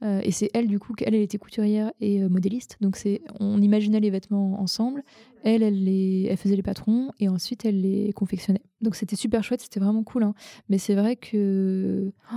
Euh, 0.03 0.21
et 0.23 0.33
c'est 0.33 0.51
elle 0.55 0.67
du 0.67 0.79
coup 0.79 0.95
qu'elle 0.95 1.15
elle 1.15 1.21
était 1.21 1.39
couturière 1.39 1.93
et 2.01 2.23
euh, 2.23 2.29
modéliste, 2.29 2.79
donc 2.81 2.97
c'est 2.97 3.23
on 3.39 3.61
imaginait 3.61 4.01
les 4.01 4.11
vêtements 4.11 4.61
ensemble. 4.61 5.03
Elle 5.45 5.63
elle 5.63 5.85
les 5.85 6.27
elle 6.31 6.37
faisait 6.37 6.57
les 6.57 6.63
patrons 6.63 7.11
et 7.19 7.29
ensuite 7.29 7.65
elle 7.65 7.83
les 7.83 8.13
confectionnait. 8.13 8.63
Donc 8.81 8.97
c'était 8.97 9.17
super 9.17 9.45
chouette, 9.45 9.61
c'était 9.61 9.81
vraiment 9.81 10.03
cool. 10.03 10.23
Hein. 10.23 10.35
Mais 10.69 10.79
c'est 10.79 10.95
vrai 10.95 11.17
que 11.17 12.13
oh, 12.33 12.37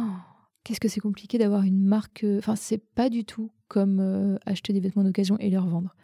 qu'est-ce 0.63 0.81
que 0.81 0.89
c'est 0.89 0.99
compliqué 0.99 1.37
d'avoir 1.37 1.63
une 1.63 1.83
marque. 1.83 2.25
Enfin 2.37 2.57
c'est 2.57 2.83
pas 2.95 3.09
du 3.09 3.23
tout 3.23 3.51
comme 3.69 4.37
acheter 4.45 4.71
des 4.71 4.79
vêtements 4.79 5.03
d'occasion 5.03 5.35
et 5.39 5.49
les 5.49 5.57
revendre. 5.57 5.95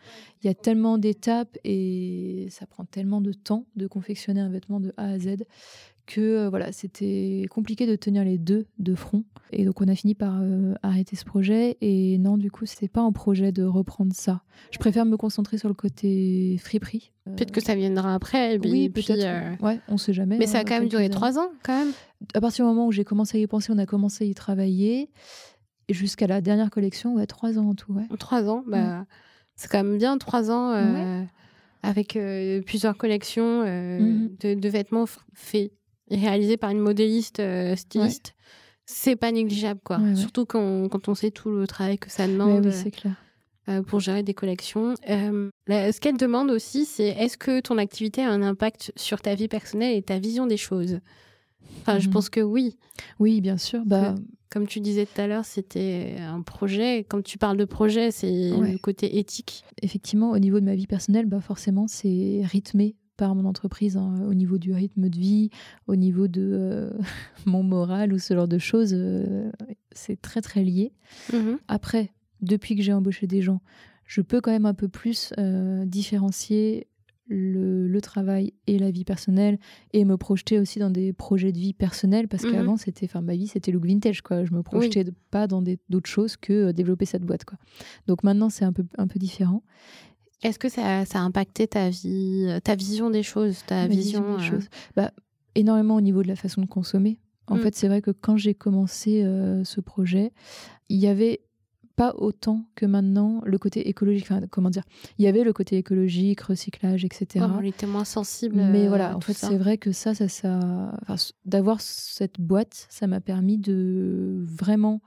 Il 0.42 0.48
y 0.48 0.50
a 0.50 0.56
tellement 0.56 0.98
d'étapes 0.98 1.56
et 1.64 2.48
ça 2.50 2.66
prend 2.66 2.84
tellement 2.84 3.22
de 3.22 3.32
temps 3.32 3.68
de 3.76 3.86
confectionner 3.86 4.40
un 4.40 4.50
vêtement 4.50 4.80
de 4.80 4.92
A 4.98 5.10
à 5.10 5.20
Z 5.20 5.46
que 6.10 6.22
euh, 6.22 6.50
voilà, 6.50 6.72
c'était 6.72 7.46
compliqué 7.52 7.86
de 7.86 7.96
tenir 7.96 8.24
les 8.24 8.38
deux 8.38 8.66
de 8.80 8.96
front. 8.96 9.24
Et 9.52 9.64
donc 9.64 9.80
on 9.80 9.88
a 9.88 9.96
fini 9.96 10.16
par 10.16 10.40
euh, 10.42 10.74
arrêter 10.82 11.16
ce 11.16 11.24
projet. 11.24 11.78
Et 11.82 12.18
non, 12.18 12.38
du 12.38 12.50
coup, 12.50 12.66
c'était 12.66 12.88
pas 12.88 13.02
un 13.02 13.12
projet 13.12 13.52
de 13.52 13.64
reprendre 13.64 14.14
ça. 14.14 14.42
Je 14.72 14.80
préfère 14.80 15.06
me 15.06 15.18
concentrer 15.18 15.58
sur 15.58 15.68
le 15.68 15.76
côté 15.76 16.58
friperie. 16.60 17.12
Peut-être 17.26 17.52
que 17.52 17.62
ça 17.62 17.76
viendra 17.76 18.16
après. 18.16 18.58
oui, 18.58 18.90
peut-être. 18.90 19.64
Ouais, 19.64 19.80
on 19.88 19.98
sait 19.98 20.14
jamais. 20.14 20.38
Mais 20.40 20.48
ça 20.48 20.60
a 20.60 20.64
quand 20.64 20.80
même 20.80 20.90
duré 20.90 21.10
trois 21.10 21.38
ans, 21.38 21.50
quand 21.64 21.78
même. 21.78 21.94
À 22.34 22.42
partir 22.42 22.66
du 22.66 22.70
moment 22.70 22.88
où 22.88 22.92
j'ai 22.92 23.06
commencé 23.06 23.38
à 23.38 23.42
y 23.42 23.48
penser, 23.48 23.72
on 23.72 23.78
a 23.78 23.86
commencé 23.86 24.26
à 24.26 24.28
y 24.28 24.34
travailler. 24.34 25.10
Jusqu'à 25.90 26.28
la 26.28 26.42
dernière 26.42 26.70
collection, 26.70 27.16
ouais, 27.16 27.26
trois 27.26 27.58
ans 27.58 27.70
en 27.70 27.76
tout. 27.76 27.94
Ouais. 27.94 28.04
Trois 28.20 28.48
ans, 28.48 28.64
bah, 28.68 29.06
c'est 29.56 29.70
quand 29.72 29.84
même 29.84 29.98
bien, 29.98 30.18
trois 30.18 30.52
ans 30.52 30.72
avec 31.84 32.16
euh, 32.16 32.62
plusieurs 32.62 32.98
collections 32.98 33.64
euh, 33.66 34.00
mhm. 34.00 34.60
de, 34.60 34.70
vêtements 34.70 35.06
faits 35.34 35.72
et 36.10 36.18
réalisés 36.18 36.58
par 36.58 36.70
une 36.70 36.80
modéliste 36.80 37.40
euh, 37.40 37.76
styliste. 37.76 38.36
C'est 38.86 39.16
pas 39.16 39.32
négligeable, 39.32 39.80
quoi. 39.84 40.00
Surtout 40.16 40.46
quand, 40.46 40.90
quand, 40.90 41.10
on 41.10 41.16
sait 41.16 41.30
tout 41.30 41.52
le 41.52 41.68
travail 41.68 42.00
que 42.00 42.10
ça 42.10 42.28
demande. 42.28 42.68
pour 43.86 44.00
gérer 44.00 44.24
des 44.24 44.34
collections. 44.34 44.96
ce 45.08 46.00
qu'elle 46.00 46.18
demande 46.18 46.50
aussi, 46.50 46.86
c'est 46.86 47.10
est-ce 47.10 47.38
que 47.38 47.60
ton 47.60 47.78
activité 47.78 48.24
a 48.24 48.32
un 48.32 48.42
impact 48.42 48.92
sur 48.96 49.22
ta 49.22 49.36
vie 49.36 49.48
personnelle 49.48 49.96
et 49.96 50.02
ta 50.02 50.18
vision 50.18 50.48
des 50.48 50.58
choses? 50.58 51.00
Enfin, 51.82 52.00
je 52.00 52.08
mhm. 52.08 52.14
pense 52.14 52.30
que 52.30 52.42
oui. 52.42 52.78
Oui, 53.20 53.42
bien 53.42 53.58
sûr. 53.58 53.84
Bah, 53.86 54.16
comme 54.50 54.68
tu 54.68 54.80
disais 54.80 55.06
tout 55.06 55.22
à 55.22 55.28
l'heure, 55.28 55.46
c'était 55.46 56.16
un 56.20 56.42
projet. 56.42 57.06
Quand 57.08 57.24
tu 57.24 57.38
parles 57.38 57.58
de 57.58 57.66
projet, 57.66 58.12
c'est 58.12 58.50
le 58.50 58.78
côté 58.80 59.20
éthique. 59.20 59.64
Effectivement, 59.82 60.32
au 60.32 60.40
niveau 60.40 60.60
de 60.60 60.66
ma 60.66 60.76
vie 60.76 60.88
personnelle, 60.88 61.28
bah 61.28 61.40
forcément, 61.40 61.88
c'est 61.88 62.42
rythmé 62.46 62.96
par 63.20 63.36
mon 63.36 63.44
entreprise 63.44 63.98
hein, 63.98 64.24
au 64.28 64.34
niveau 64.34 64.58
du 64.58 64.72
rythme 64.72 65.10
de 65.10 65.20
vie, 65.20 65.50
au 65.88 65.98
niveau 65.98 66.30
de 66.30 66.42
euh, 66.54 66.90
mon 67.46 67.64
moral 67.64 68.14
ou 68.14 68.18
ce 68.18 68.34
genre 68.34 68.48
de 68.48 68.58
choses. 68.58 68.94
Euh, 68.94 69.52
c'est 69.92 70.22
très 70.22 70.42
très 70.42 70.64
lié. 70.64 70.94
Mhm. 71.34 71.60
Après, 71.68 72.12
depuis 72.42 72.76
que 72.78 72.82
j'ai 72.82 72.94
embauché 72.94 73.28
des 73.28 73.42
gens, 73.42 73.62
je 74.06 74.22
peux 74.22 74.40
quand 74.40 74.52
même 74.52 74.66
un 74.66 74.74
peu 74.74 74.88
plus 74.88 75.34
euh, 75.38 75.86
différencier 75.86 76.88
le, 77.28 78.00
travail 78.00 78.54
et 78.66 78.80
la 78.80 78.90
vie 78.90 79.04
personnelle 79.04 79.60
et 79.92 80.06
me 80.06 80.16
projeter 80.16 80.58
aussi 80.58 80.80
dans 80.80 80.90
des 80.90 81.12
projets 81.12 81.52
de 81.52 81.60
vie 81.60 81.74
personnels 81.74 82.28
parce 82.28 82.44
mhm. 82.44 82.52
qu'avant 82.54 82.78
c'était 82.78 83.06
enfin 83.06 83.22
ma 83.22 83.36
vie 83.36 83.46
c'était 83.46 83.72
look 83.72 83.86
vintage 83.86 84.22
quoi 84.22 84.46
je 84.46 84.54
me 84.54 84.64
projetais 84.64 85.06
pas 85.30 85.46
dans 85.46 85.62
d'autres 85.62 86.10
choses 86.10 86.38
que 86.38 86.72
développer 86.72 87.06
cette 87.06 87.24
boîte 87.24 87.44
quoi 87.44 87.60
donc 88.08 88.24
maintenant 88.24 88.50
c'est 88.50 88.66
un 88.66 88.74
peu 88.74 88.86
un 88.98 89.08
peu 89.08 89.20
différent 89.20 89.62
est-ce 90.42 90.60
que 90.60 90.70
ça, 90.70 91.06
ça, 91.06 91.20
a 91.20 91.22
impacté 91.22 91.68
ta 91.68 91.90
vie 91.90 92.60
ta 92.64 92.76
vision 92.76 93.10
des 93.10 93.24
choses 93.24 93.64
ta 93.66 93.88
vision, 93.88 94.38
des 94.38 94.44
euh, 94.44 94.48
choses 94.48 94.70
bah, 94.96 95.12
énormément 95.56 95.96
au 95.96 96.02
niveau 96.02 96.24
de 96.24 96.28
la 96.28 96.36
façon 96.36 96.62
de 96.62 96.68
consommer 96.68 97.20
en 97.48 97.56
mm. 97.56 97.60
fait 97.60 97.76
c'est 97.76 97.88
vrai 97.88 98.02
que 98.02 98.12
quand 98.12 98.38
j'ai 98.38 98.54
commencé 98.54 99.24
euh, 99.24 99.64
ce 99.64 99.82
projet 99.82 100.32
il 100.90 100.98
y 100.98 101.08
avait 101.08 101.42
pas 102.00 102.16
autant 102.18 102.64
que 102.76 102.86
maintenant 102.86 103.42
le 103.44 103.58
côté 103.58 103.90
écologique. 103.90 104.24
Enfin, 104.24 104.40
comment 104.50 104.70
dire 104.70 104.84
Il 105.18 105.26
y 105.26 105.28
avait 105.28 105.44
le 105.44 105.52
côté 105.52 105.76
écologique, 105.76 106.40
recyclage, 106.40 107.04
etc. 107.04 107.46
on 107.54 107.62
était 107.62 107.88
moins 107.88 108.06
sensible. 108.06 108.56
Mais 108.56 108.88
voilà, 108.88 109.18
en 109.18 109.20
fait, 109.20 109.34
c'est 109.34 109.58
vrai 109.58 109.78
que 109.78 109.92
ça, 109.92 110.16
ça, 110.16 110.30
ça, 110.30 110.94
d'avoir 111.44 111.82
cette 111.82 112.40
boîte, 112.40 112.88
ça 112.90 113.06
m'a 113.08 113.20
permis 113.20 113.58
de 113.58 114.46
vraiment 114.48 115.02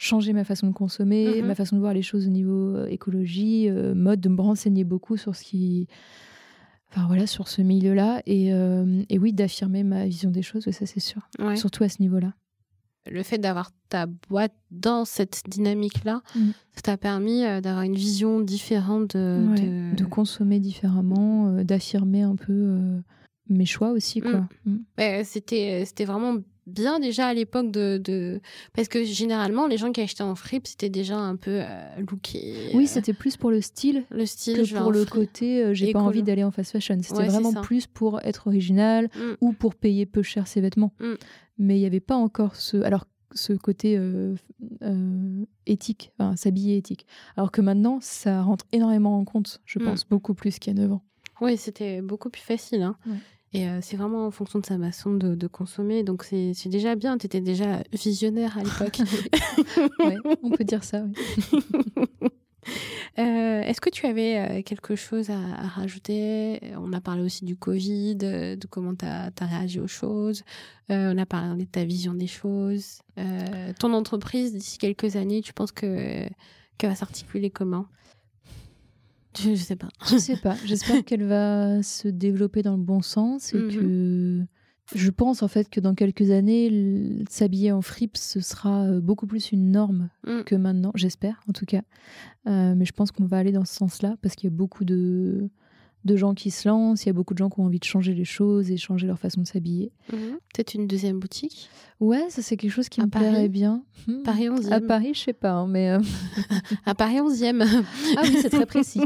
changer 0.00 0.32
ma 0.32 0.44
façon 0.44 0.66
de 0.66 0.72
consommer, 0.72 1.42
mhm. 1.42 1.46
ma 1.46 1.54
façon 1.54 1.76
de 1.76 1.80
voir 1.80 1.92
les 1.92 2.02
choses 2.02 2.26
au 2.26 2.30
niveau 2.30 2.74
euh, 2.74 2.86
écologie, 2.86 3.68
euh, 3.68 3.94
mode, 3.94 4.20
de 4.20 4.30
me 4.30 4.40
renseigner 4.40 4.82
beaucoup 4.84 5.16
sur 5.16 5.36
ce 5.36 5.44
qui 5.44 5.88
enfin 6.90 7.06
voilà 7.06 7.26
sur 7.26 7.46
ce 7.46 7.62
milieu-là 7.62 8.20
et, 8.26 8.52
euh, 8.52 9.04
et 9.08 9.18
oui 9.18 9.32
d'affirmer 9.32 9.84
ma 9.84 10.06
vision 10.06 10.30
des 10.30 10.42
choses 10.42 10.64
ça 10.64 10.86
c'est 10.86 10.98
sûr 10.98 11.22
surtout 11.54 11.84
à 11.84 11.88
ce 11.88 12.02
niveau-là 12.02 12.34
le 13.10 13.22
fait 13.22 13.38
d'avoir 13.38 13.70
ta 13.88 14.06
boîte 14.06 14.54
dans 14.70 15.04
cette 15.04 15.42
dynamique-là, 15.48 16.22
mm. 16.34 16.50
ça 16.74 16.82
t'a 16.82 16.96
permis 16.96 17.42
d'avoir 17.62 17.82
une 17.82 17.94
vision 17.94 18.40
différente 18.40 19.16
de, 19.16 19.94
de... 19.94 20.04
consommer 20.04 20.60
différemment, 20.60 21.48
euh, 21.48 21.64
d'affirmer 21.64 22.22
un 22.22 22.36
peu 22.36 22.52
euh, 22.52 23.00
mes 23.48 23.64
choix 23.64 23.90
aussi. 23.90 24.20
quoi. 24.20 24.46
Mm. 24.64 24.78
Mm. 24.98 25.24
c'était, 25.24 25.84
c'était 25.86 26.04
vraiment 26.04 26.36
bien 26.66 27.00
déjà 27.00 27.26
à 27.26 27.34
l'époque 27.34 27.70
de, 27.70 28.40
Parce 28.74 28.88
que 28.88 29.04
généralement, 29.04 29.66
les 29.66 29.76
gens 29.76 29.92
qui 29.92 30.00
achetaient 30.00 30.22
en 30.22 30.34
fripe, 30.34 30.66
c'était 30.66 30.88
déjà 30.90 31.16
un 31.16 31.36
peu 31.36 31.62
looké. 31.98 32.70
Oui, 32.74 32.86
c'était 32.86 33.12
plus 33.12 33.36
pour 33.36 33.50
le 33.50 33.60
style. 33.60 34.04
Le 34.10 34.26
style, 34.26 34.68
que 34.68 34.78
pour 34.78 34.92
le 34.92 35.04
côté, 35.04 35.74
j'ai 35.74 35.92
pas 35.92 36.00
envie 36.00 36.22
d'aller 36.22 36.44
en 36.44 36.50
fast 36.50 36.72
fashion. 36.72 36.98
C'était 37.02 37.26
vraiment 37.26 37.54
plus 37.62 37.86
pour 37.86 38.20
être 38.20 38.46
original 38.46 39.08
ou 39.40 39.52
pour 39.52 39.74
payer 39.74 40.06
peu 40.06 40.22
cher 40.22 40.46
ses 40.46 40.60
vêtements 40.60 40.92
mais 41.60 41.76
il 41.76 41.80
n'y 41.80 41.86
avait 41.86 42.00
pas 42.00 42.16
encore 42.16 42.56
ce, 42.56 42.78
alors, 42.78 43.04
ce 43.32 43.52
côté 43.52 43.96
euh, 43.96 44.34
euh, 44.82 45.44
éthique, 45.66 46.10
enfin, 46.18 46.34
s'habiller 46.34 46.78
éthique. 46.78 47.06
Alors 47.36 47.52
que 47.52 47.60
maintenant, 47.60 47.98
ça 48.00 48.42
rentre 48.42 48.64
énormément 48.72 49.18
en 49.18 49.24
compte, 49.24 49.60
je 49.66 49.78
mm. 49.78 49.84
pense, 49.84 50.08
beaucoup 50.08 50.34
plus 50.34 50.58
qu'il 50.58 50.74
y 50.74 50.80
a 50.80 50.82
9 50.82 50.92
ans. 50.92 51.02
Oui, 51.42 51.56
c'était 51.56 52.00
beaucoup 52.00 52.30
plus 52.30 52.42
facile. 52.42 52.82
Hein. 52.82 52.96
Et 53.52 53.68
euh, 53.68 53.80
c'est 53.82 53.96
vraiment 53.96 54.26
en 54.26 54.30
fonction 54.30 54.60
de 54.60 54.66
sa 54.66 54.78
façon 54.78 55.14
de, 55.14 55.34
de 55.34 55.46
consommer. 55.46 56.04
Donc 56.04 56.24
c'est 56.24 56.68
déjà 56.68 56.94
bien. 56.94 57.18
Tu 57.18 57.26
étais 57.26 57.40
déjà 57.40 57.82
visionnaire 57.92 58.58
à 58.58 58.62
l'époque. 58.62 59.00
ouais, 60.00 60.16
on 60.42 60.50
peut 60.50 60.64
dire 60.64 60.84
ça, 60.84 61.02
oui. 61.02 61.60
Euh, 63.18 63.62
est-ce 63.62 63.80
que 63.80 63.90
tu 63.90 64.06
avais 64.06 64.38
euh, 64.38 64.62
quelque 64.62 64.94
chose 64.94 65.30
à, 65.30 65.38
rajouter? 65.66 66.60
On 66.76 66.92
a 66.92 67.00
parlé 67.00 67.22
aussi 67.22 67.44
du 67.44 67.56
Covid, 67.56 68.16
de 68.16 68.66
comment 68.68 68.94
tu 68.94 69.04
as, 69.04 69.30
réagi 69.40 69.80
aux 69.80 69.88
choses. 69.88 70.42
Euh, 70.90 71.12
on 71.14 71.18
a 71.18 71.26
parlé 71.26 71.64
de 71.64 71.70
ta 71.70 71.84
vision 71.84 72.14
des 72.14 72.26
choses. 72.26 73.00
ton 73.78 73.92
entreprise, 73.92 74.52
d'ici 74.54 74.78
quelques 74.78 75.16
années, 75.16 75.42
tu 75.42 75.52
penses 75.52 75.72
que 75.72 76.26
qu'elle 76.78 76.90
va 76.90 76.96
s'articuler 76.96 77.50
comment? 77.50 77.86
Je, 79.38 79.50
ne 79.50 79.56
sais 79.56 79.76
pas. 79.76 79.88
Je 80.08 80.16
sais 80.16 80.36
pas. 80.36 80.56
J'espère 80.64 81.04
qu'elle 81.04 81.24
va 81.24 81.82
se 81.82 82.08
développer 82.08 82.62
dans 82.62 82.76
le 82.76 82.82
bon 82.82 83.02
sens 83.02 83.54
et 83.54 83.58
mmh 83.58 83.68
que 83.68 84.46
je 84.94 85.10
pense 85.10 85.42
en 85.42 85.48
fait 85.48 85.68
que 85.70 85.80
dans 85.80 85.94
quelques 85.94 86.30
années, 86.30 87.22
s'habiller 87.28 87.72
en 87.72 87.82
fripe, 87.82 88.16
ce 88.16 88.40
sera 88.40 88.84
euh, 88.84 89.00
beaucoup 89.00 89.26
plus 89.26 89.52
une 89.52 89.70
norme 89.70 90.10
mm. 90.26 90.42
que 90.42 90.54
maintenant, 90.56 90.92
j'espère 90.94 91.42
en 91.48 91.52
tout 91.52 91.66
cas. 91.66 91.82
Euh, 92.48 92.74
mais 92.74 92.84
je 92.84 92.92
pense 92.92 93.12
qu'on 93.12 93.26
va 93.26 93.38
aller 93.38 93.52
dans 93.52 93.64
ce 93.64 93.74
sens-là 93.74 94.16
parce 94.22 94.34
qu'il 94.34 94.50
y 94.50 94.52
a 94.52 94.56
beaucoup 94.56 94.84
de, 94.84 95.48
de 96.04 96.16
gens 96.16 96.34
qui 96.34 96.50
se 96.50 96.68
lancent, 96.68 97.04
il 97.04 97.08
y 97.08 97.10
a 97.10 97.12
beaucoup 97.12 97.34
de 97.34 97.38
gens 97.38 97.50
qui 97.50 97.60
ont 97.60 97.64
envie 97.64 97.78
de 97.78 97.84
changer 97.84 98.14
les 98.14 98.24
choses 98.24 98.70
et 98.70 98.76
changer 98.76 99.06
leur 99.06 99.18
façon 99.18 99.42
de 99.42 99.46
s'habiller. 99.46 99.92
Mm-hmm. 100.12 100.30
Peut-être 100.54 100.74
une 100.74 100.86
deuxième 100.86 101.18
boutique 101.18 101.70
Ouais, 102.00 102.24
ça 102.30 102.40
c'est 102.40 102.56
quelque 102.56 102.72
chose 102.72 102.88
qui 102.88 103.02
me 103.02 103.08
plairait 103.08 103.50
bien. 103.50 103.82
Hmm. 104.06 104.22
Paris 104.22 104.48
11e. 104.48 104.72
À 104.72 104.80
Paris, 104.80 105.10
je 105.12 105.20
sais 105.20 105.32
pas, 105.34 105.50
hein, 105.50 105.66
mais. 105.68 105.90
Euh, 105.90 105.98
à 106.86 106.94
Paris 106.94 107.16
11e. 107.16 107.62
ah 108.16 108.22
oui, 108.24 108.38
c'est 108.40 108.48
très 108.48 108.64
précis. 108.64 109.02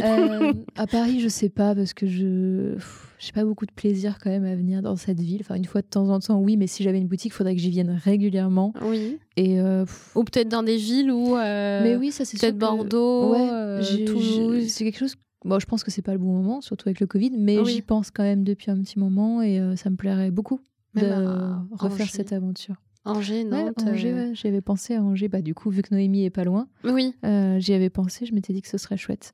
à 0.76 0.86
Paris, 0.86 1.18
je 1.20 1.26
sais 1.28 1.48
pas 1.48 1.74
parce 1.74 1.92
que 1.92 2.06
je 2.06 2.76
j'ai 3.18 3.32
pas 3.32 3.44
beaucoup 3.44 3.66
de 3.66 3.72
plaisir 3.72 4.18
quand 4.22 4.30
même 4.30 4.44
à 4.44 4.54
venir 4.54 4.82
dans 4.82 4.94
cette 4.96 5.20
ville. 5.20 5.40
Enfin, 5.40 5.54
une 5.54 5.64
fois 5.64 5.80
de 5.80 5.86
temps 5.86 6.08
en 6.10 6.20
temps, 6.20 6.38
oui, 6.38 6.56
mais 6.56 6.66
si 6.66 6.82
j'avais 6.82 6.98
une 6.98 7.08
boutique, 7.08 7.32
il 7.32 7.36
faudrait 7.36 7.54
que 7.54 7.60
j'y 7.60 7.70
vienne 7.70 7.98
régulièrement. 8.04 8.72
Oui. 8.82 9.18
Et 9.36 9.60
euh, 9.60 9.84
Ou 10.14 10.22
peut-être 10.22 10.48
dans 10.48 10.62
des 10.62 10.76
villes 10.76 11.10
où. 11.10 11.36
Euh, 11.36 11.82
mais 11.82 11.96
oui, 11.96 12.12
ça 12.12 12.24
c'est 12.24 12.38
Peut-être 12.38 12.58
Bordeaux, 12.58 13.32
ouais, 13.32 13.48
euh, 13.50 14.04
Toulouse. 14.06 14.68
C'est 14.68 14.84
quelque 14.84 14.98
chose. 14.98 15.16
Bon, 15.46 15.58
je 15.58 15.66
pense 15.66 15.84
que 15.84 15.90
c'est 15.90 16.02
pas 16.02 16.12
le 16.12 16.18
bon 16.18 16.32
moment, 16.32 16.60
surtout 16.60 16.88
avec 16.88 17.00
le 17.00 17.06
Covid, 17.06 17.32
mais 17.38 17.64
j'y 17.64 17.82
pense 17.82 18.10
quand 18.10 18.22
même 18.22 18.44
depuis 18.44 18.70
un 18.70 18.78
petit 18.78 18.98
moment 18.98 19.42
et 19.42 19.60
ça 19.76 19.90
me 19.90 19.96
plairait 19.96 20.30
beaucoup 20.30 20.60
de 20.94 21.76
refaire 21.76 22.08
cette 22.08 22.32
aventure. 22.32 22.76
Angers, 23.04 23.44
Nantes. 23.44 23.76
Ouais, 23.78 23.90
Angers, 23.90 24.12
ouais. 24.12 24.30
J'y 24.34 24.48
avais 24.48 24.60
pensé 24.60 24.96
à 24.96 25.02
Angers. 25.02 25.28
Bah, 25.28 25.40
du 25.40 25.54
coup, 25.54 25.70
vu 25.70 25.82
que 25.82 25.94
Noémie 25.94 26.24
est 26.24 26.30
pas 26.30 26.42
loin, 26.42 26.66
oui. 26.82 27.14
j'y 27.58 27.72
avais 27.72 27.90
pensé. 27.90 28.26
Je 28.26 28.34
m'étais 28.34 28.52
dit 28.52 28.62
que 28.62 28.68
ce 28.68 28.78
serait 28.78 28.96
chouette. 28.96 29.32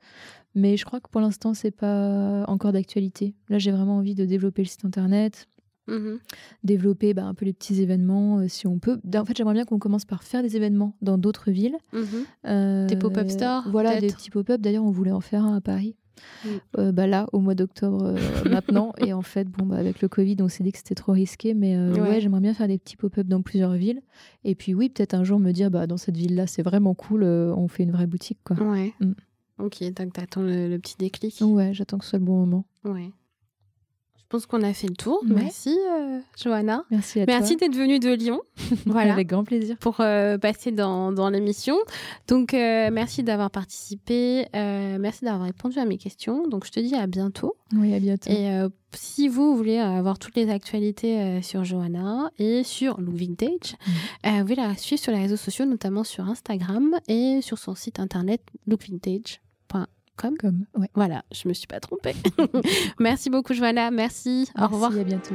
Mais 0.55 0.77
je 0.77 0.85
crois 0.85 1.01
que 1.01 1.09
pour 1.09 1.21
l'instant, 1.21 1.55
c'est 1.55 1.71
pas 1.71 2.45
encore 2.47 2.73
d'actualité. 2.73 3.35
Là, 3.49 3.59
j'ai 3.59 3.71
vraiment 3.71 3.97
envie 3.97 4.15
de 4.15 4.27
développer 4.27 4.63
le 4.63 4.69
site 4.69 4.85
internet, 4.85 5.49
mmh 5.89 6.17
développer 6.63 7.13
bah, 7.13 7.25
un 7.25 7.35
peu 7.35 7.45
les 7.45 7.53
petits 7.53 7.83
événements 7.83 8.39
euh, 8.39 8.49
si 8.49 8.67
on 8.67 8.79
peut. 8.79 9.01
En 9.15 9.25
fait, 9.25 9.37
j'aimerais 9.37 9.55
bien 9.55 9.65
qu'on 9.65 9.79
commence 9.79 10.05
par 10.05 10.23
faire 10.23 10.43
des 10.43 10.57
événements 10.57 10.97
dans 11.03 11.19
d'autres 11.19 11.51
villes. 11.51 11.77
Mmh 11.93 12.05
euh, 12.47 12.87
des 12.87 12.97
pop-up 12.97 13.29
stores 13.31 13.65
Voilà, 13.71 13.99
des 13.99 14.09
petits 14.09 14.31
pop-up. 14.31 14.61
D'ailleurs, 14.61 14.85
on 14.85 14.91
voulait 14.91 15.11
en 15.11 15.21
faire 15.21 15.45
un 15.45 15.57
à 15.57 15.61
Paris. 15.61 15.97
Mmh. 16.45 16.49
Euh, 16.79 16.93
bah 16.93 17.07
là, 17.07 17.27
au 17.33 17.41
mois 17.41 17.55
d'octobre 17.55 18.15
maintenant. 18.51 18.93
Et 18.99 19.13
en 19.13 19.23
fait, 19.23 19.49
bon, 19.49 19.67
bah, 19.67 19.77
avec 19.77 20.03
le 20.03 20.09
Covid, 20.09 20.37
on 20.41 20.49
s'est 20.49 20.65
dit 20.65 20.73
que 20.73 20.79
c'était 20.79 20.95
trop 20.95 21.13
risqué. 21.13 21.55
Mais 21.55 21.77
ouais, 21.79 22.21
j'aimerais 22.21 22.41
bien 22.41 22.55
faire 22.55 22.69
des 22.69 22.79
petits 22.79 22.97
pop-up 22.97 23.27
dans 23.27 23.43
plusieurs 23.43 23.73
villes. 23.73 24.03
Et 24.45 24.55
puis 24.55 24.75
oui, 24.75 24.89
peut-être 24.89 25.15
un 25.15 25.25
jour 25.25 25.39
me 25.39 25.53
dire, 25.53 25.71
bah, 25.71 25.87
dans 25.87 25.97
cette 25.97 26.17
ville-là, 26.17 26.47
c'est 26.47 26.63
vraiment 26.63 26.95
cool, 26.95 27.25
on 27.25 27.69
fait 27.69 27.83
une 27.83 27.93
vraie 27.93 28.07
boutique. 28.07 28.39
Quoi. 28.45 28.57
Ouais. 28.57 28.93
Ok, 29.59 29.83
donc 29.95 30.13
t'attends 30.15 30.43
le, 30.43 30.69
le 30.69 30.79
petit 30.79 30.97
déclic. 30.99 31.39
Ouais, 31.41 31.73
j'attends 31.73 31.99
que 31.99 32.05
ce 32.05 32.11
soit 32.11 32.19
le 32.19 32.25
bon 32.25 32.39
moment. 32.39 32.65
Ouais. 32.85 33.11
Je 34.33 34.39
pense 34.39 34.47
qu'on 34.47 34.63
a 34.63 34.73
fait 34.73 34.89
le 34.89 34.95
tour. 34.95 35.21
Merci, 35.27 35.79
euh, 35.91 36.19
Johanna. 36.43 36.87
Merci 36.91 37.21
à 37.21 37.27
toi. 37.27 37.35
Merci 37.35 37.57
d'être 37.57 37.77
venue 37.77 37.99
de 37.99 38.15
Lyon. 38.15 38.41
voilà. 38.87 39.13
Avec 39.13 39.29
grand 39.29 39.45
plaisir. 39.45 39.77
Pour 39.77 40.01
euh, 40.01 40.39
passer 40.39 40.73
dans, 40.73 41.13
dans 41.13 41.29
l'émission. 41.29 41.77
Donc, 42.29 42.55
euh, 42.55 42.89
merci 42.91 43.23
d'avoir 43.23 43.51
participé. 43.51 44.47
merci 44.55 45.27
d'avoir 45.27 45.45
répondu 45.45 45.79
à 45.79 45.85
mes 45.85 45.99
questions. 45.99 46.49
Donc, 46.49 46.65
je 46.65 46.71
te 46.71 46.81
dis 46.81 46.95
à 46.95 47.07
bientôt. 47.07 47.57
Oui, 47.75 47.93
à 47.93 48.01
bientôt. 48.01 48.31
Et 48.31 48.49
si 48.95 49.29
vous 49.29 49.55
voulez 49.55 49.77
avoir 49.77 50.19
toutes 50.19 50.37
les 50.37 50.49
actualités 50.49 51.43
sur 51.43 51.63
Johanna 51.65 52.31
et 52.39 52.65
sur 52.65 52.99
Look 53.03 53.15
Vintage, 53.15 53.77
mhm. 54.25 54.39
vous 54.39 54.41
pouvez 54.45 54.55
la 54.55 54.75
suivre 54.79 55.03
sur 55.03 55.13
les 55.13 55.19
réseaux 55.19 55.37
sociaux, 55.37 55.67
notamment 55.67 56.05
sur 56.05 56.27
Instagram 56.27 56.99
et 57.07 57.41
sur 57.43 57.59
son 57.59 57.75
site 57.75 58.01
internet 58.01 58.41
lookvintage.com. 58.67 59.42
Comme, 60.23 60.37
Comme 60.39 60.65
ouais. 60.77 60.89
Voilà, 60.95 61.25
je 61.33 61.49
me 61.49 61.53
suis 61.53 61.67
pas 61.67 61.81
trompée. 61.81 62.15
Merci 63.01 63.29
beaucoup, 63.29 63.55
Joanna. 63.55 63.91
Merci. 63.91 64.49
Au 64.57 64.69
revoir. 64.69 64.97
À 64.97 65.03
bientôt. 65.05 65.35